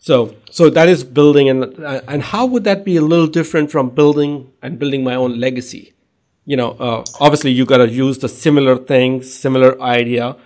[0.00, 1.64] So, so that is building, and
[2.08, 5.92] and how would that be a little different from building and building my own legacy?
[6.46, 10.36] You know, uh, obviously you got to use the similar things, similar idea,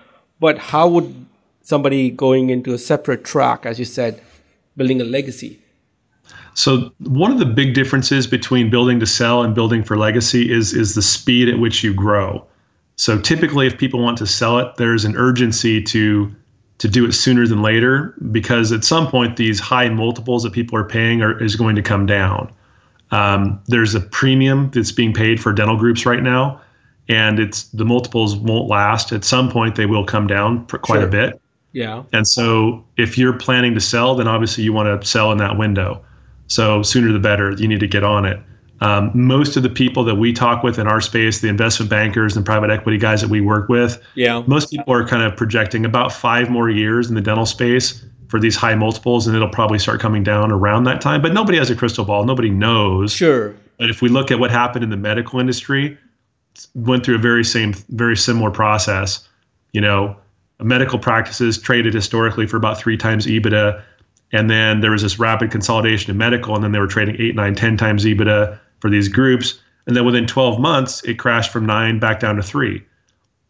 [0.41, 1.27] but how would
[1.63, 4.21] somebody going into a separate track, as you said,
[4.77, 5.61] building a legacy?
[6.55, 10.75] So one of the big differences between building to sell and building for legacy is
[10.75, 12.45] is the speed at which you grow.
[12.97, 16.35] So typically if people want to sell it, there's an urgency to
[16.83, 20.77] to do it sooner than later because at some point these high multiples that people
[20.77, 22.53] are paying are is going to come down.
[23.13, 26.61] Um, there's a premium that's being paid for dental groups right now,
[27.09, 29.13] and it's the multiples won't last.
[29.13, 31.07] At some point, they will come down quite Sure.
[31.07, 31.41] a bit.
[31.71, 32.03] Yeah.
[32.13, 35.57] And so if you're planning to sell, then obviously you want to sell in that
[35.57, 36.03] window.
[36.49, 37.53] So sooner the better.
[37.53, 38.41] You need to get on it.
[38.83, 42.37] Um, most of the people that we talk with in our space, the investment bankers
[42.37, 44.43] and private equity guys that we work with, Yeah.
[44.49, 48.41] most people are kind of projecting about five more years in the dental space for
[48.41, 51.23] these high multiples, and it'll probably start coming down around that time.
[51.23, 52.25] But nobody has a crystal ball.
[52.25, 53.13] Nobody knows.
[53.13, 53.55] Sure.
[53.79, 55.97] But if we look at what happened in the medical industry,
[56.75, 59.29] went through a very same, very similar process.
[59.73, 60.17] You know,
[60.61, 63.81] medical practices traded historically for about three times EBITDA,
[64.33, 67.37] and then there was this rapid consolidation in medical, and then they were trading eight,
[67.37, 71.65] nine, ten times EBITDA for these groups, and then within 12 months, it crashed from
[71.65, 72.85] nine back down to three.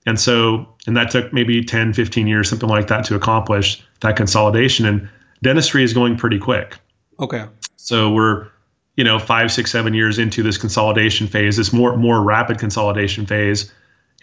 [0.05, 4.15] And so, and that took maybe 10, 15 years, something like that, to accomplish that
[4.15, 4.85] consolidation.
[4.85, 5.09] And
[5.43, 6.77] dentistry is going pretty quick.
[7.19, 7.47] Okay.
[7.77, 8.49] So we're,
[8.97, 13.25] you know, five, six, seven years into this consolidation phase, this more more rapid consolidation
[13.25, 13.73] phase,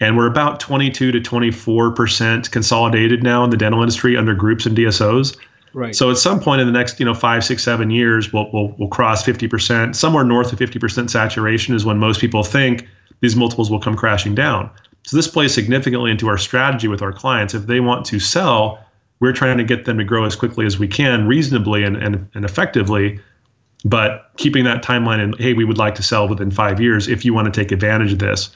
[0.00, 4.64] and we're about 22 to 24 percent consolidated now in the dental industry under groups
[4.64, 5.36] and DSOs.
[5.72, 5.94] Right.
[5.94, 8.74] So at some point in the next, you know, five, six, seven years, we'll we'll,
[8.78, 9.96] we'll cross 50 percent.
[9.96, 12.86] Somewhere north of 50 percent saturation is when most people think
[13.20, 14.70] these multiples will come crashing down.
[15.04, 17.54] So this plays significantly into our strategy with our clients.
[17.54, 18.84] If they want to sell,
[19.20, 22.28] we're trying to get them to grow as quickly as we can, reasonably and, and,
[22.34, 23.20] and effectively,
[23.84, 27.24] but keeping that timeline and hey, we would like to sell within five years if
[27.24, 28.50] you want to take advantage of this.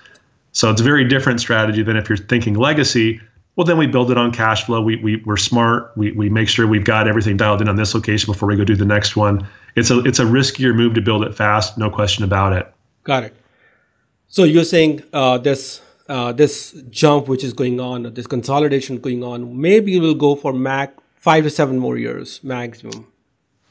[0.53, 3.21] So it's a very different strategy than if you're thinking legacy.
[3.57, 4.83] Well, then we build it on cash flow.
[4.83, 5.93] We, we, we're smart.
[5.97, 8.65] We, we make sure we've got everything dialed in on this location before we go
[8.65, 9.47] do the next one.
[9.77, 12.73] It's a, it's a riskier move to build it fast, no question about it.
[13.05, 13.37] Got it.
[14.27, 19.23] So you're saying uh, this uh, this jump which is going on, this consolidation going
[19.23, 23.07] on, maybe we'll go for Mac five to seven more years maximum.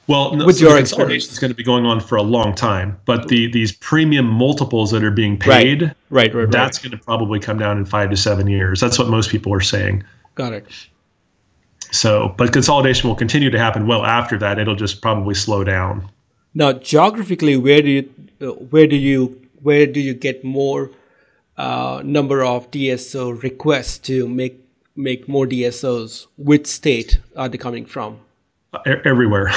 [0.07, 2.53] Well, no, With so your consolidation is going to be going on for a long
[2.55, 6.51] time, but the these premium multiples that are being paid, Right, right, right.
[6.51, 8.81] that's going to probably come down in five to seven years.
[8.81, 10.03] That's what most people are saying.
[10.35, 10.65] Got it.
[11.91, 14.59] So, but consolidation will continue to happen well after that.
[14.59, 16.09] It'll just probably slow down.
[16.53, 20.91] Now, geographically, where do you uh, where do you where do you get more
[21.55, 24.59] uh, number of DSO requests to make
[24.97, 26.27] make more DSOs?
[26.37, 28.19] Which state are they coming from?
[29.05, 29.51] Everywhere,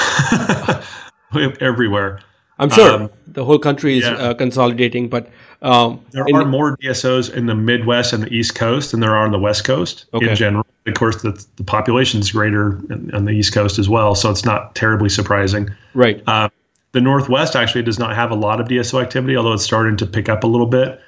[1.61, 2.19] everywhere.
[2.59, 4.13] I'm sure Um, the whole country is yeah.
[4.13, 5.29] uh, consolidating, but
[5.63, 9.15] Um, There in- are more DSOs in the Midwest and the East Coast than there
[9.15, 10.29] are on the West Coast Okay.
[10.29, 10.63] in general.
[10.85, 14.29] Of course, the, the population is greater in- on the East Coast as well, so
[14.29, 15.69] it's not terribly surprising.
[15.95, 16.21] right.
[16.27, 16.49] Uh,
[16.93, 20.05] the Northwest actually does not have a lot of DSO activity, although it's starting to
[20.05, 20.99] pick up a little bit.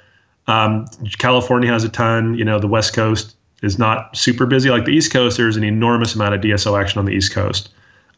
[0.46, 0.86] Um,
[1.18, 2.34] California has a ton.
[2.34, 4.68] You know, the West Coast is not super busy.
[4.70, 7.70] Like the East Coast, there's an enormous amount of DSO action on the East Coast.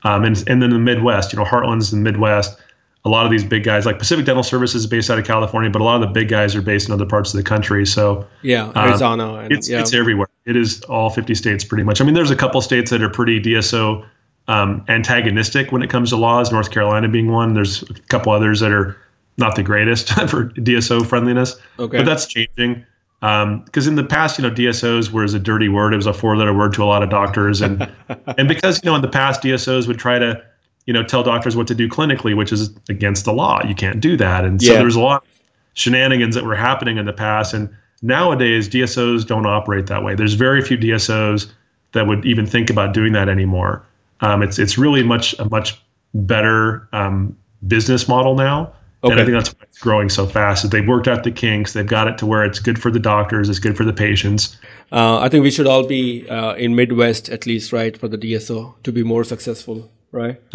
[0.04, 2.58] Um, and, and then the Midwest, you know, Heartland's in the Midwest.
[3.04, 5.70] A lot of these big guys, like Pacific Dental Services, is based out of California,
[5.70, 7.84] but a lot of the big guys are based in other parts of the country.
[7.84, 9.80] So yeah, Arizona and uh, it's yeah.
[9.80, 10.28] it's everywhere.
[10.46, 12.00] It is all 50 states pretty much.
[12.00, 14.06] I mean, there's a couple states that are pretty DSO
[14.46, 16.52] um, antagonistic when it comes to laws.
[16.52, 17.54] North Carolina being one.
[17.54, 18.96] There's a couple others that are
[19.36, 21.56] not the greatest for DSO friendliness.
[21.80, 21.98] Okay.
[21.98, 22.86] but that's changing.
[23.22, 25.92] Because in the past, you know, DSOs was a dirty word.
[25.92, 27.88] It was a four-letter word to a lot of doctors, and
[28.36, 30.42] and because you know in the past DSOs would try to,
[30.86, 33.64] you know, tell doctors what to do clinically, which is against the law.
[33.64, 34.78] You can't do that, and so Yeah.
[34.78, 35.28] there was a lot of
[35.74, 37.54] shenanigans that were happening in the past.
[37.54, 37.70] And
[38.02, 40.16] nowadays, DSOs don't operate that way.
[40.16, 41.50] There's very few DSOs
[41.92, 43.86] that would even think about doing that anymore.
[44.20, 45.80] Um, it's it's really much a much
[46.14, 47.36] better um,
[47.68, 48.72] business model now.
[49.10, 50.64] And I think that's why it's growing so fast.
[50.64, 51.72] Is they've worked out the kinks.
[51.72, 53.48] They've got it to where it's good for the doctors.
[53.48, 54.56] It's good for the patients.
[54.92, 58.18] Uh, I think we should all be uh, in Midwest at least, right, for the
[58.18, 60.40] DSO to be more successful, right?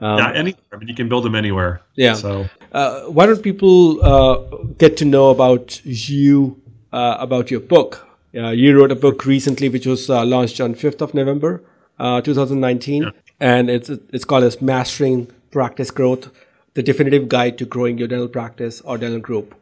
[0.00, 0.60] yeah, anywhere.
[0.72, 1.74] I mean, you can build them anywhere.
[1.74, 2.14] Um, Yeah.
[2.14, 4.38] So Uh, why don't people uh,
[4.78, 6.56] get to know about you,
[6.92, 8.06] uh, about your book?
[8.34, 11.62] Uh, you wrote a book recently, which was uh, launched on 5th of November,
[11.98, 16.30] uh, 2019, and it's it's called as Mastering Practice Growth:
[16.74, 19.54] The Definitive Guide to Growing Your Dental Practice or Dental Group.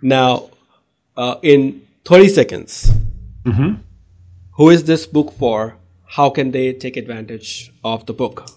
[0.00, 0.50] Now,
[1.16, 2.90] uh, in 30 seconds,
[4.52, 5.76] who is this book for?
[6.06, 8.48] How can they take advantage of the book?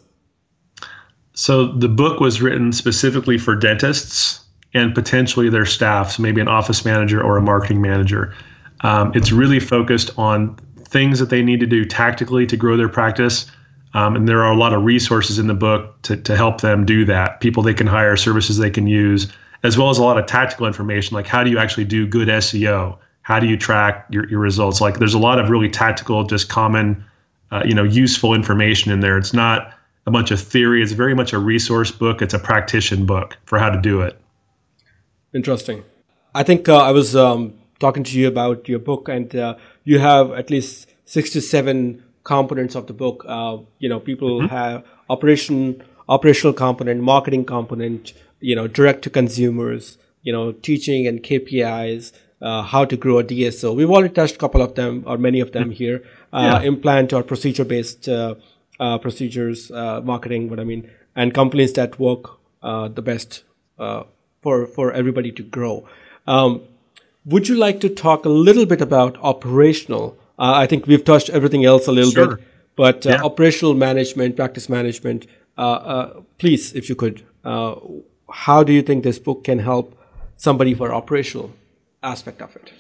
[1.34, 6.48] So the book was written specifically for dentists and potentially their staff, so maybe an
[6.48, 8.34] office manager or a marketing manager.
[8.82, 12.90] Um, it's really focused on things that they need to do tactically to grow their
[12.90, 13.50] practice.
[13.96, 16.86] Um, and there are a lot of resources in the book to, to help them
[16.86, 17.40] do that.
[17.40, 19.32] People they can hire, services they can use,
[19.64, 22.28] as well as a lot of tactical information like how do you actually do good
[22.28, 22.98] SEO?
[23.22, 24.82] How do you track your, your results?
[24.82, 27.06] Like there's a lot of really tactical, just common,
[27.52, 29.18] uh, you know, useful information in there.
[29.18, 29.74] It's not
[30.06, 30.84] a bunch of theory.
[30.84, 32.22] It's very much a resource book.
[32.22, 34.20] It's a practitioner book for how to do it.
[35.34, 35.84] Interesting.
[36.36, 39.56] I think uh, I was um, talking to you about your book, and uh,
[39.86, 43.24] you have at least six to seven components of the book.
[43.28, 48.14] Uh, you know, people have operation, operational component, marketing component.
[48.42, 49.98] You know, direct to consumers.
[50.24, 52.12] You know, teaching and KPIs.
[52.42, 53.74] Uh, how to grow a DSO.
[53.76, 56.04] We've already touched a couple of them or many of them here.
[56.34, 56.68] Uh, Yeah.
[56.72, 58.36] Implant or procedure based uh,
[58.80, 60.50] uh, procedures, uh, marketing.
[60.50, 60.84] What I mean,
[61.16, 62.24] and companies that work
[62.62, 63.44] uh, the best
[63.80, 64.04] uh,
[64.44, 65.88] for for everybody to grow.
[66.28, 66.62] Um,
[67.26, 70.18] would you like to talk a little bit about operational?
[70.38, 72.36] Uh, I think we've touched everything else a little Sure.
[72.36, 72.46] bit,
[72.76, 73.24] but uh, Yeah.
[73.24, 75.28] operational management, practice management.
[75.58, 77.76] Uh, uh, please, if you could, uh,
[78.30, 79.96] how do you think this book can help
[80.38, 81.52] somebody for operational
[82.04, 82.72] aspect of it?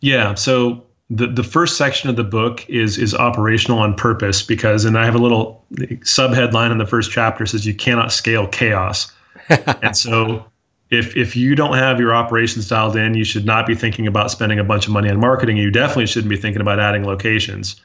[0.00, 0.34] Yeah.
[0.34, 4.96] So the the first section of the book is is operational on purpose because, and
[4.96, 5.64] I have a little
[6.04, 9.10] sub headline in the first chapter says you cannot scale chaos,
[9.82, 10.44] and so.
[10.90, 14.30] If, if you don't have your operations dialed in, you should not be thinking about
[14.30, 15.56] spending a bunch of money on marketing.
[15.56, 17.80] You definitely shouldn't be thinking about adding locations.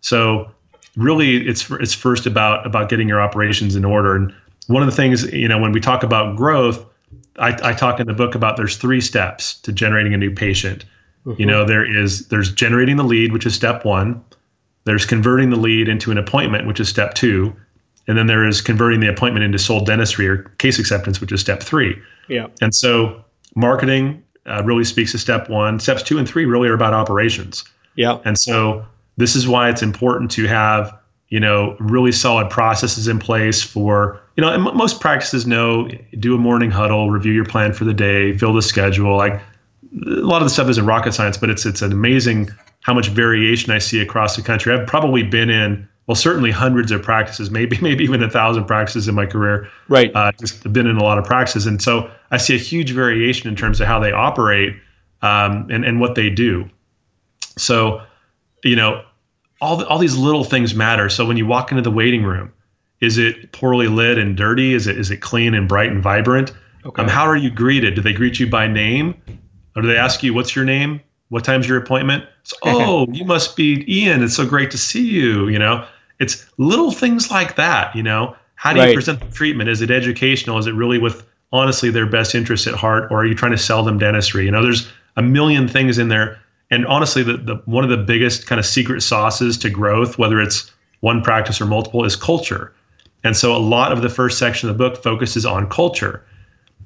[0.00, 0.50] So
[0.96, 4.16] really it's it's first about about getting your operations in order.
[4.16, 4.34] And
[4.66, 6.84] one of the things you know when we talk about growth
[7.38, 10.84] I, I talk in the book about there's three steps to generating a new patient.
[11.24, 11.44] You mm-hmm.
[11.44, 14.22] know there is there's generating the lead which is step one.
[14.84, 17.54] There's converting the lead into an appointment which is step two.
[18.06, 21.40] And then there is converting the appointment into sold dentistry or case acceptance which is
[21.40, 22.46] step three Yeah.
[22.60, 23.24] and so
[23.54, 27.64] marketing uh, really speaks to step one steps two and three really are about operations
[27.96, 28.18] Yeah.
[28.24, 28.84] and so
[29.16, 30.96] this is why it's important to have,
[31.28, 35.88] you know, really solid processes in place for, you know, and m- most practices know
[36.20, 39.16] do a morning huddle, review your plan for the day, fill the schedule.
[39.16, 39.34] Like
[40.06, 42.48] a lot of the stuff isn't rocket science, but it's it's an amazing
[42.82, 44.72] how much variation I see across the country.
[44.72, 49.06] I've probably been in well, certainly hundreds of practices, maybe maybe even a thousand practices
[49.06, 49.68] in my career.
[49.88, 50.10] Right.
[50.14, 53.48] Uh, just been in a lot of practices, and so I see a huge variation
[53.48, 54.74] in terms of how they operate
[55.22, 56.68] um, and and what they do.
[57.56, 58.02] So,
[58.64, 59.04] you know,
[59.60, 61.08] all the, all these little things matter.
[61.08, 62.52] So when you walk into the waiting room,
[63.00, 64.74] is it poorly lit and dirty?
[64.74, 66.52] Is it is it clean and bright and vibrant?
[66.86, 67.02] Okay.
[67.02, 67.94] Um, how are you greeted?
[67.94, 69.14] Do they greet you by name,
[69.76, 71.00] or do they ask you what's your name?
[71.28, 72.24] What time's your appointment?
[72.44, 74.22] So, oh, you must be Ian.
[74.22, 75.48] It's so great to see you.
[75.48, 75.86] You know,
[76.18, 77.94] it's little things like that.
[77.94, 78.88] You know, how do Right.
[78.88, 79.70] you present the treatment?
[79.70, 80.58] Is it educational?
[80.58, 83.58] Is it really with honestly their best interest at heart, or are you trying to
[83.58, 84.44] sell them dentistry?
[84.44, 86.38] You know, there's a million things in there.
[86.70, 90.40] And honestly, the, the one of the biggest kind of secret sauces to growth, whether
[90.40, 90.70] it's
[91.00, 92.72] one practice or multiple, is culture.
[93.24, 96.24] And so a lot of the first section of the book focuses on culture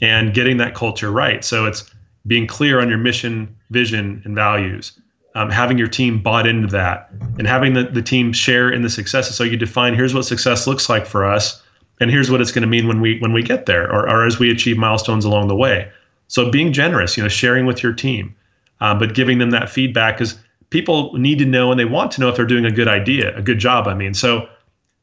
[0.01, 1.45] and getting that culture right.
[1.45, 1.91] So it's
[2.27, 4.99] being clear on your mission, vision, and values,
[5.35, 8.91] um, having your team bought into that, and having the, the team share in the
[8.91, 9.35] successes.
[9.37, 11.63] So you define here's what success looks like for us,
[12.01, 14.27] and here's what it's going to mean when we when we get there, or, or
[14.27, 15.91] as we achieve milestones along the way.
[16.29, 18.35] So being generous, you know, sharing with your team,
[18.81, 20.39] uh, but giving them that feedback because
[20.71, 23.37] people need to know and they want to know if they're doing a good idea,
[23.37, 23.87] a good job.
[23.87, 24.49] I mean, so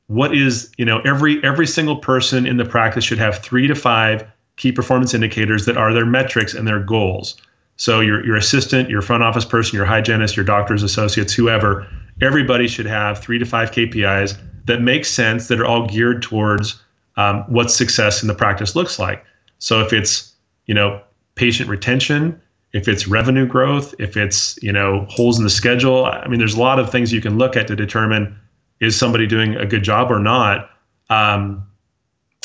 [0.08, 3.76] what is you know every every single person in the practice should have three to
[3.76, 4.26] five
[4.58, 7.36] key performance indicators that are their metrics and their goals.
[7.80, 11.88] So your your assistant, your front office person, your hygienist, your doctors, associates, whoever,
[12.22, 16.84] everybody should have three to five KPIs that make sense that are all geared towards
[17.16, 19.24] um, what success in the practice looks like.
[19.60, 20.34] So if it's
[20.66, 21.02] you know
[21.36, 22.42] patient retention,
[22.74, 26.56] if it's revenue growth, if it's you know holes in the schedule, I mean there's
[26.56, 28.38] a lot of things you can look at to determine
[28.82, 30.70] is somebody doing a good job or not.
[31.10, 31.66] Um,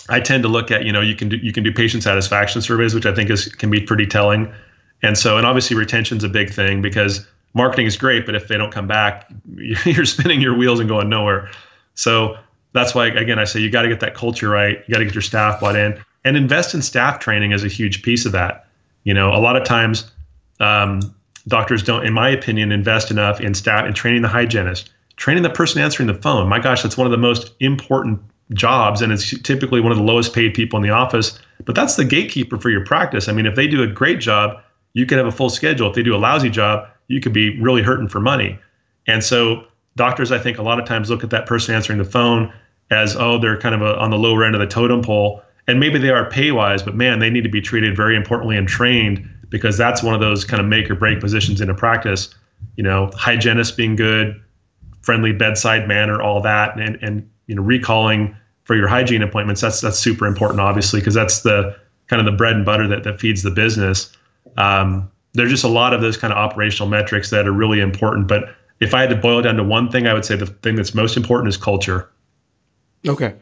[0.08, 2.62] I tend to look at you know you can do you can do patient satisfaction
[2.62, 4.54] surveys, which I think is can be pretty telling.
[5.04, 8.56] And so and obviously retention's a big thing because marketing is great, but if they
[8.56, 9.30] don't come back,
[9.84, 11.50] you're spinning your wheels and going nowhere.
[11.94, 12.38] So
[12.72, 14.82] that's why again I say you got to get that culture right.
[14.86, 17.68] You got to get your staff bought in and invest in staff training is a
[17.68, 18.66] huge piece of that.
[19.04, 20.10] You know, a lot of times
[20.60, 21.00] um,
[21.46, 25.50] doctors don't, in my opinion, invest enough in staff and training the hygienist, training the
[25.50, 26.48] person answering the phone.
[26.48, 28.20] My gosh, that's one of the most important
[28.52, 31.96] jobs and it's typically one of the lowest paid people in the office but that's
[31.96, 34.60] the gatekeeper for your practice i mean if they do a great job
[34.94, 35.88] you could have a full schedule.
[35.88, 38.58] If they do a lousy job you could be really hurting for money.
[39.06, 39.66] And so
[39.96, 42.52] doctors i think a lot of times look at that person answering the phone
[42.90, 45.42] as oh they're kind of a, on the lower end of the totem pole.
[45.66, 48.56] And maybe they are pay wise but man they need to be treated very importantly
[48.56, 51.74] and trained because that's one of those kind of make or break positions in a
[51.74, 52.34] practice.
[52.76, 54.40] You know hygienist being good
[55.02, 58.34] friendly bedside manner all that and, and you know recalling
[58.64, 61.76] for your hygiene appointments that's that's super important obviously because that's the
[62.06, 64.10] kind of the bread and butter that, that feeds the business
[64.56, 68.28] um, there's just a lot of those kind of operational metrics that are really important
[68.28, 70.46] but if i had to boil it down to one thing i would say the
[70.46, 72.10] thing that's most important is culture
[73.06, 73.34] okay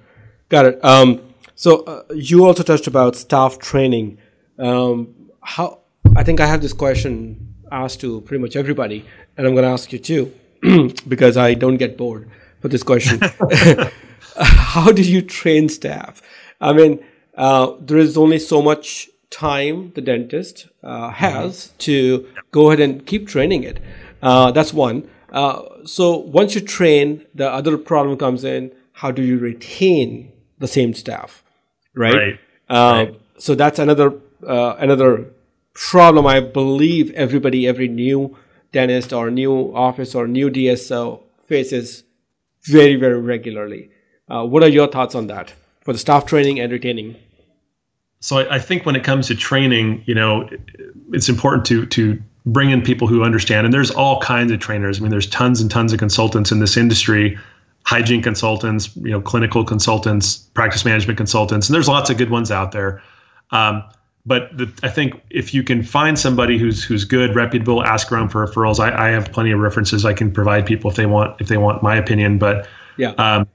[0.48, 1.20] got it um,
[1.54, 4.18] so uh, you also touched about staff training
[4.58, 5.80] um, how
[6.16, 9.04] i think i have this question asked to pretty much everybody
[9.36, 10.32] and i'm going to ask you too
[11.08, 12.30] because i don't get bored
[12.62, 13.20] for this question.
[14.40, 16.22] How do you train staff?
[16.60, 17.04] I mean,
[17.36, 21.78] uh, there is only so much time the dentist uh, has mm-hmm.
[21.78, 23.80] to go ahead and keep training it.
[24.22, 25.08] Uh, that's one.
[25.32, 30.68] Uh, so once you train, the other problem comes in: how do you retain the
[30.68, 31.42] same staff?
[31.94, 32.14] Right.
[32.14, 32.40] Right.
[32.68, 33.20] Uh, right.
[33.38, 34.12] So that's another
[34.46, 35.26] uh, another
[35.74, 36.26] problem.
[36.26, 38.36] I believe everybody, every new
[38.72, 42.04] dentist or new office or new DSO faces
[42.64, 43.90] very, very regularly.
[44.28, 47.16] Uh, what are your thoughts on that for the staff training and retaining?
[48.22, 50.48] So I, I, think when it comes to training, you know,
[51.12, 53.66] it's important to to bring in people who understand.
[53.66, 54.98] And there's all kinds of trainers.
[54.98, 57.38] I mean, there's tons and tons of consultants in this industry,
[57.84, 62.50] hygiene consultants, you know, clinical consultants, practice management consultants, and there's lots of good ones
[62.50, 63.02] out there.
[63.50, 63.82] Um,
[64.24, 68.28] but the, I think if you can find somebody who's who's good, reputable, ask around
[68.28, 68.78] for referrals.
[68.78, 71.56] I, I, have plenty of references I can provide people if they want if they
[71.56, 72.38] want my opinion.
[72.38, 73.48] But yeah, um,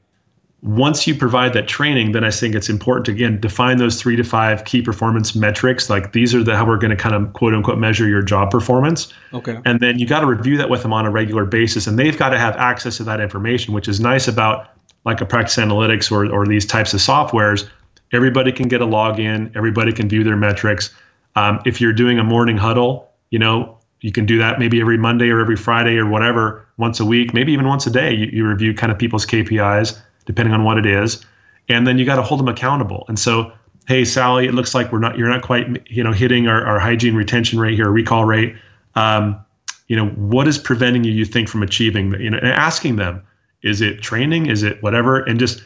[0.63, 4.15] once you provide that training, then I think it's important to again define those three
[4.15, 5.89] to five key performance metrics.
[5.89, 8.49] Like these are the how we're going to kind of quote unquote measure your job
[8.49, 9.13] performance.
[9.33, 11.97] Okay, and then you got to review that with them on a regular basis, and
[11.97, 14.69] they've got to have access to that information, which is nice about
[15.05, 17.69] like a practice analytics or or these types of softwares
[18.13, 19.55] Everybody can get a login.
[19.55, 20.93] Everybody can view their metrics.
[21.35, 24.97] Um, if you're doing a morning huddle, you know, you can do that maybe every
[24.97, 28.13] Monday or every Friday or whatever, once a week, maybe even once a day.
[28.13, 31.25] You, you review kind of people's KPIs depending on what it is,
[31.69, 33.05] and then you got to hold them accountable.
[33.07, 33.51] And so,
[33.87, 36.79] hey, Sally, it looks like we're not you're not quite you know hitting our, our
[36.79, 38.55] hygiene retention rate here, recall rate.
[38.93, 39.43] Um,
[39.87, 42.11] you know, what is preventing you, you think, from achieving?
[42.19, 43.23] You know, and asking them,
[43.63, 44.47] is it training?
[44.47, 45.23] Is it whatever?
[45.23, 45.63] And just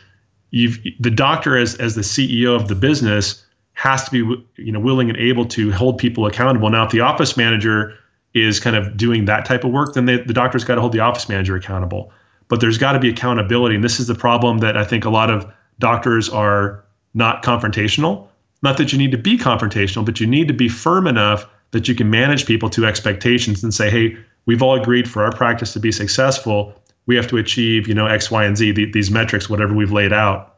[0.52, 3.44] you've the doctor as as the CEO of the business
[3.74, 6.70] has to be you know willing and able to hold people accountable.
[6.70, 7.98] Now, if the office manager
[8.34, 10.94] is kind of doing that type of work, then they, the doctor's got to hold
[10.94, 12.12] the office manager accountable.
[12.52, 15.10] But there's got to be accountability, and this is the problem that I think a
[15.10, 15.50] lot of
[15.80, 16.84] doctors are
[17.14, 18.28] not confrontational.
[18.62, 21.88] Not that you need to be confrontational, but you need to be firm enough that
[21.88, 24.18] you can manage people to expectations and say, hey,
[24.48, 26.74] we've all agreed for our practice to be successful.
[27.06, 29.94] We have to achieve you know x y and z the, these metrics whatever we've
[29.94, 30.58] laid out.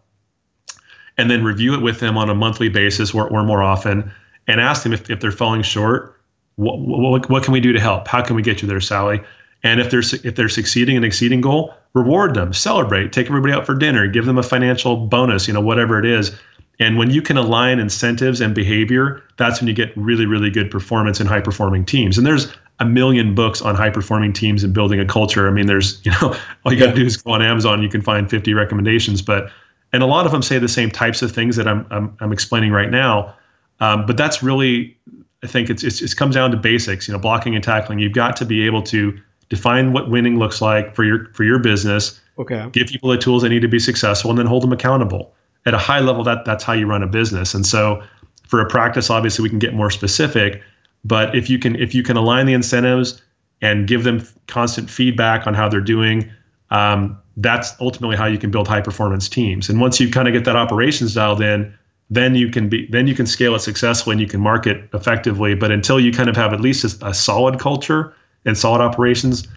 [1.19, 4.11] And then review it with them on a monthly basis or, or more often
[4.47, 6.19] and ask them if, if they're falling short.
[6.55, 8.07] What, what, what can we do to help?
[8.07, 9.21] How can we get you there sally
[9.63, 13.65] and if they're if they're succeeding and exceeding goal reward them celebrate take everybody out
[13.65, 16.31] for dinner give them a financial bonus you know whatever it is
[16.79, 20.69] and when you can align incentives and behavior that's when you get really really good
[20.69, 24.73] performance in high performing teams and there's a million books on high performing teams and
[24.73, 26.35] building a culture i mean there's you know
[26.65, 26.95] all you got to yeah.
[26.95, 29.51] do is go on amazon you can find 50 recommendations but
[29.93, 32.33] and a lot of them say the same types of things that I'm I'm, I'm
[32.33, 33.33] explaining right now.
[33.79, 34.97] Um, but that's really,
[35.43, 37.07] I think it's, it's it comes down to basics.
[37.07, 37.99] You know, blocking and tackling.
[37.99, 39.17] You've got to be able to
[39.53, 42.19] define what winning looks like for your for your business.
[42.39, 42.67] Okay.
[42.71, 45.33] Give people the tools they need to be successful, and then hold them accountable
[45.65, 46.23] at a high level.
[46.23, 47.53] That that's how you run a business.
[47.53, 48.01] And so,
[48.47, 50.61] for a practice, obviously, we can get more specific.
[51.05, 53.21] But if you can if you can align the incentives
[53.61, 56.29] and give them constant feedback on how they're doing,
[56.71, 59.69] um, that's ultimately how you can build high performance teams.
[59.69, 61.73] And once you kind of get that operations dialed in,
[62.09, 65.53] then you can be then you can scale it successfully and you can market effectively.
[65.53, 68.13] But until you kind of have at least a, a solid culture
[68.45, 69.47] and solid operations,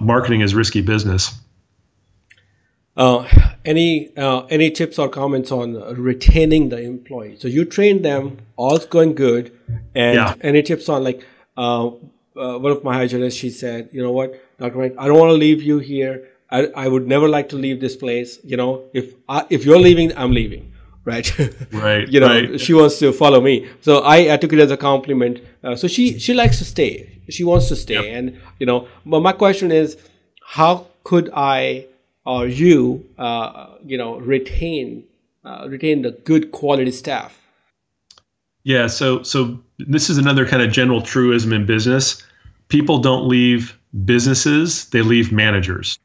[0.00, 1.38] marketing is risky business.
[2.96, 3.28] Uh,
[3.64, 7.36] any uh, any tips or comments on retaining the employee?
[7.38, 9.56] So you train them, all's going good,
[9.94, 10.34] and yeah.
[10.40, 11.24] any tips on like
[11.56, 13.36] uh, uh one of my hygienists?
[13.36, 16.28] She said, you know what, Doctor Mike, I don't want to leave you here.
[16.50, 18.40] I, I would never like to leave this place.
[18.42, 20.72] You know, if I, if you're leaving, I'm leaving.
[21.04, 21.38] Right.
[21.72, 22.08] Right.
[22.12, 22.60] you know, right.
[22.60, 23.68] she wants to follow me.
[23.80, 25.40] So I, I took it as a compliment.
[25.62, 27.17] Uh, so she she likes to stay.
[27.30, 27.94] She wants to stay.
[27.94, 28.04] Yep.
[28.04, 29.96] And you know, but my question is,
[30.42, 31.86] how could I
[32.24, 35.04] or you, uh, you know, retain
[35.44, 37.40] uh, retain the good quality staff?
[38.64, 38.86] Yeah.
[38.86, 42.22] So so this is another kind of general truism in business.
[42.68, 45.98] People don't leave businesses; they leave managers.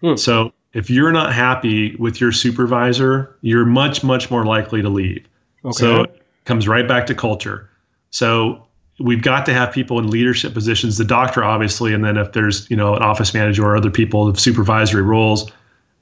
[0.00, 0.14] Hmm.
[0.14, 5.26] So if you're not happy with your supervisor, you're much, much more likely to leave.
[5.64, 5.72] Okay.
[5.72, 7.68] So it comes right back to culture.
[8.10, 8.67] So
[8.98, 12.68] we've got to have people in leadership positions, the doctor, obviously, and then if there's,
[12.70, 15.50] you know, an office manager or other people of supervisory roles,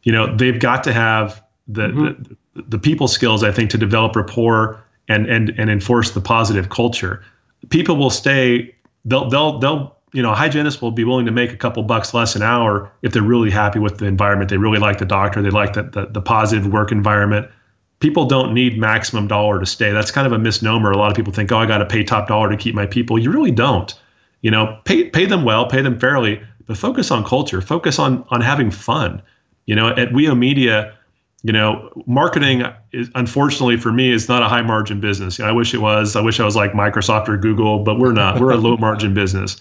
[0.03, 2.23] you know, they've got to have the, mm-hmm.
[2.55, 6.69] the, the people skills, I think, to develop rapport and and and enforce the positive
[6.69, 7.25] culture.
[7.69, 8.75] People will stay,
[9.05, 12.15] they'll they'll they'll you know, a hygienist will be willing to make a couple bucks
[12.15, 14.49] less an hour if they're really happy with the environment.
[14.49, 15.43] They really like the doctor.
[15.43, 17.51] They like the, the, the positive work environment.
[17.99, 19.91] People don't need maximum dollar to stay.
[19.93, 20.91] That's kind of a misnomer.
[20.91, 22.87] A lot of people think, oh, I got to pay top dollar to keep my
[22.87, 23.19] people.
[23.19, 23.95] You really don't.
[24.43, 27.61] You know, pay pay them well, pay them fairly, but focus on culture.
[27.61, 29.23] Focus on on having fun.
[29.65, 30.95] You know, at WEO Media,
[31.43, 35.39] you know, marketing is unfortunately for me is not a high margin business.
[35.39, 36.17] You know, I wish it was.
[36.17, 38.41] I wish I was like Microsoft or Google, but we're not.
[38.41, 39.57] We're a low margin business.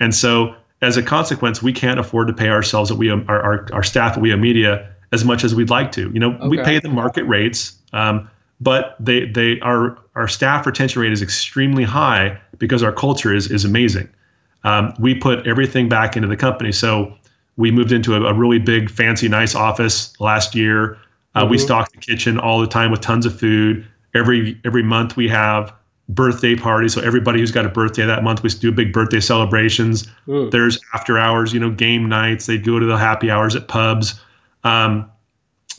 [0.00, 3.66] And so as a consequence, we can't afford to pay ourselves at we our, our,
[3.72, 6.10] our staff at WEO Media as much as we'd like to.
[6.12, 6.48] You know, okay.
[6.48, 8.28] we pay the market rates, um,
[8.60, 13.50] but they they our our staff retention rate is extremely high because our culture is
[13.50, 14.08] is amazing.
[14.64, 16.72] Um, we put everything back into the company.
[16.72, 17.16] So
[17.56, 20.98] we moved into a, a really big, fancy, nice office last year.
[21.34, 21.50] Uh, mm-hmm.
[21.50, 23.86] We stock the kitchen all the time with tons of food.
[24.14, 25.72] Every every month we have
[26.08, 26.92] birthday parties.
[26.94, 30.08] So everybody who's got a birthday that month, we do big birthday celebrations.
[30.26, 30.50] Mm.
[30.50, 32.46] There's after hours, you know, game nights.
[32.46, 34.20] They go to the happy hours at pubs.
[34.64, 35.10] Um,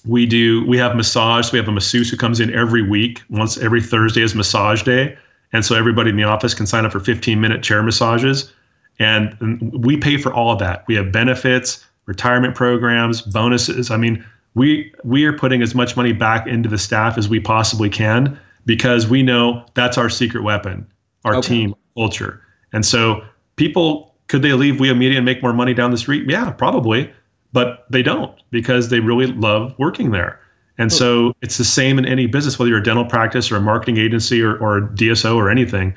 [0.05, 0.65] we do.
[0.67, 1.47] We have massage.
[1.47, 3.21] So we have a masseuse who comes in every week.
[3.29, 5.17] Once every Thursday is massage day,
[5.53, 8.51] and so everybody in the office can sign up for 15 minute chair massages,
[8.99, 10.85] and, and we pay for all of that.
[10.87, 13.91] We have benefits, retirement programs, bonuses.
[13.91, 14.25] I mean,
[14.55, 18.39] we we are putting as much money back into the staff as we possibly can
[18.65, 20.87] because we know that's our secret weapon,
[21.25, 21.47] our okay.
[21.47, 22.41] team culture.
[22.73, 23.23] And so
[23.55, 26.29] people could they leave WEO Media and make more money down the street?
[26.29, 27.11] Yeah, probably,
[27.53, 30.39] but they don't because they really love working there.
[30.77, 33.61] And so it's the same in any business, whether you're a dental practice or a
[33.61, 35.93] marketing agency or, or a DSO or anything.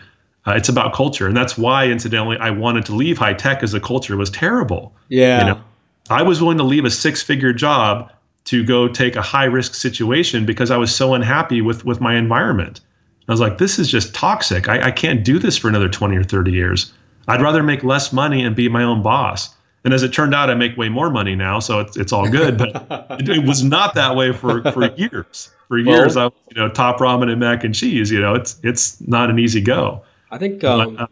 [0.47, 3.73] Uh, it's about culture, and that's why, incidentally, I wanted to leave high tech as
[3.73, 4.95] the culture was terrible.
[5.09, 5.61] Yeah, you know,
[6.11, 8.13] I was willing to leave a six-figure job
[8.45, 12.15] to go take a high risk situation because I was so unhappy with with my
[12.15, 12.81] environment.
[13.27, 14.69] I was like, this is just toxic.
[14.69, 16.93] I, I can't do this for another 20 or 30 years.
[17.27, 19.55] I'd rather make less money and be my own boss.
[19.85, 22.29] And as it turned out, I make way more money now, so it's it's all
[22.29, 22.57] good.
[22.57, 22.87] But
[23.21, 25.51] it, it, was not that way for for years.
[25.69, 28.11] For years, well, I was you know top ramen and mac and cheese.
[28.11, 30.03] You know, it's it's not an easy go.
[30.31, 31.07] I think um, but, uh,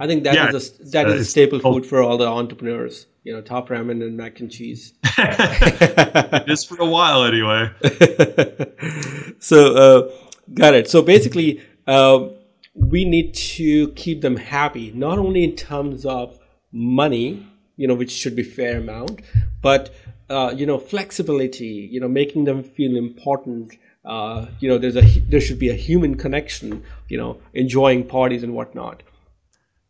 [0.00, 3.06] I think that yeah, is a, that is a staple food for all the entrepreneurs
[3.26, 4.94] you know, top ramen and mac and cheese.
[6.46, 7.68] Just for a while, anyway.
[9.40, 10.12] so, uh,
[10.54, 10.88] got it.
[10.88, 12.28] So basically, uh,
[12.74, 16.38] we need to keep them happy, not only in terms of
[16.70, 17.44] money,
[17.76, 19.22] you know, which should be fair amount,
[19.62, 19.94] but
[20.28, 21.88] uh, you know, flexibility.
[21.92, 23.76] You know, making them feel important.
[24.04, 26.82] uh, you know, there's a there should be a human connection.
[27.08, 29.02] You know, enjoying parties and whatnot.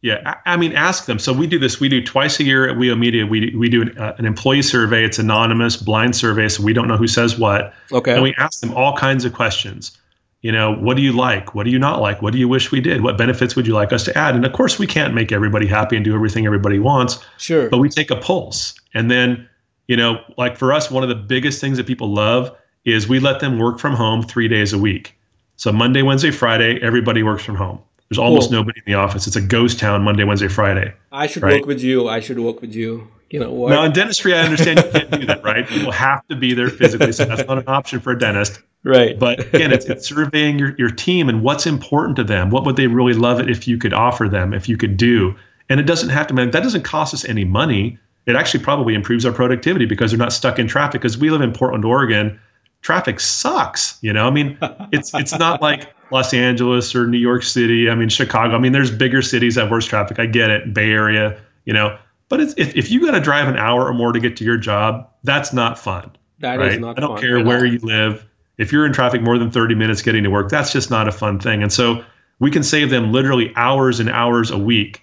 [0.02, 1.18] Yeah, I, I mean, ask them.
[1.18, 1.80] So we do this.
[1.80, 3.26] We do twice a year at WEO Media.
[3.26, 5.04] We we do an, uh, an employee survey.
[5.04, 7.72] It's anonymous, blind survey, so we don't know who says what.
[7.92, 8.12] Okay.
[8.12, 9.98] And we ask them all kinds of questions.
[10.46, 11.56] You know, what do you like?
[11.56, 12.22] What do you not like?
[12.22, 13.00] What do you wish we did?
[13.00, 14.36] What benefits would you like us to add?
[14.36, 17.18] And of course, we can't make everybody happy and do everything everybody wants.
[17.36, 17.68] Sure.
[17.68, 19.48] But we take a pulse, and then
[19.88, 23.18] you know, like for us, one of the biggest things that people love is we
[23.18, 25.18] let them work from home three days a week.
[25.56, 27.80] So Monday, Wednesday, Friday, everybody works from home.
[28.08, 28.60] There's almost Cool.
[28.60, 29.26] nobody in the office.
[29.26, 30.92] It's a ghost town Monday, Wednesday, Friday.
[31.10, 31.54] I should Right.
[31.54, 32.08] work with you.
[32.08, 33.08] I should work with you.
[33.30, 33.70] You know what?
[33.70, 35.66] Now in dentistry, I understand you can't do that, right?
[35.66, 38.60] People have to be there physically, so that's not an option for a dentist.
[38.86, 39.18] Right.
[39.18, 42.50] But again, it's, it's surveying your, your team and what's important to them.
[42.50, 45.34] What would they really love it if you could offer them, if you could do?
[45.68, 47.98] And it doesn't have to, man, that doesn't cost us any money.
[48.26, 51.00] It actually probably improves our productivity because they're not stuck in traffic.
[51.00, 52.40] Because we live in Portland, Oregon,
[52.82, 53.98] traffic sucks.
[54.00, 54.56] You know, I mean,
[54.92, 57.90] it's it's not like Los Angeles or New York City.
[57.90, 58.54] I mean, Chicago.
[58.54, 60.18] I mean, there's bigger cities that have worse traffic.
[60.18, 61.40] I get it, Bay Area.
[61.64, 61.98] You know,
[62.28, 64.44] but it's, if if you got to drive an hour or more to get to
[64.44, 66.10] your job, that's not fun.
[66.40, 66.80] That is right?
[66.80, 67.66] not I don't fun care where all.
[67.66, 68.24] you live.
[68.58, 71.12] If you're in traffic more than 30 minutes getting to work, that's just not a
[71.12, 71.62] fun thing.
[71.62, 72.04] And so
[72.38, 75.02] we can save them literally hours and hours a week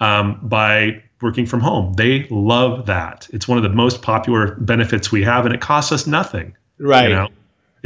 [0.00, 1.94] um, by working from home.
[1.94, 3.28] They love that.
[3.32, 6.54] It's one of the most popular benefits we have, and it costs us nothing.
[6.78, 7.08] right.
[7.08, 7.28] You know,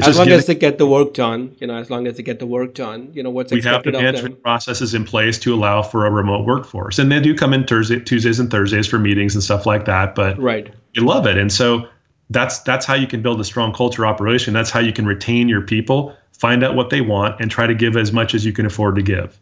[0.00, 2.22] as long giving- as they get the work done, you know, as long as they
[2.22, 5.52] get the work done, you know, what's we have the management processes in place to
[5.52, 8.98] allow for a remote workforce, and they do come in Thursday, Tuesdays and Thursdays for
[9.00, 10.14] meetings and stuff like that.
[10.14, 10.72] But Right.
[10.92, 11.88] you love it and so
[12.30, 15.48] that's that's how you can build a strong culture operation that's how you can retain
[15.48, 18.52] your people find out what they want and try to give as much as you
[18.52, 19.38] can afford to give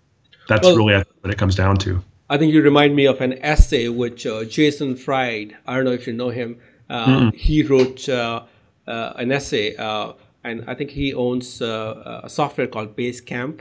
[0.49, 3.35] that's Well- really what it comes down to I think you remind me of an
[3.35, 6.59] essay which uh, Jason Fried, I don't know if you know him,
[6.91, 8.43] uh, he wrote uh,
[8.89, 13.61] uh, an essay, uh, and I think he owns uh, a software called Basecamp.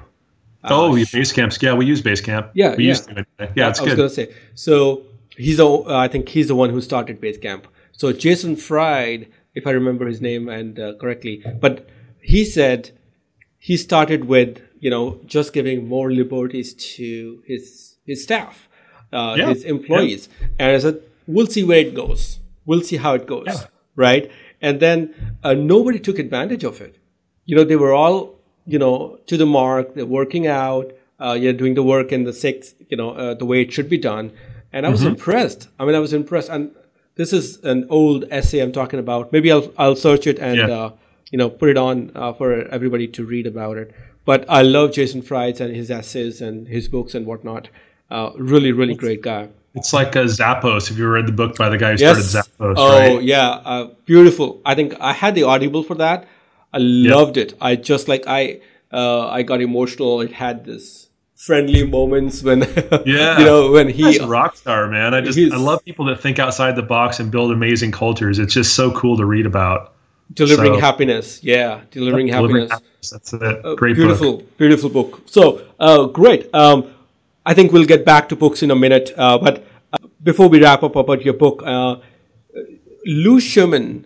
[0.63, 2.89] oh you basecamps yeah we use basecamp Yeah, we yeah.
[2.89, 3.25] used to
[3.55, 4.33] yeah it's I was going to say.
[4.55, 5.03] So
[5.37, 7.65] he's the, uh, I think he's the one who started Basecamp.
[7.97, 11.87] So Jason Fried, if I remember his name and uh, correctly, but
[12.21, 12.91] he said
[13.57, 18.67] he started with you know just giving more liberties to his his staff,
[19.13, 22.39] uh, Yeah, his employees, and I said we'll see where it goes.
[22.65, 23.65] We'll see how it goes, Yeah.
[23.95, 24.31] right?
[24.61, 25.13] And then
[25.43, 26.97] uh, nobody took advantage of it.
[27.45, 29.93] You know, they were all you know to the mark.
[29.95, 30.91] They're working out.
[31.17, 33.87] Uh, you're doing the work in the six, you know, uh, the way it should
[33.89, 34.33] be done.
[34.73, 35.69] And I was impressed.
[35.79, 36.49] I mean, I was impressed.
[36.49, 36.71] And
[37.15, 39.31] this is an old essay I'm talking about.
[39.31, 40.67] Maybe I'll I'll search it and Yeah.
[40.79, 40.91] uh,
[41.31, 43.93] you know put it on uh, for everybody to read about it.
[44.25, 47.67] But I love Jason Fried and his essays and his books and whatnot.
[48.09, 49.47] Uh, really, really great guy.
[49.79, 52.29] it's like a zappos have you read the book by the guy who Yes.
[52.29, 54.61] started zappos oh right yeah, uh, beautiful.
[54.65, 56.27] I think I had the Audible for that.
[56.73, 57.55] I loved it.
[57.69, 58.59] I just like I
[58.91, 60.21] uh, I got emotional.
[60.21, 62.59] It had this friendly moments when
[63.05, 63.37] Yeah.
[63.39, 65.13] you know when he He's a rock star, man.
[65.13, 68.39] I just I love people that think outside the box and build amazing cultures.
[68.39, 69.93] It's just so cool to read about.
[70.33, 71.43] delivering so- happiness.
[71.43, 72.71] Yeah, delivering Delivering happiness.
[72.71, 73.09] happiness.
[73.11, 73.65] That's it.
[73.65, 74.57] Uh, Great beautiful, book.
[74.57, 75.21] beautiful book.
[75.25, 76.49] So uh, great.
[76.53, 76.91] Um,
[77.45, 79.63] I think we'll get back to books in a minute, uh, but
[79.93, 81.97] uh, before we wrap up about your book, uh,
[83.05, 84.05] Lou Shuman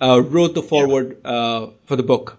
[0.00, 2.36] uh, wrote the foreword uh, for the book.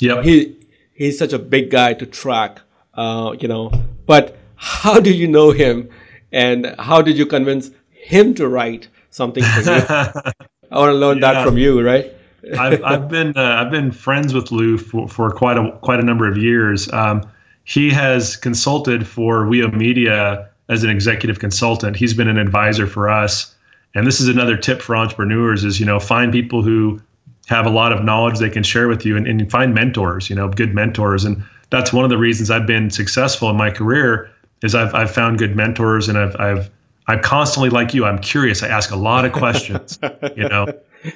[0.00, 0.56] yeah He
[0.94, 2.60] he's such a big guy to track,
[2.94, 3.70] uh, you know.
[4.06, 5.88] But how do you know him,
[6.32, 9.70] and how did you convince him to write something for you?
[10.70, 12.12] I want to learn that from you, right?
[12.58, 16.02] I've, I've been uh, I've been friends with Lou for, for quite a quite a
[16.02, 16.92] number of years.
[16.92, 17.22] Um,
[17.64, 21.96] he has consulted for WEO Media as an executive consultant.
[21.96, 23.54] He's been an advisor for us,
[23.94, 27.00] and this is another tip for entrepreneurs: is you know find people who
[27.46, 30.28] have a lot of knowledge they can share with you, and, and find mentors.
[30.28, 33.70] You know, good mentors, and that's one of the reasons I've been successful in my
[33.70, 34.30] career.
[34.62, 36.70] Is I've I've found good mentors, and I've I've
[37.08, 38.04] I'm constantly like you.
[38.04, 38.62] I'm curious.
[38.62, 39.98] I ask a lot of questions,
[40.36, 40.66] you know,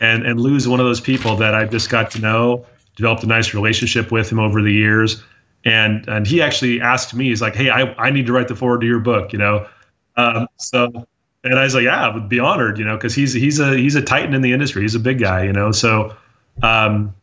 [0.00, 2.66] and and Lou's one of those people that I've just got to know,
[2.96, 5.22] developed a nice relationship with him over the years,
[5.64, 8.56] and and he actually asked me, he's like, hey, I I need to write the
[8.56, 9.68] foreword to your book, you know,
[10.16, 11.06] um, so.
[11.44, 13.76] And I was like, yeah, I would be honored, you know, because he's he's a
[13.76, 14.82] he's a titan in the industry.
[14.82, 15.70] He's a big guy, you know.
[15.70, 16.16] So,
[16.60, 17.14] um,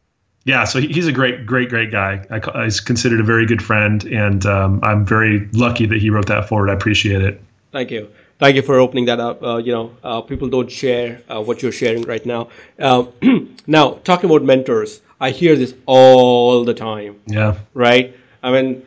[0.46, 2.26] yeah, so he's a great, great, great guy.
[2.30, 6.28] I, he's considered a very good friend, and um, I'm very lucky that he wrote
[6.28, 6.70] that foreword.
[6.70, 7.42] I appreciate it.
[7.72, 8.10] Thank you.
[8.40, 9.42] Thank you for opening that up.
[9.42, 12.50] Uh, you know, uh, people don't share uh, what you're sharing right now.
[12.78, 13.06] Uh,
[13.68, 17.58] now, talking about mentors, I hear this all the time, Yeah.
[17.74, 18.14] right?
[18.42, 18.86] I mean,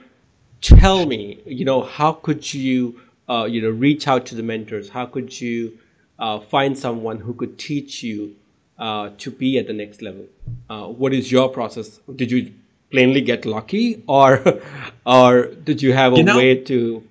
[0.61, 3.01] tell me, you know, how could you,
[3.31, 4.91] uh, you know, reach out to the mentors?
[4.91, 5.79] How could you
[6.19, 8.37] uh, find someone who could teach you
[8.79, 10.25] uh, to be at the next level?
[10.69, 12.01] Uh, what is your process?
[12.15, 12.53] Did you
[12.91, 14.43] plainly get lucky, or
[15.07, 17.03] or did you have a You know- way to?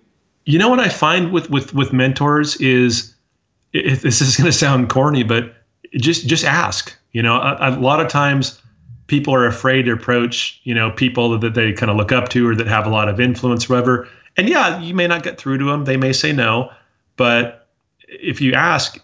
[0.47, 3.15] you know what I find with with with mentors is
[3.73, 5.53] it, this is going to sound corny, but
[5.95, 6.95] just just ask.
[7.13, 8.61] You know, a, a lot of times
[9.07, 12.47] people are afraid to approach you know people that they kind of look up to
[12.47, 14.07] or that have a lot of influence, or whatever.
[14.37, 16.71] And yeah, you may not get through to them; they may say no.
[17.17, 17.64] But
[18.21, 18.97] if you ask,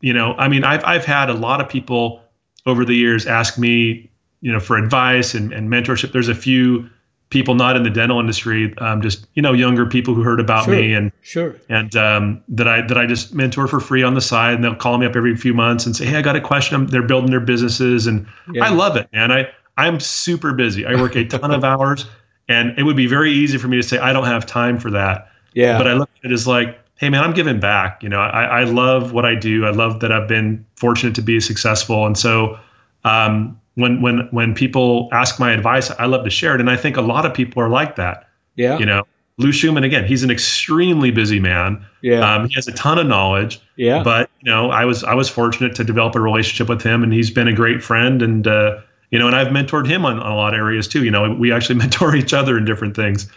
[0.00, 2.22] you know, I mean, I've I've had a lot of people
[2.66, 4.10] over the years ask me,
[4.40, 6.12] you know, for advice and, and mentorship.
[6.12, 6.88] There's a few
[7.30, 10.68] people not in the dental industry, um, just you know, younger people who heard about
[10.68, 11.54] me and Sure.
[11.68, 14.74] and um, that I that I just mentor for free on the side, and they'll
[14.74, 17.30] call me up every few months and say, "Hey, I got a question." They're building
[17.30, 18.64] their businesses, and Yeah.
[18.64, 19.30] I love it, man.
[19.30, 20.84] I I'm super busy.
[20.84, 22.04] I work a ton of hours,
[22.48, 24.90] and it would be very easy for me to say I don't have time for
[24.90, 25.28] that.
[25.54, 25.78] Yeah.
[25.78, 28.02] But I look at it as like, hey, man, I'm giving back.
[28.02, 29.64] You know, I, I love what I do.
[29.64, 32.58] I love that I've been fortunate to be successful, and so
[33.04, 36.76] um, when when when people ask my advice, I love to share it, and I
[36.76, 38.28] think a lot of people are like that.
[38.54, 38.78] yeah.
[38.78, 39.04] You know,
[39.38, 41.82] Lou Shuman again, he's an extremely busy man.
[42.02, 42.20] Yeah.
[42.20, 44.02] Um, he has a ton of knowledge, yeah.
[44.02, 47.14] but you know, I was I was fortunate to develop a relationship with him, and
[47.14, 48.78] he's been a great friend, and uh,
[49.10, 51.02] you know, and I've mentored him on, on a lot of areas too.
[51.02, 53.32] You know, we actually mentor each other in different things,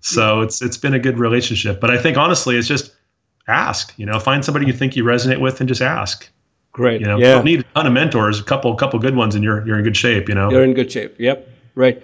[0.00, 1.80] so it's it's been a good relationship.
[1.80, 2.92] But I think honestly, it's just
[3.48, 3.92] ask.
[3.96, 6.28] You know, find somebody you think you resonate with, and just ask.
[6.72, 7.00] Great.
[7.00, 7.34] You know, you yeah.
[7.34, 9.78] don't need a ton of mentors, a couple a couple good ones, and you're you're
[9.78, 10.28] in good shape.
[10.28, 11.14] You know, You're in good shape.
[11.18, 11.48] Yep.
[11.74, 12.02] Right.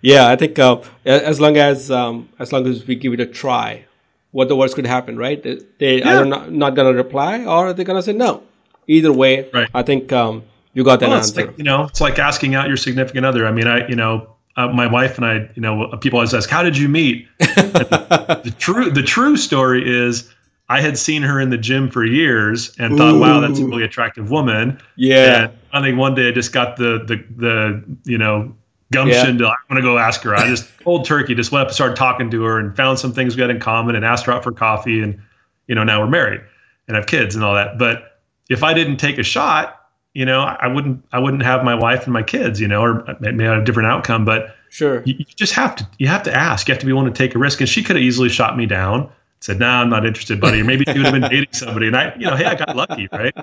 [0.00, 3.26] Yeah, I think uh, as long as um, as long as we give it a
[3.26, 3.84] try,
[4.32, 5.42] what the worst could happen, right?
[5.42, 6.08] They, they Yeah.
[6.10, 8.42] either not, not gonna reply or they're gonna say no.
[8.86, 9.68] Either way, Right.
[9.72, 10.42] I think um,
[10.74, 11.46] you got that Well, answer.
[11.46, 13.46] like, you know, it's like asking out your significant other.
[13.46, 16.50] I mean, I, you know, uh, my wife and I, you know, people always ask,
[16.50, 20.30] "How did you meet?" the true, the true story is,
[20.74, 23.84] I had seen her in the gym for years and thought, "Wow, that's a really
[23.84, 25.44] attractive woman." yeah.
[25.44, 28.52] And I think one day I just got the the the you know
[28.90, 30.34] gumption to I'm gonna go ask her.
[30.34, 33.12] I just cold turkey just went up and started talking to her and found some
[33.12, 35.20] things we had in common and asked her out for coffee and
[35.68, 36.40] you know now we're married
[36.88, 37.78] and have kids and all that.
[37.78, 38.20] But
[38.50, 39.80] if I didn't take a shot,
[40.12, 43.08] you know, I wouldn't I wouldn't have my wife and my kids, you know, or
[43.08, 44.24] it may have a different outcome.
[44.24, 45.04] But Sure.
[45.04, 46.66] you, you just have to you have to ask.
[46.66, 47.60] You have to be willing to take a risk.
[47.60, 49.08] And she could have easily shot me down.
[49.44, 51.88] Said, "No, nah, I'm not interested, buddy." Or maybe she would have been dating somebody,
[51.88, 53.34] and I, you know, hey, I got lucky, right?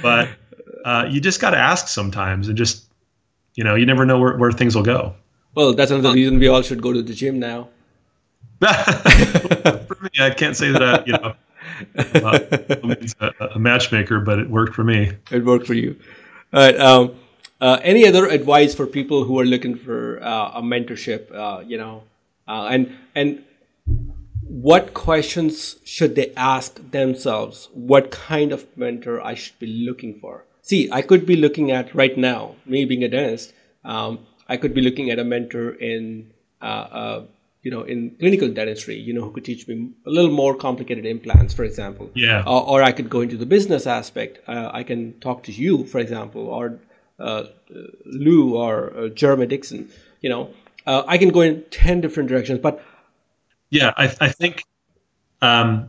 [0.00, 0.30] But
[0.82, 2.86] uh, you just got to ask sometimes, and just,
[3.54, 5.14] you know, you never know where, where things will go.
[5.54, 7.68] Well, that's another reason we all should go to the gym now.
[8.60, 11.34] for me, I can't say that I, you know,
[13.20, 15.12] a, a matchmaker, but it worked for me.
[15.30, 16.00] It worked for you.
[16.54, 16.80] All right.
[16.80, 17.14] Um,
[17.60, 21.30] uh, any other advice for people who are looking for uh, a mentorship?
[21.30, 22.04] Uh, you know,
[22.48, 23.44] uh, and and
[24.48, 27.68] what questions should they ask themselves?
[27.72, 30.44] What kind of mentor I should be looking for?
[30.62, 33.52] See, I could be looking at right now, me being a dentist,
[33.84, 37.24] um, I could be looking at a mentor in, uh, uh,
[37.62, 41.06] you know, in clinical dentistry, you know, who could teach me a little more complicated
[41.06, 42.10] implants, for example.
[42.14, 42.42] Yeah.
[42.46, 44.38] Or, or I could go into the business aspect.
[44.48, 46.78] Uh, I can talk to you, for example, or
[47.18, 47.44] uh,
[48.04, 49.90] Lou or uh, Jeremy Dixon.
[50.20, 50.50] You know,
[50.86, 52.82] uh, I can go in ten different directions, but
[53.76, 54.64] Yeah, I, I think
[55.42, 55.88] um,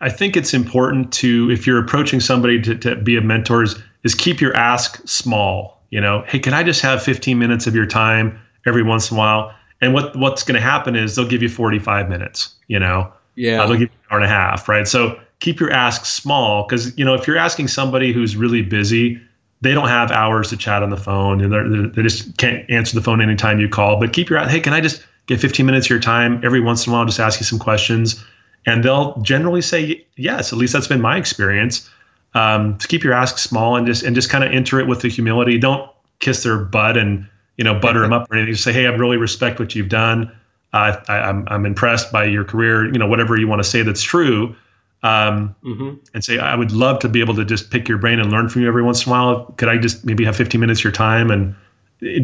[0.00, 3.74] I think it's important to if you're approaching somebody to, to be a mentor is,
[4.04, 5.82] is keep your ask small.
[5.90, 9.16] You know, hey, can I just have 15 minutes of your time every once in
[9.16, 9.54] a while?
[9.80, 12.54] And what what's going to happen is they'll give you 45 minutes.
[12.68, 14.86] You know, yeah, uh, they'll give you an hour and a half, right?
[14.86, 19.20] So keep your ask small because you know if you're asking somebody who's really busy,
[19.62, 22.68] they don't have hours to chat on the phone, and they're, they're- they just can't
[22.70, 23.98] answer the phone anytime you call.
[23.98, 26.60] But keep your ask, hey, can I just get 15 minutes of your time every
[26.60, 27.04] once in a while?
[27.04, 28.24] Just ask you some questions,
[28.66, 30.52] and they'll generally say yes.
[30.52, 31.88] At least that's been my experience.
[32.34, 35.00] Um, to keep your ask small and just and just kind of enter it with
[35.00, 35.58] the humility.
[35.58, 35.88] Don't
[36.18, 37.26] kiss their butt and
[37.56, 38.52] you know butter them up or anything.
[38.52, 40.30] Just say, hey, I really respect what you've done.
[40.72, 42.84] Uh, I, I'm I'm impressed by your career.
[42.84, 44.54] You know, whatever you want to say that's true.
[45.02, 48.18] Um, hmm and say, I would love to be able to just pick your brain
[48.18, 49.44] and learn from you every once in a while.
[49.56, 51.54] Could I just maybe have 15 minutes of your time and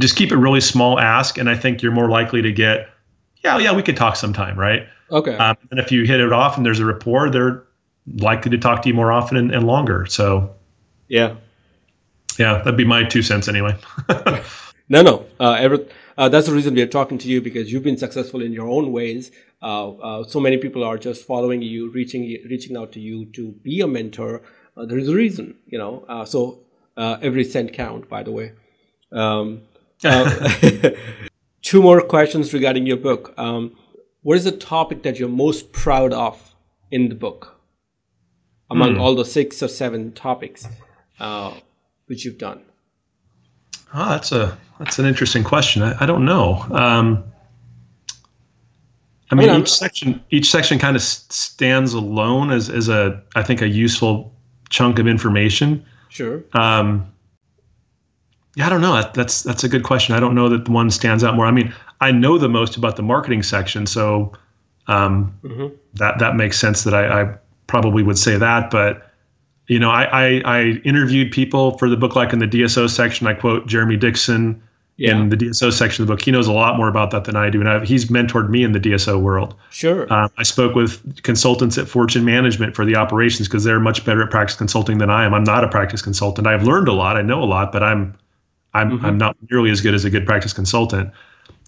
[0.01, 1.39] just keep it really small ask?
[1.39, 2.89] And I think you're more likely to get,
[3.45, 4.87] yeah, yeah, we could talk sometime, right?
[5.11, 7.65] okay, Um, and if you hit it off and there's a rapport, they're
[8.17, 10.07] likely to talk to you more often and, and longer.
[10.07, 10.55] So,
[11.09, 11.37] yeah.
[12.39, 13.77] yeah, that'd be my two cents anyway.
[14.89, 15.27] No, no.
[15.41, 15.87] Uh, every,
[16.19, 18.69] uh, that's the reason we are talking to you because you've been successful in your
[18.69, 19.31] own ways.
[19.63, 23.53] Uh, uh, so many people are just following you, reaching reaching out to you to
[23.63, 24.43] be a mentor.
[24.77, 26.05] Uh, there is a reason, you know.
[26.07, 26.61] Uh, so
[26.97, 28.53] uh, every cent count, by the way.
[29.11, 29.63] Um,
[31.65, 33.35] two more questions regarding your book.
[33.37, 33.77] Um,
[34.23, 36.55] what is the topic that you're most proud of
[36.91, 37.61] in the book
[38.71, 40.69] among all the six or seven topics?
[41.19, 41.55] Uh,
[42.07, 42.63] which you've done?
[43.93, 45.83] Oh, that's a that's an interesting question.
[45.83, 46.65] I, I don't know.
[46.71, 47.25] Um,
[49.31, 53.63] I mean, each section each section kind of stands alone as as a I think
[53.63, 54.35] a useful
[54.69, 55.85] chunk of information.
[56.09, 56.43] Sure.
[56.53, 57.14] Um,
[58.57, 58.95] yeah, I don't know.
[58.95, 60.15] That, that's that's a good question.
[60.15, 61.47] I don't know that the one stands out more.
[61.47, 64.33] I mean, I know the most about the marketing section, so
[64.87, 65.75] um, mm-hmm.
[65.95, 67.35] that that makes sense that I, I,
[67.67, 68.71] probably would say that.
[68.71, 69.11] But
[69.67, 73.27] you know, I, I, I interviewed people for the book, like in the DSO section.
[73.27, 74.63] I quote Jeremy Dixon
[74.97, 75.17] yeah.
[75.17, 76.23] in the DSO section of the book.
[76.23, 78.63] He knows a lot more about that than I do, and I've, he's mentored me
[78.63, 79.55] in the DSO world.
[79.71, 80.13] Sure.
[80.13, 84.23] Um, I spoke with consultants at Fortune Management for the operations because they're much better
[84.23, 85.35] at practice consulting than I am.
[85.35, 86.47] I'm not a practice consultant.
[86.47, 87.17] I've learned a lot.
[87.17, 88.17] I know a lot, but I'm
[88.75, 89.07] I'm mm-hmm.
[89.07, 91.11] I'm not nearly as good as a good practice consultant.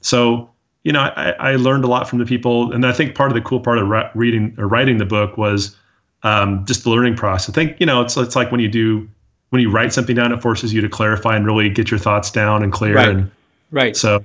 [0.00, 0.50] So
[0.84, 3.34] you know, I, I learned a lot from the people, and I think part of
[3.34, 5.76] the cool part of re- reading or writing the book was
[6.22, 7.48] um, just the learning process.
[7.48, 9.08] I think you know, it's it's like when you do
[9.50, 12.30] when you write something down, it forces you to clarify and really get your thoughts
[12.30, 12.94] down and clear.
[12.94, 13.08] Right.
[13.08, 13.30] And
[13.70, 13.96] right.
[13.96, 14.24] So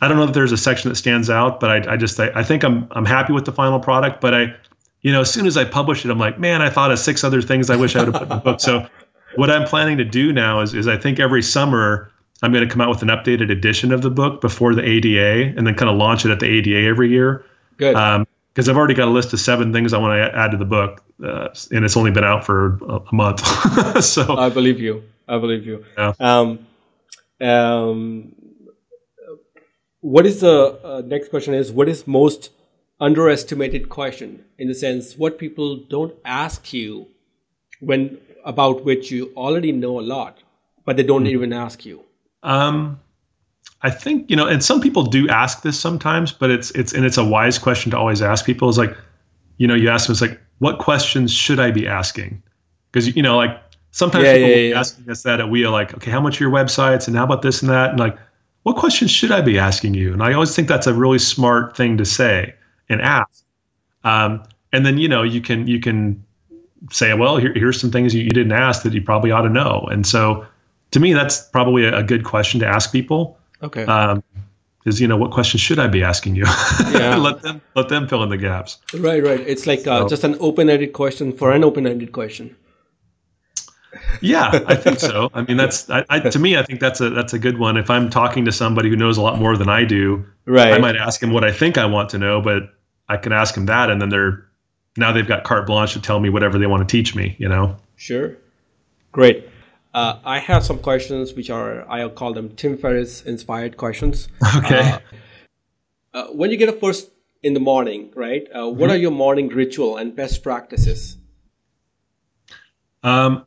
[0.00, 2.30] I don't know if there's a section that stands out, but I, I just I,
[2.34, 4.20] I think I'm I'm happy with the final product.
[4.20, 4.54] But I,
[5.02, 7.22] you know, as soon as I publish it, I'm like, man, I thought of six
[7.22, 8.60] other things I wish I would have put in the book.
[8.60, 8.88] So
[9.36, 12.10] what I'm planning to do now is is I think every summer
[12.42, 15.56] I'm going to come out with an updated edition of the book before the ADA,
[15.56, 17.44] and then kind of launch it at the ADA every year.
[17.76, 17.96] Good.
[17.96, 20.56] Um, because I've already got a list of seven things I want to add to
[20.56, 24.04] the book, uh, and it's only been out for a, a month.
[24.04, 25.02] so I believe you.
[25.26, 25.84] I believe you.
[25.98, 26.12] Yeah.
[26.20, 26.66] Um,
[27.40, 28.32] um,
[30.00, 31.52] what is the uh, next question?
[31.54, 32.50] Is what is most
[33.00, 37.08] underestimated question in the sense what people don't ask you
[37.80, 40.38] when about which you already know a lot,
[40.84, 41.32] but they don't mm-hmm.
[41.32, 42.04] even ask you.
[42.42, 43.00] Um,
[43.82, 47.04] I think you know, and some people do ask this sometimes, but it's it's and
[47.04, 48.68] it's a wise question to always ask people.
[48.68, 48.96] Is like,
[49.58, 52.42] you know, you ask them, it's like, what questions should I be asking?
[52.90, 53.60] Because you know, like
[53.90, 54.80] sometimes yeah, people yeah, yeah.
[54.80, 57.42] asking us that at WIA, like, okay, how much are your websites, and how about
[57.42, 58.16] this and that, and like,
[58.62, 60.14] what questions should I be asking you?
[60.14, 62.54] And I always think that's a really smart thing to say
[62.88, 63.44] and ask.
[64.04, 64.42] Um,
[64.72, 66.23] and then you know, you can you can
[66.90, 69.48] say, well, here, here's some things you, you didn't ask that you probably ought to
[69.48, 70.46] know, and so
[70.94, 73.36] to me, that's probably a, a good question to ask people.
[73.62, 73.84] Okay.
[73.84, 74.22] Um,
[74.86, 76.44] is you know what questions should I be asking you?
[76.92, 77.16] Yeah.
[77.16, 78.78] let them let them fill in the gaps.
[78.92, 79.40] Right, right.
[79.40, 82.54] It's like uh, just an open-ended question for an open-ended question.
[84.20, 85.30] yeah, I think so.
[85.34, 87.76] I mean, that's I, I, to me, I think that's a that's a good one.
[87.76, 90.74] If I'm talking to somebody who knows a lot more than I do, right.
[90.74, 92.64] I might ask him what I think I want to know, but
[93.08, 94.46] I can ask him that, and then they're
[94.96, 97.36] now they've got carte blanche to tell me whatever they want to teach me.
[97.38, 97.76] You know.
[97.96, 98.36] Sure.
[99.12, 99.48] Great.
[99.94, 104.28] Uh, I have some questions which are I'll call them Tim Ferriss inspired questions.
[104.56, 104.80] Okay.
[104.80, 104.98] Uh,
[106.12, 107.10] uh, when you get up first
[107.42, 108.46] in the morning, right?
[108.54, 108.90] Uh, what mm-hmm.
[108.90, 111.16] are your morning ritual and best practices?
[113.02, 113.44] Um,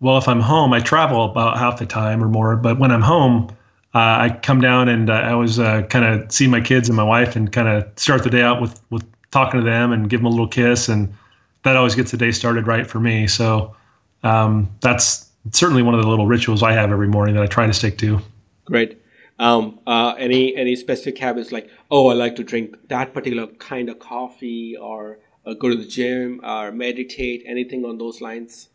[0.00, 2.56] well, if I'm home, I travel about half the time or more.
[2.56, 3.48] But when I'm home,
[3.94, 7.04] uh, I come down and uh, I always kind of see my kids and my
[7.04, 9.04] wife and kind of start the day out with with
[9.34, 11.12] talking to them and give them a little kiss, and
[11.64, 13.26] that always gets the day started right for me.
[13.26, 13.74] So
[14.22, 17.66] um, that's certainly one of the little rituals I have every morning that I try
[17.66, 18.20] to stick to.
[18.64, 19.02] Great.
[19.40, 23.88] Um, uh, any any specific habits like oh I like to drink that particular kind
[23.88, 28.68] of coffee or uh, go to the gym or meditate anything on those lines?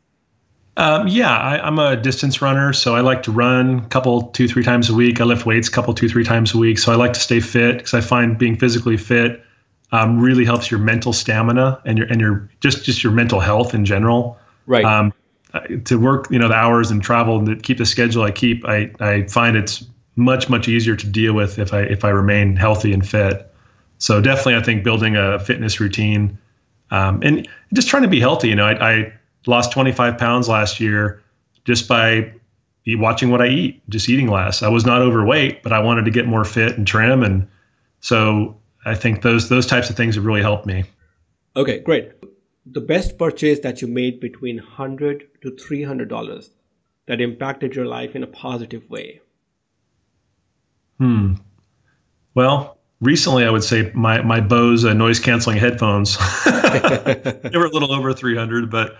[0.76, 4.48] Um, yeah, I, am a distance runner, so I like to run a couple, two,
[4.48, 5.19] three times a week.
[5.19, 6.80] I lift weights a couple, two, three times a week.
[6.80, 9.44] So I like to stay fit because I find being physically fit
[9.91, 13.74] um, really helps your mental stamina and your and your just just your mental health
[13.74, 14.38] in general.
[14.66, 14.86] Right.
[14.86, 15.14] Um,
[15.86, 18.64] to work, you know, the hours and travel and to keep the schedule I keep,
[18.66, 19.84] I, I find it's
[20.16, 23.52] much, much easier to deal with if I, if I remain healthy and fit.
[23.98, 26.38] So definitely, I think building a fitness routine
[26.91, 28.49] um, and just trying to be healthy.
[28.49, 29.14] You know, I, I
[29.45, 31.22] lost 25 pounds last year
[31.66, 32.32] just by
[32.88, 34.64] watching what I eat, just eating less.
[34.64, 37.24] I was not overweight, but I wanted to get more fit and trim.
[37.24, 37.48] And
[38.02, 40.84] so I think those, those types of things have really helped me.
[41.56, 42.14] Okay, great
[42.72, 46.51] the best purchase that you made between 100 to 300 dollars
[47.07, 49.22] that impacted your life in a positive way
[50.97, 51.34] hmm
[52.35, 57.72] well recently i would say my my bose uh, noise canceling headphones they were a
[57.72, 58.97] little over 300 but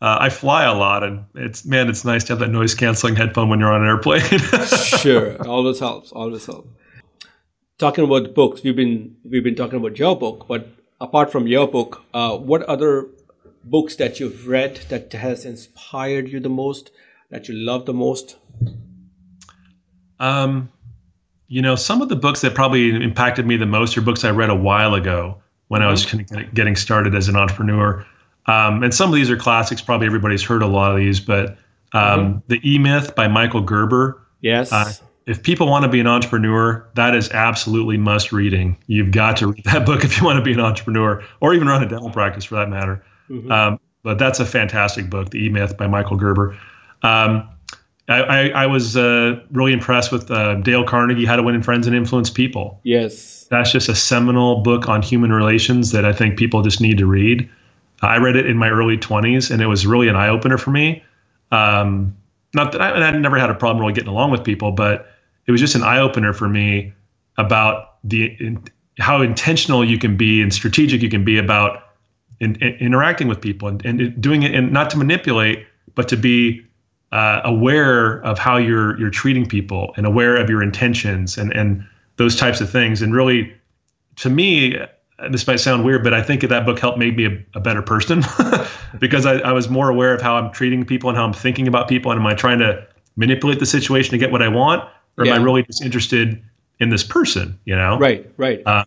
[0.00, 3.14] uh, I fly a lot, and it's man, it's nice to have that noise canceling
[3.14, 4.20] headphone when you're on an airplane.
[5.00, 6.10] sure, always helps.
[6.10, 6.66] Always helps.
[7.82, 10.68] Talking about books, we've been we've been talking about your book, but
[11.00, 13.08] apart from your book, uh, what other
[13.64, 16.92] books that you've read that has inspired you the most,
[17.30, 18.36] that you love the most?
[20.20, 20.70] Um,
[21.48, 24.30] you know, some of the books that probably impacted me the most are books I
[24.30, 26.38] read a while ago when I was kind mm-hmm.
[26.38, 28.06] of getting started as an entrepreneur.
[28.46, 29.82] Um, and some of these are classics.
[29.82, 31.58] Probably everybody's heard a lot of these, but
[31.94, 32.38] Um, mm-hmm.
[32.46, 34.22] The E Myth by Michael Gerber.
[34.40, 34.72] Yes.
[34.72, 34.92] Uh,
[35.26, 38.76] if people want to be an entrepreneur, that is absolutely must reading.
[38.86, 41.68] You've got to read that book if you want to be an entrepreneur or even
[41.68, 43.04] run a dental practice for that matter.
[43.30, 43.50] Mm-hmm.
[43.50, 46.58] Um, but that's a fantastic book, The E Myth by Michael Gerber.
[47.02, 47.48] Um,
[48.08, 51.86] I, I, I, was uh, really impressed with uh, Dale Carnegie, How to Win Friends
[51.86, 52.80] and Influence People.
[52.82, 53.46] Yes.
[53.48, 57.06] That's just a seminal book on human relations that I think people just need to
[57.06, 57.48] read.
[58.02, 60.70] I read it in my early 20s, and it was really an eye opener for
[60.70, 61.04] me.
[61.52, 62.16] Um,
[62.54, 65.10] not that I, I never had a problem really getting along with people, but
[65.46, 66.92] it was just an eye opener for me
[67.38, 68.62] about the in,
[68.98, 71.82] how intentional you can be and strategic you can be about
[72.40, 76.16] in, in, interacting with people and, and doing it and not to manipulate, but to
[76.16, 76.64] be
[77.12, 81.86] uh, aware of how you're you're treating people and aware of your intentions and and
[82.16, 83.02] those types of things.
[83.02, 83.52] And really,
[84.16, 84.76] to me,
[85.30, 87.82] this might sound weird, but I think that book helped make me a, a better
[87.82, 88.22] person
[88.98, 91.68] because I, I, was more aware of how I'm treating people and how I'm thinking
[91.68, 92.10] about people.
[92.10, 92.86] And am I trying to
[93.16, 94.82] manipulate the situation to get what I want,
[95.18, 95.34] or yeah.
[95.34, 96.42] am I really just interested
[96.80, 97.58] in this person?
[97.64, 97.98] You know?
[97.98, 98.28] Right.
[98.36, 98.62] Right.
[98.66, 98.84] Uh,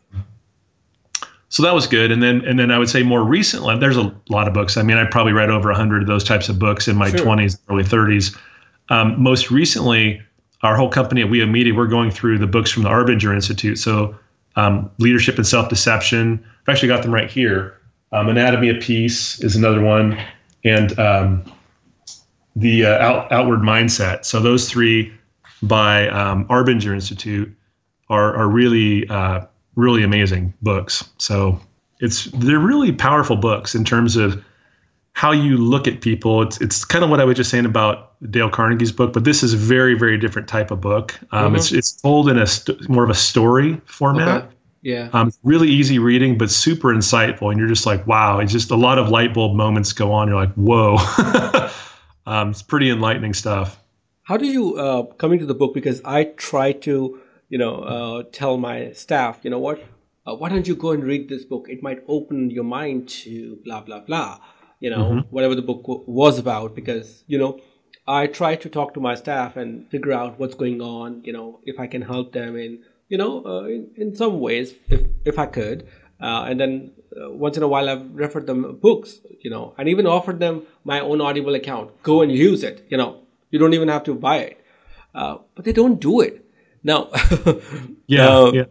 [1.49, 2.11] so that was good.
[2.11, 4.76] And then and then I would say more recently, there's a lot of books.
[4.76, 7.10] I mean, I probably read over a hundred of those types of books in my
[7.10, 7.19] sure.
[7.19, 8.38] 20s, early 30s.
[8.89, 10.22] Um, most recently,
[10.64, 13.80] our whole company at WEO Media, we're going through the books from the Arbinger Institute.
[13.80, 14.15] So
[14.56, 16.44] um, leadership and self deception.
[16.61, 17.80] I've actually got them right here.
[18.11, 20.18] Um, Anatomy of Peace is another one,
[20.64, 21.44] and um,
[22.56, 24.26] the uh, out, Outward Mindset.
[24.26, 25.14] So those three
[25.61, 27.53] by um, Arbinger Institute
[28.10, 29.45] are are really uh,
[29.76, 31.10] really amazing books.
[31.18, 31.60] So
[31.99, 34.44] it's they're really powerful books in terms of
[35.16, 36.42] how you look at people.
[36.42, 39.44] It's it's kind of what I was just saying about Dale Carnegie's book, but this
[39.44, 41.18] is a very very different type of book.
[41.32, 41.56] Um, mm-hmm.
[41.56, 44.44] It's it's told in a st- more of a story format.
[44.44, 44.48] Okay.
[44.82, 45.10] Yeah.
[45.14, 48.40] Um, really easy reading, but super insightful, and you're just like, wow!
[48.40, 50.28] It's just a lot of light bulb moments go on.
[50.28, 50.98] You're like, whoa!
[52.28, 53.82] um, it's pretty enlightening stuff.
[54.24, 55.74] How do you uh, come into the book?
[55.74, 59.82] Because I try to, you know, uh, tell my staff, you know what?
[60.28, 61.68] Uh, why don't you go and read this book?
[61.70, 64.40] It might open your mind to blah blah blah
[64.80, 65.19] you know, mm-hmm.
[65.30, 67.60] whatever the book w- was about, because, you know,
[68.07, 71.60] I try to talk to my staff and figure out what's going on, you know,
[71.65, 75.39] if I can help them in, you know, uh, in, in some ways, if, if
[75.39, 75.88] I could.
[76.22, 79.89] Uh, and then uh, once in a while, I've referred them books, you know, and
[79.89, 81.91] even offered them my own Audible account.
[82.03, 84.65] Go and use it, you know, you don't even have to buy it.
[85.14, 86.45] Uh, but they don't do it.
[86.84, 87.10] Now,
[88.07, 88.65] yeah, uh, yeah.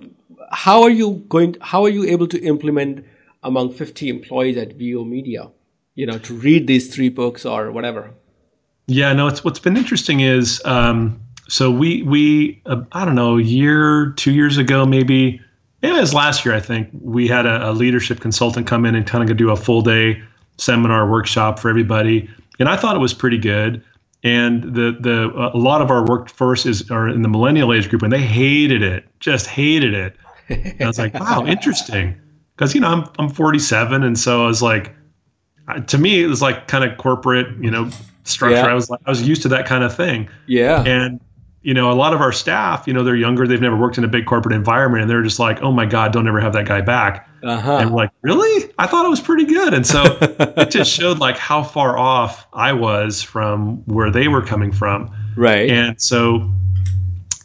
[0.53, 1.55] How are you going?
[1.55, 3.05] To, how are you able to implement
[3.43, 5.51] among 50 employees at WEO Media?
[5.95, 8.11] You know to read these three books or whatever.
[8.87, 13.39] Yeah no it's what's been interesting is um, so we we uh, i don't know
[13.39, 15.41] a year two years ago maybe
[15.83, 18.95] maybe it was last year i think we had a, a leadership consultant come in
[18.95, 20.23] and kind of do a full day
[20.57, 22.29] seminar workshop for everybody.
[22.59, 23.83] And i thought it was pretty good.
[24.23, 28.03] And the the a lot of our workforce is are in the millennial age group
[28.03, 30.17] and they hated it just hated it.
[30.49, 32.19] And i was like wow interesting.
[32.57, 34.95] Because you know i'm i'm 47 and so i was like
[35.87, 37.89] to me it was like kind of corporate you know
[38.25, 38.57] structure.
[38.57, 38.67] Yeah.
[38.67, 40.29] i was like i was used to that kind of thing.
[40.47, 40.83] Yeah.
[40.85, 41.21] And
[41.63, 44.05] you know a lot of our staff you know they're younger they've never worked in
[44.05, 46.67] a big corporate environment and they're just like oh my god don't ever have that
[46.67, 47.29] guy back.
[47.43, 47.77] Uh-huh.
[47.77, 48.73] and we're like really?
[48.79, 49.75] I thought it was pretty good.
[49.75, 54.43] And so it just showed like how far off i was from where they were
[54.43, 55.11] coming from.
[55.37, 55.71] Right.
[55.71, 56.51] And so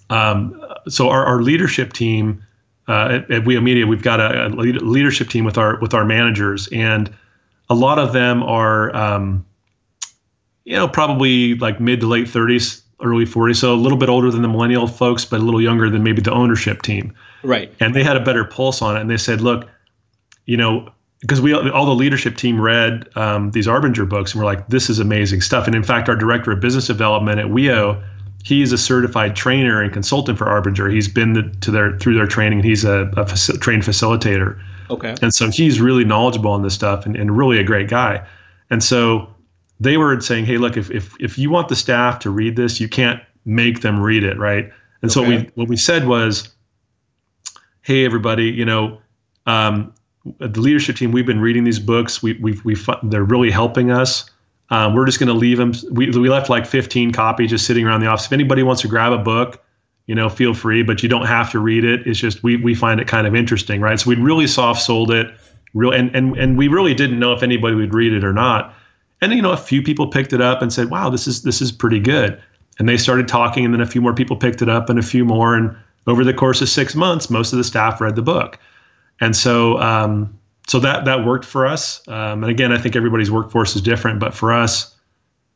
[0.09, 2.43] um so our, our leadership team
[2.89, 6.05] uh, at, at WEO Media, we've got a, a leadership team with our with our
[6.05, 7.13] managers, and
[7.69, 9.45] a lot of them are, um,
[10.65, 14.31] you know, probably like mid to late 30s, early 40s, so a little bit older
[14.31, 17.13] than the millennial folks, but a little younger than maybe the ownership team.
[17.43, 17.73] Right.
[17.79, 19.67] And they had a better pulse on it, and they said, look,
[20.45, 20.91] you know,
[21.21, 24.89] because we all the leadership team read um, these Arbinger books, and we're like, this
[24.89, 25.67] is amazing stuff.
[25.67, 28.01] And in fact, our director of business development at WEO,
[28.43, 30.91] he's a certified trainer and consultant for Arbinger.
[30.91, 32.63] He's been the, to their through their training.
[32.63, 34.59] He's a, a faci- trained facilitator.
[34.89, 35.15] Okay.
[35.21, 38.25] And so he's really knowledgeable on this stuff and, and really a great guy.
[38.69, 39.33] And so
[39.79, 42.79] they were saying, hey, look, if, if, if you want the staff to read this,
[42.79, 44.71] you can't make them read it, right?
[45.01, 45.35] And so okay.
[45.35, 46.53] what we what we said was,
[47.81, 48.99] hey, everybody, you know,
[49.45, 49.93] um,
[50.39, 52.21] the leadership team, we've been reading these books.
[52.21, 54.29] We we we they're really helping us.
[54.71, 55.73] Um, we're just going to leave them.
[55.91, 58.25] We we left like 15 copies just sitting around the office.
[58.25, 59.63] If anybody wants to grab a book,
[60.09, 62.07] you know, feel free, but you don't have to read it.
[62.07, 63.99] It's just we we find it kind of interesting, right?
[63.99, 65.27] So we really soft sold it,
[65.75, 68.73] real and and and we really didn't know if anybody would read it or not.
[69.21, 71.61] And you know, a few people picked it up and said, "Wow, this is this
[71.61, 72.41] is pretty good."
[72.79, 75.03] And they started talking, and then a few more people picked it up, and a
[75.03, 75.75] few more, and
[76.07, 78.57] over the course of six months, most of the staff read the book.
[79.21, 80.35] And so, um,
[80.67, 82.01] so that that worked for us.
[82.07, 84.95] Um, and again, I think everybody's workforce is different, but for us,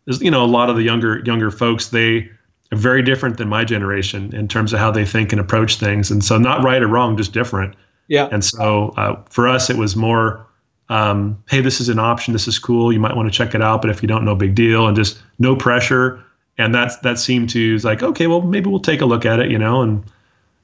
[0.06, 2.30] you know, a lot of the younger younger folks they
[2.76, 6.24] very different than my generation in terms of how they think and approach things, and
[6.24, 7.76] so not right or wrong, just different.
[8.08, 8.28] Yeah.
[8.32, 10.46] And so uh, for us, it was more,
[10.90, 12.34] um, hey, this is an option.
[12.34, 12.92] This is cool.
[12.92, 14.96] You might want to check it out, but if you don't, no big deal, and
[14.96, 16.24] just no pressure.
[16.58, 19.40] And that's that seemed to is like, okay, well, maybe we'll take a look at
[19.40, 20.04] it, you know, and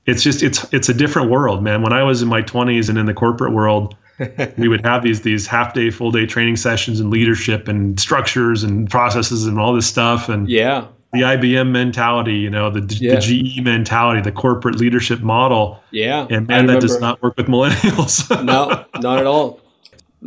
[0.06, 1.82] it's just it's it's a different world, man.
[1.82, 3.96] When I was in my 20s and in the corporate world,
[4.58, 8.64] we would have these these half day, full day training sessions and leadership and structures
[8.64, 13.16] and processes and all this stuff and yeah, the IBM mentality, you know, the, Yeah.
[13.16, 16.28] the GE mentality, the corporate leadership model, yeah.
[16.30, 18.30] and man, that does not work with millennials.
[18.46, 19.62] no, not at all.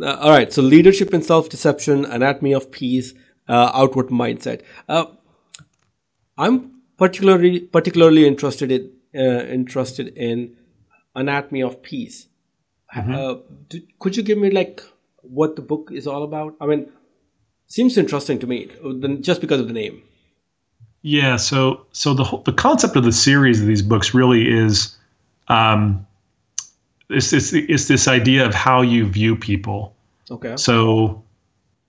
[0.01, 0.51] Uh, all right.
[0.51, 3.13] So leadership and self-deception, anatomy of peace,
[3.47, 4.61] uh, outward mindset.
[4.89, 5.05] Uh,
[6.37, 10.57] I'm particularly particularly interested in uh, interested in
[11.15, 12.27] anatomy of peace.
[12.95, 13.35] Uh,
[13.69, 14.81] d- could you give me like
[15.21, 16.55] what the book is all about?
[16.61, 16.91] I mean,
[17.67, 20.03] seems interesting to me uh, just because of the name.
[21.03, 24.97] Yeah, so so the whole, the concept of the series of these books really is,
[25.49, 26.07] um,
[27.09, 29.93] it's this it's this idea of how you view people.
[30.31, 30.55] Okay.
[30.55, 31.21] So,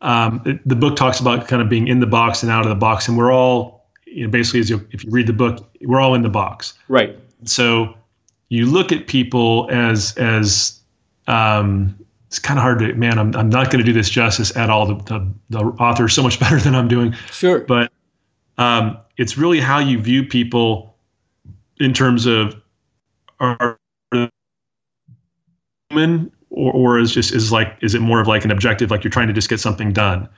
[0.00, 2.68] um, it, the book talks about kind of being in the box and out of
[2.68, 5.64] the box, and we're all you know, basically as you, if you read the book,
[5.82, 6.74] we're all in the box.
[6.88, 7.16] Right.
[7.44, 7.94] So
[8.48, 10.80] you look at people as as
[11.28, 11.96] um,
[12.26, 13.18] it's kind of hard to man.
[13.18, 14.86] I'm I'm not going to do this justice at all.
[14.86, 17.60] The, the the author is so much better than I'm doing Sure.
[17.60, 17.92] but
[18.58, 20.96] um, it's really how you view people
[21.78, 22.60] in terms of
[23.40, 23.78] are
[25.90, 29.04] human or, or is just is like is it more of like an objective like
[29.04, 30.28] you're trying to just get something done?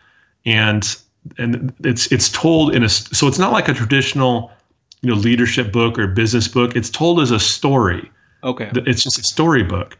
[0.45, 0.97] And
[1.39, 4.51] and it's it's told in a so it's not like a traditional
[5.03, 6.77] you know leadership book or business book.
[6.77, 8.11] It's told as a story.
[8.45, 8.71] Okay.
[8.75, 9.99] it's just a storybook.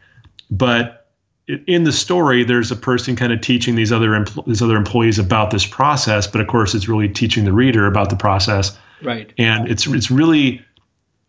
[0.49, 1.06] But
[1.47, 5.17] in the story there's a person kind of teaching these other empl- these other employees
[5.17, 9.33] about this process but of course it's really teaching the reader about the process right.
[9.37, 10.61] and it's it's really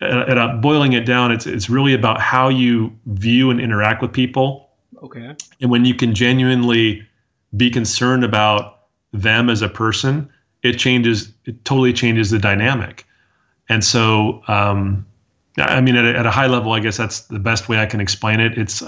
[0.01, 4.03] at, at a, boiling it down it's it's really about how you view and interact
[4.03, 4.67] with people
[5.01, 5.37] Okay.
[5.61, 7.07] and when you can genuinely
[7.57, 8.81] be concerned about
[9.13, 10.29] them as a person
[10.65, 13.07] it changes it totally changes the dynamic
[13.69, 15.07] and so um,
[15.59, 17.87] i mean at a, at a high level i guess that's the best way i
[17.87, 18.83] can explain it it's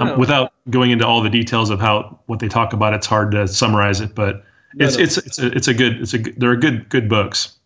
[0.00, 0.18] um, No.
[0.18, 3.46] without going into all the details of how what they talk about it's hard to
[3.46, 4.42] summarize it but
[4.74, 5.02] No, it's no.
[5.04, 7.56] it's it's a, it's a good it's a good- they're good good books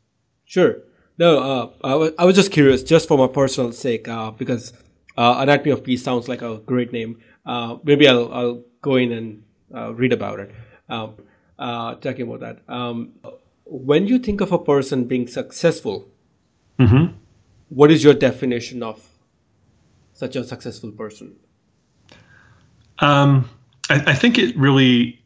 [0.47, 0.77] Sure.
[1.19, 4.73] No, uh, I, wa- I was just curious, just for my personal sake, uh, because
[5.17, 7.19] uh, Anatomy of Peace sounds like a great name.
[7.47, 9.43] Uh, maybe I'll, I'll go in and
[9.75, 10.51] uh, read about it.
[10.89, 11.15] Um,
[11.59, 12.57] uh, talking about that.
[12.69, 13.13] Um,
[13.65, 16.09] when you think of a person being successful,
[16.79, 17.15] Mhm.
[17.69, 19.09] what is your definition of
[20.13, 21.37] such a successful person?
[23.01, 23.49] Um,
[23.91, 25.21] I, I think it really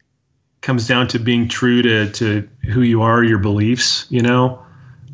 [0.60, 4.06] comes down to being true to to who you are, your beliefs.
[4.10, 4.64] You know,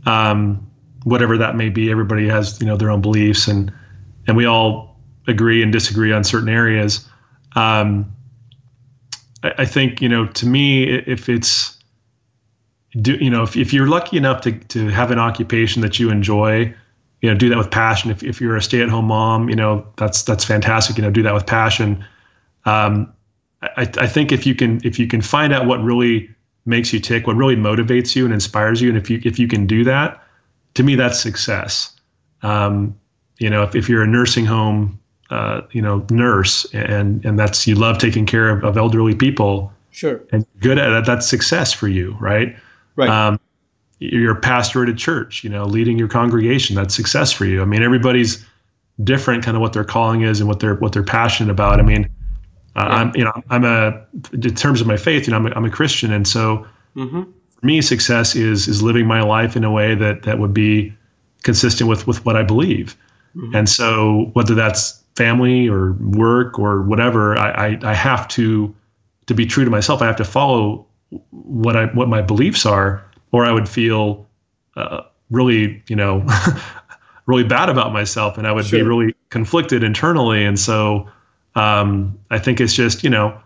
[0.06, 0.66] um,
[1.04, 1.90] whatever that may be.
[1.90, 3.72] Everybody has you know their own beliefs, and
[4.26, 7.08] and we all agree and disagree on certain areas.
[7.56, 8.14] Um,
[9.42, 11.74] I, I think you know to me, if it's
[13.00, 16.10] do you know if, if you're lucky enough to to have an occupation that you
[16.10, 16.72] enjoy
[17.20, 20.22] you know do that with passion if, if you're a stay-at-home mom you know that's
[20.22, 22.04] that's fantastic you know do that with passion
[22.64, 23.12] um,
[23.62, 26.28] I, I think if you can if you can find out what really
[26.66, 29.48] makes you tick what really motivates you and inspires you and if you if you
[29.48, 30.22] can do that
[30.74, 31.94] to me that's success
[32.42, 32.98] um,
[33.38, 34.98] you know if, if you're a nursing home
[35.30, 39.72] uh, you know nurse and and that's you love taking care of, of elderly people
[39.90, 40.20] Sure.
[40.32, 42.56] and good at that that's success for you right
[42.96, 43.08] Right.
[43.08, 43.40] um,
[43.98, 46.76] you're a pastor at a church, you know, leading your congregation.
[46.76, 47.62] That's success for you.
[47.62, 48.44] I mean, everybody's
[49.02, 51.80] different, kind of what their calling is and what they're what they're passionate about.
[51.80, 52.08] I mean,
[52.76, 55.50] uh, I'm you know I'm a in terms of my faith, you know, I'm a,
[55.50, 57.22] I'm a Christian, and so mm-hmm.
[57.22, 60.92] for me, success is is living my life in a way that that would be
[61.42, 62.96] consistent with with what I believe.
[63.52, 68.74] And so whether that's family or work or whatever, I, I I have to
[69.26, 70.02] to be true to myself.
[70.02, 70.86] I have to follow
[71.30, 74.28] what I what my beliefs are, or I would feel
[74.76, 76.24] uh, really you know
[77.26, 80.44] really bad about myself, and I would be really conflicted internally.
[80.44, 81.08] And so
[81.54, 83.38] um, I think it's just you know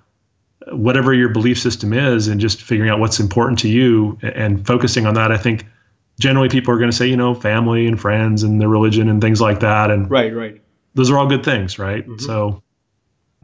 [0.72, 5.06] whatever your belief system is, and just figuring out what's important to you and focusing
[5.06, 5.32] on that.
[5.32, 5.64] I think
[6.20, 9.20] generally people are going to say you know family and friends and their religion and
[9.20, 10.34] things like that, and Right.
[10.34, 10.60] Right.
[10.94, 12.04] those are all good things, right?
[12.18, 12.62] So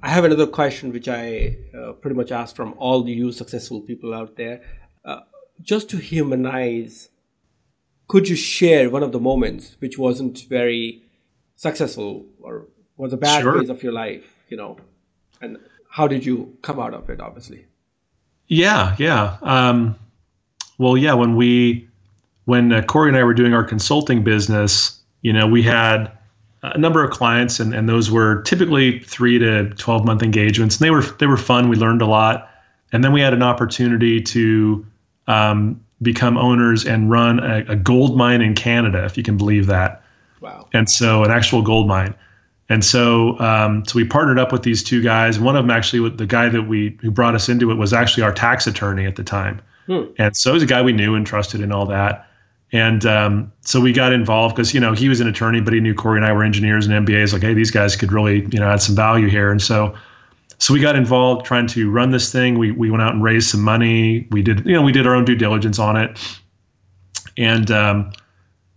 [0.02, 3.80] I have another question which I uh, pretty much ask from all the you successful
[3.80, 4.60] people out there.
[5.04, 5.20] Uh,
[5.62, 7.08] just to humanize,
[8.08, 11.02] could you share one of the moments which wasn't very
[11.56, 12.66] successful or
[12.96, 13.58] was a bad Sure.
[13.60, 14.76] phase of your life, you know,
[15.40, 15.58] and
[15.90, 17.20] how did you come out of it?
[17.20, 17.66] Obviously,
[18.46, 19.36] Yeah, yeah.
[19.42, 19.96] Um,
[20.78, 21.88] well, yeah, when we
[22.44, 26.12] when uh, Corey and I were doing our consulting business, you know, we had
[26.62, 30.76] a number of clients, and, and those were typically three to twelve month engagements.
[30.76, 31.68] And they were they were fun.
[31.68, 32.48] We learned a lot,
[32.92, 34.86] and then we had an opportunity to
[35.26, 39.66] um, become owners and run a, a, gold mine in Canada, if you can believe
[39.66, 40.04] that.
[40.40, 40.68] Wow!
[40.72, 42.14] And so an actual gold mine.
[42.68, 45.38] And so, um, so we partnered up with these two guys.
[45.38, 48.22] One of them actually, the guy that we who brought us into it was actually
[48.22, 49.60] our tax attorney at the time.
[49.86, 50.04] Hmm.
[50.18, 52.26] And so he was a guy we knew and trusted and all that.
[52.72, 55.80] And um, so we got involved because you know he was an attorney, but he
[55.80, 57.32] knew Corey and I were engineers and MBAs.
[57.32, 59.50] Like, hey, these guys could really you know add some value here.
[59.50, 59.94] And so,
[60.58, 62.58] so we got involved trying to run this thing.
[62.58, 64.26] We we went out and raised some money.
[64.30, 66.18] We did you know we did our own due diligence on it.
[67.36, 68.12] And um,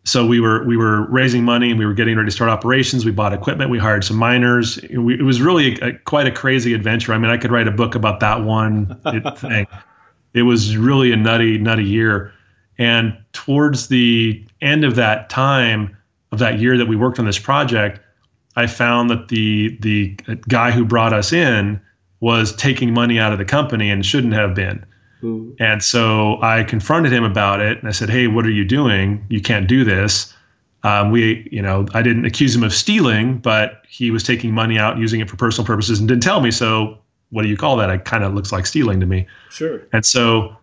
[0.07, 3.03] so we were we were raising money and we were getting ready to start operations.
[3.03, 3.69] We bought equipment.
[3.69, 4.77] We hired some miners.
[4.77, 7.13] It, it was really a, quite a crazy adventure.
[7.13, 8.97] I mean, I could write a book about that one
[9.35, 9.67] thing.
[10.33, 12.31] It was really a nutty nutty year.
[12.77, 15.97] And towards the end of that time
[16.31, 17.99] of that year that we worked on this project,
[18.55, 20.15] I found that the the
[20.47, 21.81] guy who brought us in
[22.21, 24.85] was taking money out of the company and shouldn't have been.
[25.23, 25.55] Ooh.
[25.59, 29.25] And so I confronted him about it, and I said, "Hey, what are you doing?
[29.29, 30.33] You can't do this."
[30.83, 34.77] Um, we, you know, I didn't accuse him of stealing, but he was taking money
[34.77, 36.51] out, using it for personal purposes, and didn't tell me.
[36.51, 36.97] So,
[37.31, 37.89] what do you call that?
[37.89, 39.25] It kind of looks like stealing to me.
[39.49, 39.81] Sure.
[39.91, 40.55] And so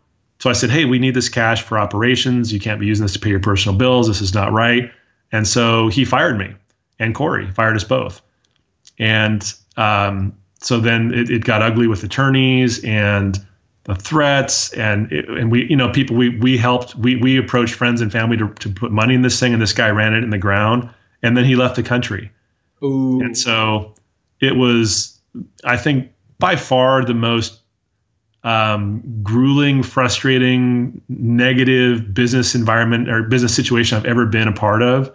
[0.44, 2.52] so I said, hey, we need this cash for operations.
[2.52, 4.08] You can't be using this to pay your personal bills.
[4.08, 4.90] This is not right.
[5.32, 6.54] And so he fired me
[6.98, 8.20] and Corey fired us both.
[8.98, 13.44] And um, so then it, it, got ugly with attorneys and
[13.84, 17.74] the threats and it, and we you know people we we helped we we approached
[17.74, 20.24] friends and family to, to put money in this thing and this guy ran it
[20.24, 20.88] in the ground
[21.22, 22.30] and then he left the country.
[22.82, 23.20] Ooh.
[23.20, 23.94] And so
[24.40, 25.20] it was
[25.64, 27.60] I think by far the most
[28.42, 35.14] um, grueling, frustrating, negative business environment or business situation I've ever been a part of.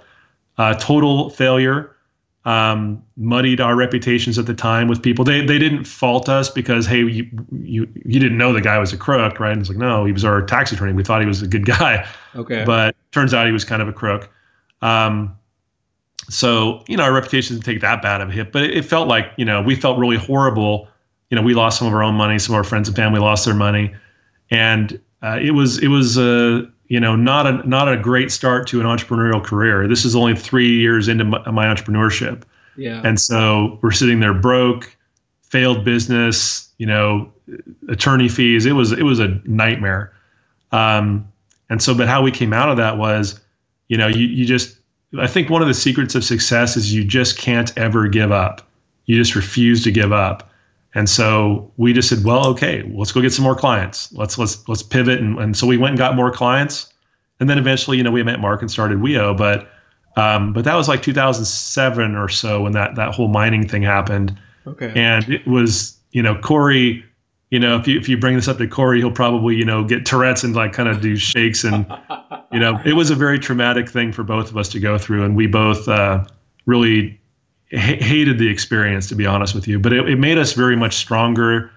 [0.57, 1.95] Uh, total failure.
[2.45, 5.25] Um, muddied our reputations at the time with people.
[5.25, 8.93] They they didn't fault us because hey you you you didn't know the guy was
[8.93, 9.51] a crook, right?
[9.51, 10.93] And it's like no, he was our tax attorney.
[10.93, 12.07] We thought he was a good guy.
[12.35, 12.63] Okay.
[12.65, 14.29] But turns out he was kind of a crook.
[14.81, 15.35] Um,
[16.29, 18.85] so you know our reputation didn't take that bad of a hit, but it, it
[18.85, 20.87] felt like you know we felt really horrible
[21.29, 23.19] you know, we lost some of our own money, some of our friends and family
[23.19, 23.93] lost their money,
[24.49, 28.31] and uh, it was it was a uh, you know not a not a great
[28.31, 29.87] start to an entrepreneurial career.
[29.87, 32.43] This is only three years into my, my entrepreneurship,
[32.75, 34.95] yeah, and so we're sitting there broke,
[35.43, 37.31] failed business, you know,
[37.87, 38.65] attorney fees.
[38.65, 40.13] It was it was a nightmare.
[40.71, 41.31] Um,
[41.69, 43.39] and so, but how we came out of that was,
[43.87, 44.77] you know, you you just
[45.17, 48.67] I think one of the secrets of success is you just can't ever give up.
[49.05, 50.48] You just refuse to give up.
[50.99, 54.11] And so we just said, well, okay, let's go get some more clients.
[54.11, 55.21] Let's let's let's pivot.
[55.21, 56.91] And, and so we went and got more clients.
[57.39, 59.33] And then eventually, you know, we met Mark and started WEO.
[59.33, 59.71] But
[60.17, 64.37] um, but that was like 2007 or so when that that whole mining thing happened.
[64.67, 64.91] Okay.
[64.93, 67.05] And it was, you know, Corey.
[67.49, 69.85] You know, if you if you bring this up to Corey, he'll probably you know
[69.85, 71.85] get Tourette's and like kind of do shakes and
[72.51, 75.23] you know it was a very traumatic thing for both of us to go through,
[75.23, 76.25] and we both uh,
[76.65, 77.19] really
[77.71, 79.79] hated the experience, to be honest with you.
[79.79, 81.71] But it, it made us very much stronger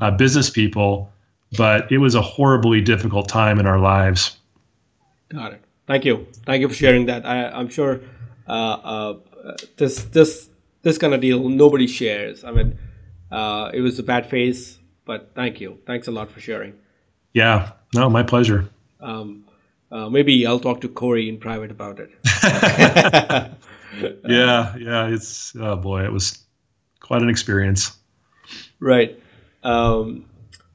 [0.00, 1.10] uh, business people.
[1.56, 4.36] But it was a horribly difficult time in our lives.
[5.30, 5.62] Got it.
[5.86, 6.26] Thank you.
[6.44, 7.24] Thank you for sharing that.
[7.24, 8.00] I, am sure
[8.46, 9.18] uh, uh,
[9.76, 10.48] this this
[10.82, 12.44] this kind of deal nobody shares.
[12.44, 12.78] I mean,
[13.30, 15.78] uh, it was a bad phase, but thank you.
[15.86, 16.74] Thanks a lot for sharing.
[17.32, 17.72] Yeah.
[17.94, 18.68] No, my pleasure.
[19.00, 19.44] Um,
[19.90, 22.10] uh, maybe I'll talk to Corey in private about it.
[24.24, 25.06] yeah, yeah.
[25.08, 26.44] It's oh boy, it was
[27.00, 27.96] quite an experience.
[28.80, 29.20] Right.
[29.62, 30.26] Um,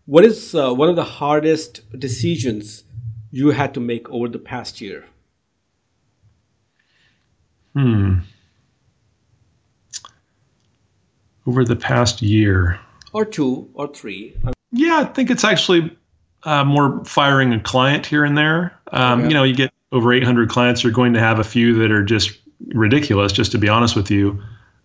[0.05, 2.83] what is uh, one of the hardest decisions
[3.31, 5.05] you had to make over the past year?
[7.73, 8.19] Hmm.
[11.47, 12.79] Over the past year,
[13.11, 14.37] or two, or three.
[14.71, 15.95] Yeah, I think it's actually
[16.43, 18.79] uh, more firing a client here and there.
[18.91, 19.25] Um.
[19.25, 20.83] You know, you get over 800 clients.
[20.83, 22.37] You're going to have a few that are just
[22.69, 24.41] ridiculous, just to be honest with you.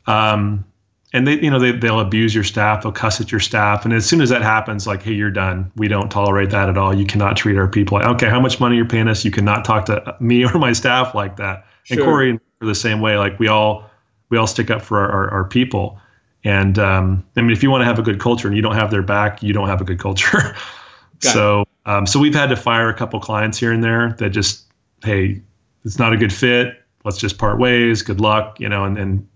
[0.06, 0.64] Um,
[1.12, 3.84] and they, you know, they, they'll abuse your staff, they'll cuss at your staff.
[3.84, 5.70] And as soon as that happens, like, hey, you're done.
[5.76, 6.94] We don't tolerate that at all.
[6.94, 7.98] You cannot treat our people.
[7.98, 9.24] Like, okay, how much money you're paying us?
[9.24, 11.66] You cannot talk to me or my staff like that.
[11.84, 11.96] Sure.
[11.96, 13.16] And Corey are the same way.
[13.16, 13.88] Like we all,
[14.28, 15.98] we all stick up for our, our, our people.
[16.44, 18.74] And um, I mean, if you want to have a good culture and you don't
[18.74, 20.54] have their back, you don't have a good culture.
[21.20, 24.66] so, um, so we've had to fire a couple clients here and there that just,
[25.02, 25.40] hey,
[25.84, 28.02] it's not a good fit let's just part ways.
[28.02, 29.28] Good luck, you know, and, and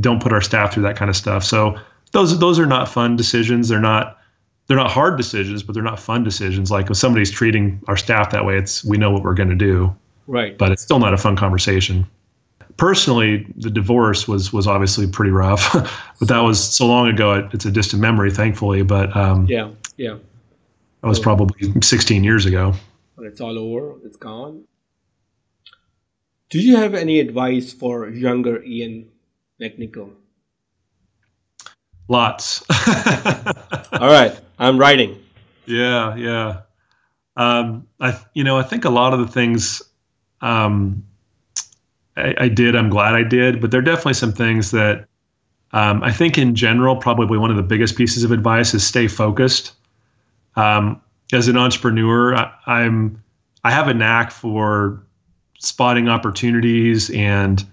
[0.00, 1.44] don't put our staff through that kind of stuff.
[1.44, 1.78] So
[2.12, 3.68] those those are not fun decisions.
[3.68, 4.18] They're not
[4.66, 6.70] they're not hard decisions, but they're not fun decisions.
[6.70, 9.56] Like if somebody's treating our staff that way, it's we know what we're going to
[9.56, 9.94] do.
[10.26, 10.56] Right.
[10.58, 12.06] But it's still not a fun conversation.
[12.76, 15.72] Personally, the divorce was was obviously pretty rough,
[16.18, 17.34] but that was so long ago.
[17.34, 18.82] It, it's a distant memory, thankfully.
[18.82, 20.16] But um, yeah, yeah,
[21.00, 22.74] that was probably 16 years ago.
[23.16, 23.96] But it's all over.
[24.04, 24.64] It's gone.
[26.50, 29.10] Do you have any advice for younger Ian
[29.60, 30.12] McNickle?
[32.08, 32.64] Lots.
[33.92, 35.22] All right, I'm writing.
[35.66, 36.60] Yeah, yeah.
[37.36, 39.82] Um, I, you know, I think a lot of the things
[40.40, 41.04] um,
[42.16, 45.06] I, I, did, I'm glad I did, but there are definitely some things that
[45.72, 49.06] um, I think in general, probably one of the biggest pieces of advice is stay
[49.06, 49.72] focused.
[50.56, 51.00] Um,
[51.32, 53.22] as an entrepreneur, I, I'm
[53.64, 55.02] I have a knack for
[55.58, 57.64] spotting opportunities and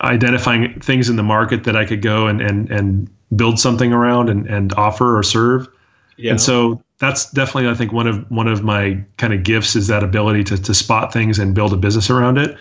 [0.00, 4.30] identifying things in the market that I could go and and and build something around
[4.30, 5.68] and, and offer or serve.
[6.16, 6.32] Yeah.
[6.32, 9.88] And so that's definitely I think one of one of my kind of gifts is
[9.88, 12.56] that ability to to spot things and build a business around it.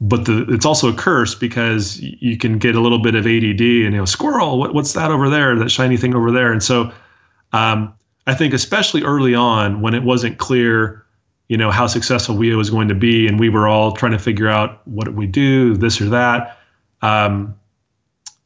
[0.00, 3.60] But the it's also a curse because you can get a little bit of ADD
[3.60, 6.62] and you know squirrel what, what's that over there that shiny thing over there and
[6.62, 6.90] so
[7.52, 7.94] um,
[8.26, 11.01] I think especially early on when it wasn't clear
[11.52, 14.18] you know how successful we was going to be and we were all trying to
[14.18, 16.56] figure out what we do this or that
[17.02, 17.54] um,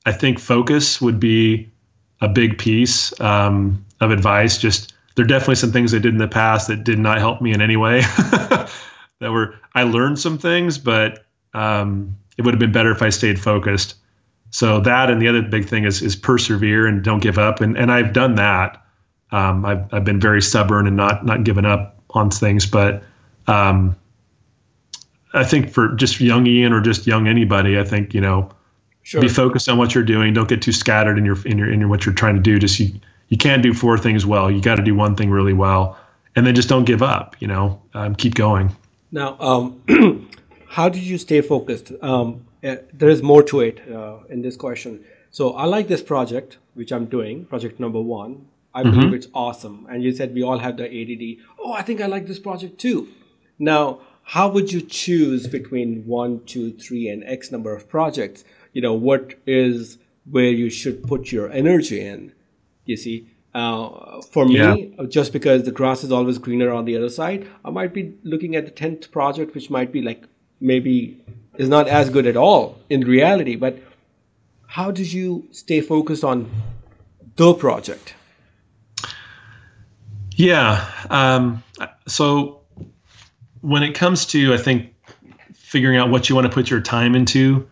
[0.07, 1.71] I think focus would be
[2.21, 4.59] a big piece um, of advice.
[4.59, 7.41] Just there are definitely some things I did in the past that did not help
[7.41, 8.01] me in any way.
[9.21, 13.11] that were I learned some things, but um, it would have been better if I
[13.11, 13.95] stayed focused.
[14.51, 17.61] So that and the other big thing is is persevere and don't give up.
[17.61, 18.83] And and I've done that.
[19.31, 23.03] Um, I've I've been very stubborn and not not given up on things, but
[23.47, 23.95] um,
[25.35, 28.51] I think for just young Ian or just young anybody, I think you know
[29.07, 29.21] Sure.
[29.21, 30.35] Be focused on what you're doing.
[30.35, 32.59] Don't get too scattered in your in your in your what you're trying to do.
[32.59, 32.91] Just you
[33.29, 34.51] you can't do four things well.
[34.51, 35.97] You got to do one thing really well,
[36.35, 37.37] and then just don't give up.
[37.39, 38.75] You know, um, keep going.
[39.13, 40.29] Now, um,
[40.69, 41.93] how did you stay focused?
[42.03, 45.05] Um, uh, there is more to it uh, in this question.
[45.31, 48.49] So I like this project, which I'm doing, project number one.
[48.77, 49.01] I mm-hmm.
[49.01, 49.87] believe it's awesome.
[49.91, 51.45] And you said we all have the ADD.
[51.59, 53.09] Oh, I think I like this project too.
[53.59, 58.45] Now, how would you choose between one, two, three, and X number of projects?
[58.77, 59.97] you know what is
[60.31, 62.31] where you should put your energy in
[62.85, 65.07] you see uh, for me yeah.
[65.09, 68.55] just because the grass is always greener on the other side i might be looking
[68.55, 70.27] at the 10th project which might be like
[70.61, 70.97] maybe
[71.57, 73.79] is not as good at all in reality but
[74.67, 76.45] how did you stay focused on
[77.37, 78.15] the project
[80.37, 81.63] yeah um,
[82.07, 82.61] so
[83.61, 84.95] when it comes to i think
[85.55, 87.67] figuring out what you want to put your time into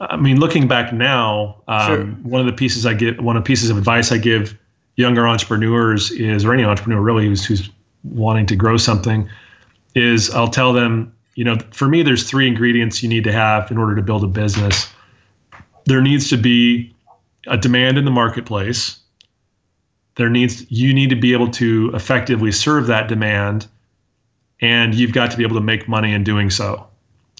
[0.00, 2.04] I mean, looking back now, um, sure.
[2.22, 4.56] one of the pieces I get, one of the pieces of advice I give
[4.96, 7.68] younger entrepreneurs is, or any entrepreneur really who's, who's
[8.04, 9.28] wanting to grow something,
[9.94, 13.70] is I'll tell them, you know, for me, there's three ingredients you need to have
[13.70, 14.88] in order to build a business.
[15.86, 16.94] There needs to be
[17.48, 18.98] a demand in the marketplace.
[20.18, 23.68] There needs you need to be able to effectively serve that demand,
[24.60, 26.88] and you've got to be able to make money in doing so.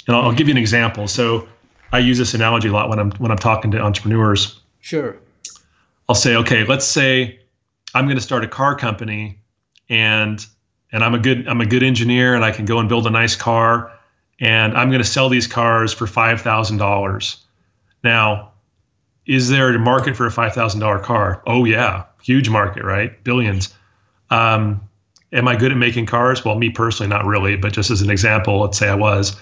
[0.07, 1.09] And I'll, I'll give you an example.
[1.09, 1.49] So
[1.93, 4.61] I use this analogy a lot when I'm when I'm talking to entrepreneurs.
[4.81, 5.19] Sure.
[6.09, 7.41] I'll say, okay, let's say
[7.95, 9.41] I'm going to start a car company,
[9.89, 10.47] and
[10.93, 13.11] and I'm a good I'm a good engineer, and I can go and build a
[13.11, 13.91] nice car,
[14.39, 17.39] and I'm going to sell these cars for five thousand dollars.
[18.05, 18.53] Now,
[19.29, 21.43] is there a market for a five thousand dollar car?
[21.47, 23.23] Oh yeah, huge market, right?
[23.23, 23.73] Billions.
[24.31, 24.81] Um,
[25.33, 26.45] am I good at making cars?
[26.45, 29.41] Well, me personally, not really, but just as an example, let's say I was.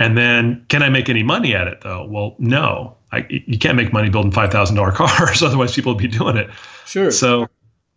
[0.00, 2.06] And then, can I make any money at it though?
[2.06, 2.96] Well, no.
[3.10, 6.36] I, you can't make money building five thousand dollar cars, otherwise people would be doing
[6.36, 6.50] it.
[6.84, 7.10] Sure.
[7.10, 7.48] So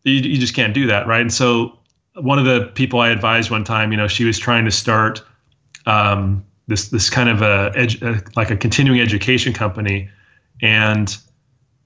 [0.03, 1.21] you, you just can't do that, right?
[1.21, 1.77] And so
[2.15, 5.23] one of the people I advised one time, you know, she was trying to start
[5.85, 10.09] um, this this kind of a, edu- a like a continuing education company,
[10.61, 11.17] and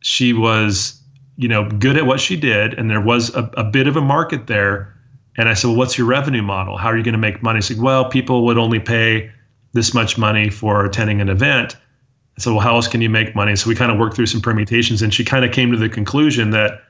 [0.06, 1.02] she was
[1.36, 4.02] you know good at what she did, and there was a, a bit of a
[4.02, 4.94] market there.
[5.38, 6.78] And I said, well, what's your revenue model?
[6.78, 7.60] How are you going to make money?
[7.60, 9.30] She said, well, people would only pay
[9.74, 11.76] this much money for attending an event.
[12.38, 13.54] I said, well, how else can you make money?
[13.58, 15.90] So we kind of worked through some permutations, and she kind of came to the
[15.90, 16.84] conclusion that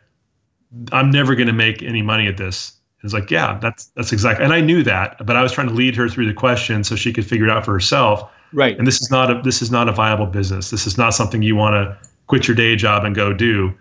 [0.92, 2.74] I'm never going to make any money at this.
[3.02, 4.44] It's like, yeah, that's that's exactly.
[4.44, 6.96] And I knew that, but I was trying to lead her through the question so
[6.96, 8.30] she could figure it out for herself.
[8.52, 8.78] Right.
[8.78, 10.70] And this is not a this is not a viable business.
[10.70, 13.74] This is not something you want to quit your day job and go do.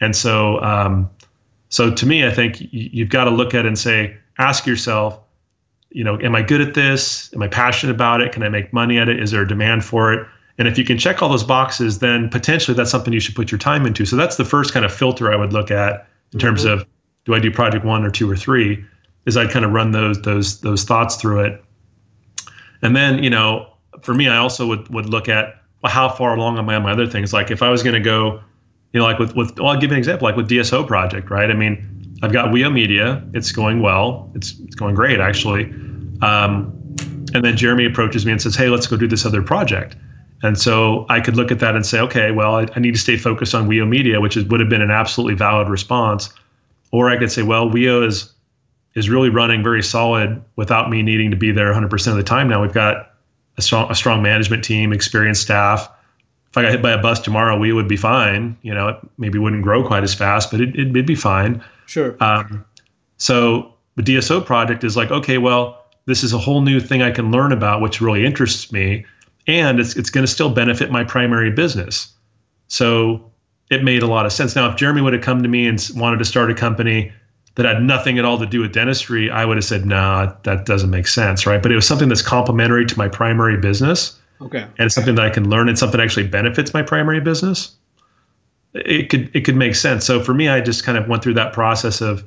[0.00, 1.10] And so, um,
[1.68, 5.18] so to me, I think you've got to look at it and say, ask yourself,
[5.90, 7.32] you know, am I good at this?
[7.34, 8.32] Am I passionate about it?
[8.32, 9.20] Can I make money at it?
[9.20, 10.26] Is there a demand for it?
[10.58, 13.50] And if you can check all those boxes, then potentially that's something you should put
[13.50, 14.04] your time into.
[14.04, 16.80] So that's the first kind of filter I would look at in terms mm-hmm.
[16.80, 16.86] of
[17.24, 18.84] do I do project one or two or three?
[19.26, 21.64] Is I'd kind of run those those those thoughts through it,
[22.82, 23.72] and then you know,
[24.02, 25.62] for me, I also would would look at
[25.92, 27.32] how far along am I on my other things?
[27.32, 28.40] Like if I was going to go,
[28.92, 31.30] you know, like with with well, I'll give you an example, like with DSO project,
[31.30, 31.50] right?
[31.50, 35.64] I mean, I've got WEO Media, it's going well, it's it's going great actually,
[36.22, 36.72] um,
[37.34, 39.96] and then Jeremy approaches me and says, hey, let's go do this other project.
[40.42, 43.00] And so I could look at that and say, okay, well, I, I need to
[43.00, 46.28] stay focused on WEO Media, which is, would have been an absolutely valid response.
[46.92, 48.30] Or I could say, well, WEO is
[48.94, 52.48] is really running very solid without me needing to be there 100% of the time.
[52.48, 53.13] Now we've got
[53.56, 55.90] a strong a strong management team, experienced staff.
[56.50, 58.56] If I got hit by a bus tomorrow, we would be fine.
[58.62, 61.62] You know, it maybe wouldn't grow quite as fast, but it, it'd be fine.
[61.86, 62.16] Sure.
[62.20, 62.64] Um,
[63.16, 67.10] so the DSO project is like, okay, well, this is a whole new thing I
[67.10, 69.04] can learn about, which really interests me
[69.46, 72.12] and it's it's going to still benefit my primary business.
[72.68, 73.30] So
[73.70, 74.56] it made a lot of sense.
[74.56, 77.12] Now, if Jeremy would have come to me and wanted to start a company
[77.56, 80.32] that had nothing at all to do with dentistry, I would have said, "No, nah,
[80.42, 84.18] that doesn't make sense, right?" But it was something that's complementary to my primary business.
[84.40, 84.62] Okay.
[84.62, 87.74] And it's something that I can learn and something that actually benefits my primary business.
[88.74, 90.04] It could it could make sense.
[90.04, 92.24] So for me, I just kind of went through that process of,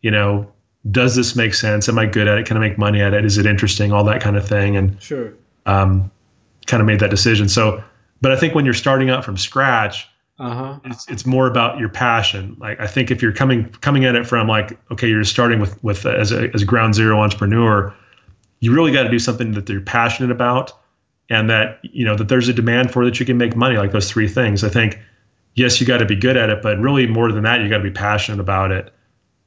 [0.00, 0.50] you know,
[0.90, 1.88] does this make sense?
[1.88, 2.46] Am I good at it?
[2.46, 3.24] Can I make money at it?
[3.24, 3.92] Is it interesting?
[3.92, 4.76] All that kind of thing.
[4.76, 5.34] And sure.
[5.66, 6.10] Um,
[6.66, 7.48] kind of made that decision.
[7.48, 7.82] So,
[8.20, 10.08] but I think when you're starting out from scratch,
[10.38, 10.80] uh-huh.
[10.84, 12.56] it's, it's more about your passion.
[12.58, 15.82] Like I think if you're coming coming at it from like okay, you're starting with
[15.84, 17.94] with uh, as a as a ground zero entrepreneur,
[18.60, 20.72] you really got to do something that you're passionate about,
[21.30, 23.76] and that you know that there's a demand for that you can make money.
[23.76, 24.64] Like those three things.
[24.64, 24.98] I think
[25.54, 27.78] yes, you got to be good at it, but really more than that, you got
[27.78, 28.92] to be passionate about it.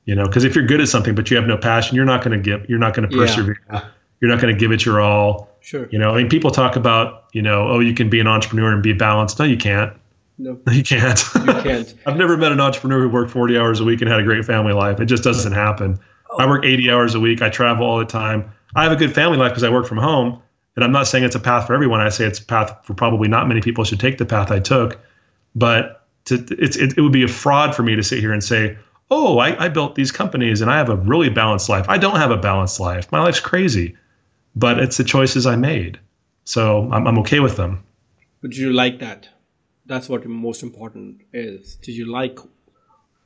[0.06, 2.24] You know, because if you're good at something but you have no passion, you're not
[2.24, 3.60] going to give, you're not going to persevere.
[3.70, 3.88] Yeah.
[4.22, 5.86] You're not going to give it your all Sure.
[5.92, 8.72] You know, I mean, people talk about, you know, oh, you can be an entrepreneur
[8.72, 9.38] and be balanced.
[9.38, 9.92] No, you can't.
[10.38, 11.22] No, you can't.
[11.36, 11.94] You can't.
[12.06, 14.46] I've never met an entrepreneur who worked 40 hours a week and had a great
[14.46, 15.00] family life.
[15.00, 16.00] It just doesn't happen.
[16.30, 16.38] Oh.
[16.38, 17.42] I work 80 hours a week.
[17.42, 18.52] I travel all the time.
[18.76, 20.42] I have a good family life because I work from home.
[20.76, 22.02] And I'm not saying it's a path for everyone.
[22.02, 24.60] I say it's a path for probably not many people should take the path I
[24.60, 25.00] took.
[25.56, 28.44] But to, it's, it, it would be a fraud for me to sit here and
[28.44, 28.78] say,
[29.10, 31.88] oh, I, I built these companies and I have a really balanced life.
[31.90, 33.12] I don't have a balanced life.
[33.12, 33.96] My life's crazy
[34.58, 36.00] but it's the choices I made.
[36.44, 37.84] So I'm, I'm okay with them.
[38.42, 39.30] Would you like that?
[39.88, 41.76] That's what most important is.
[41.76, 42.40] Do you like,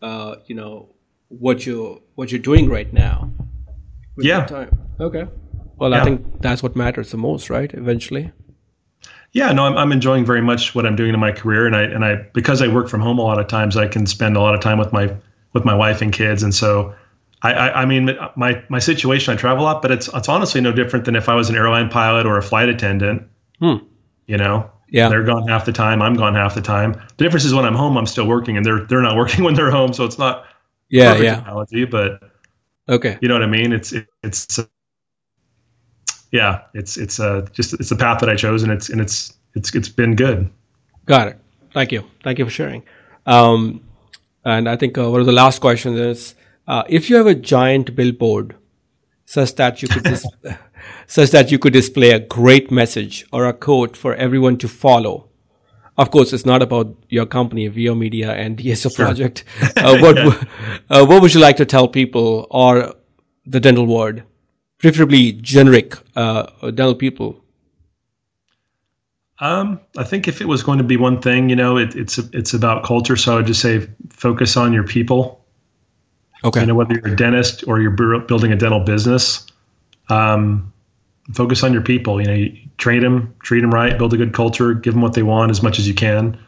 [0.01, 0.89] uh, you know,
[1.27, 3.31] what you what you're doing right now?
[4.17, 4.45] yeah.
[4.45, 4.77] Time?
[4.99, 5.27] Okay.
[5.77, 6.01] Well, yeah.
[6.01, 7.73] I think that's what matters the most, right?
[7.73, 8.31] Eventually.
[9.33, 11.83] Yeah, no, I'm, I'm enjoying very much what I'm doing in my career, and I
[11.83, 14.41] and I because I work from home a lot of times, I can spend a
[14.41, 15.15] lot of time with my
[15.53, 16.93] with my wife and kids, and so
[17.41, 20.61] I, I, I, mean, my my situation, I travel a lot, but it's it's honestly
[20.61, 23.23] no different than if I was an airline pilot or a flight attendant.
[23.59, 23.77] Hmm.
[24.27, 26.01] You know, yeah, they're gone half the time.
[26.01, 26.91] I'm gone half the time.
[27.17, 29.53] The difference is when I'm home, I'm still working, and they're they're not working when
[29.55, 29.93] they're home.
[29.93, 30.45] So it's not
[30.89, 31.41] yeah, yeah.
[31.41, 32.21] Analogy, but
[32.89, 33.71] okay, you know what I mean.
[33.71, 34.65] It's it, it's uh,
[36.31, 39.33] yeah, it's it's uh just it's the path that I chose, and it's and it's
[39.55, 40.49] it's it's been good.
[41.05, 41.37] Got it.
[41.73, 42.03] Thank you.
[42.23, 42.83] Thank you for sharing.
[43.25, 43.81] Um,
[44.43, 46.35] and I think uh, one of the last questions is
[46.67, 48.55] uh, if you have a giant billboard
[49.25, 50.25] such that you could dis-
[51.11, 55.27] such that you could display a great message or a quote for everyone to follow,
[55.97, 59.05] of course, it's not about your company, WEO Media and DSO sure.
[59.05, 59.43] Project.
[59.75, 62.93] Uh, what uh, what would you like to tell people or
[63.45, 64.21] the dental world,
[64.77, 67.43] preferably generic uh, dental people?
[69.39, 72.19] Um, I think if it was going to be one thing, you know, it, it's
[72.19, 73.17] it's about culture.
[73.17, 75.43] So I would just say focus on your people.
[76.43, 76.61] Okay.
[76.61, 79.45] You know, whether you're a dentist or you're building a dental business,
[80.09, 80.70] um,
[81.33, 82.19] focus on your people.
[82.21, 85.13] You know, you train them, treat them right, build a good culture, give them what
[85.13, 86.39] they want as much as you can,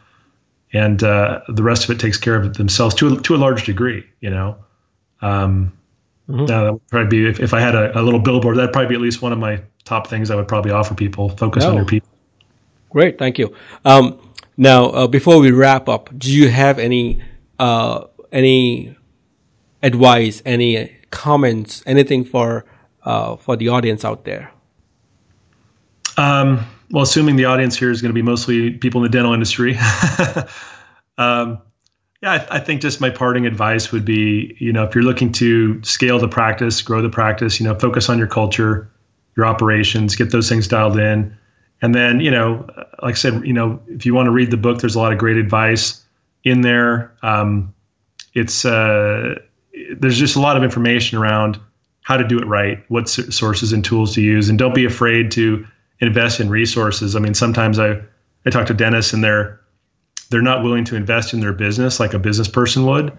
[0.72, 3.64] and uh, the rest of it takes care of themselves to a, to a large
[3.64, 4.04] degree.
[4.20, 4.56] You know,
[5.22, 5.72] um,
[6.28, 6.46] mm-hmm.
[6.46, 8.56] that would probably be if, if I had a, a, little billboard.
[8.56, 11.28] That'd probably be at least one of my top things I would probably offer people.
[11.30, 12.08] Focus on your people.
[12.90, 13.54] Great, thank you.
[13.84, 14.20] Um,
[14.56, 17.22] now, uh, before we wrap up, do you have any
[17.58, 18.96] uh, any
[19.82, 22.64] advice, any comments, anything for
[23.04, 24.52] uh, for the audience out there?
[26.16, 29.32] Um, well, assuming the audience here is going to be mostly people in the dental
[29.32, 29.76] industry,
[31.18, 31.60] um,
[32.22, 35.32] yeah, I, I, think just my parting advice would be, you know, if you're looking
[35.32, 38.90] to scale the practice, grow the practice, you know, focus on your culture,
[39.36, 41.36] your operations, get those things dialed in,
[41.82, 42.66] and then, you know,
[43.02, 45.12] like I said, you know, if you want to read the book, there's a lot
[45.12, 46.02] of great advice
[46.44, 47.12] in there.
[47.22, 47.74] Um,
[48.32, 49.34] it's uh,
[49.96, 51.58] there's just a lot of information around
[52.02, 55.30] how to do it right, what sources and tools to use, and don't be afraid
[55.32, 55.66] to
[56.00, 57.16] invest in resources.
[57.16, 58.00] I mean, sometimes I
[58.46, 59.60] I talk to dentists and they're
[60.30, 63.12] they're not willing to invest in their business like a business person would,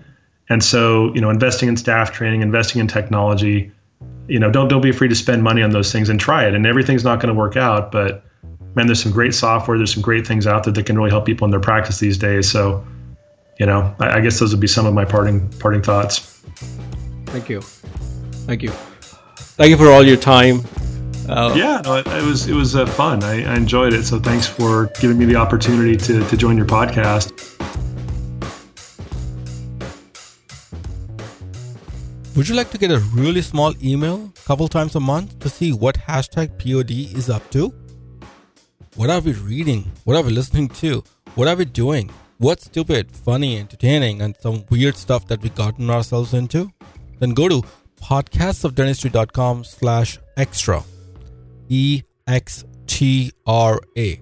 [0.49, 3.71] And so, you know, investing in staff training, investing in technology,
[4.27, 6.53] you know, don't don't be afraid to spend money on those things and try it.
[6.53, 8.23] And everything's not going to work out, but
[8.75, 9.77] man, there's some great software.
[9.77, 12.17] There's some great things out there that can really help people in their practice these
[12.17, 12.49] days.
[12.49, 12.85] So,
[13.59, 16.41] you know, I, I guess those would be some of my parting parting thoughts.
[17.27, 20.61] Thank you, thank you, thank you for all your time.
[21.27, 23.23] Uh, yeah, no, it, it, was it was uh, fun.
[23.23, 24.05] I, I enjoyed it.
[24.05, 27.33] So thanks for giving me the opportunity to to join your podcast.
[32.35, 35.49] Would you like to get a really small email a couple times a month to
[35.49, 37.73] see what hashtag POD is up to?
[38.95, 39.91] What are we reading?
[40.03, 41.03] What are we listening to?
[41.35, 42.11] What are we doing?
[42.37, 46.69] What's stupid, funny, entertaining, and some weird stuff that we've gotten ourselves into?
[47.19, 47.63] Then go to
[48.01, 50.83] podcastsofdentistry.com slash extra.
[51.69, 54.19] E X T R A.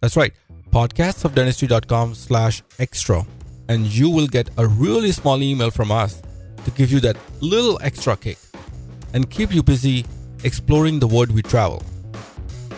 [0.00, 0.32] That's right,
[0.70, 3.26] podcastsofdentistry.com slash extra.
[3.68, 6.22] And you will get a really small email from us
[6.64, 8.38] to give you that little extra kick
[9.12, 10.04] and keep you busy
[10.44, 11.82] exploring the world we travel.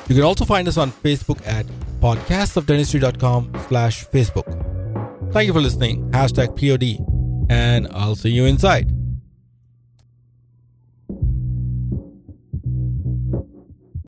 [0.09, 1.65] You can also find us on Facebook at
[2.01, 5.33] podcastsofdentistry.com slash Facebook.
[5.33, 6.11] Thank you for listening.
[6.11, 7.07] Hashtag POD.
[7.49, 9.02] And I'll see you inside.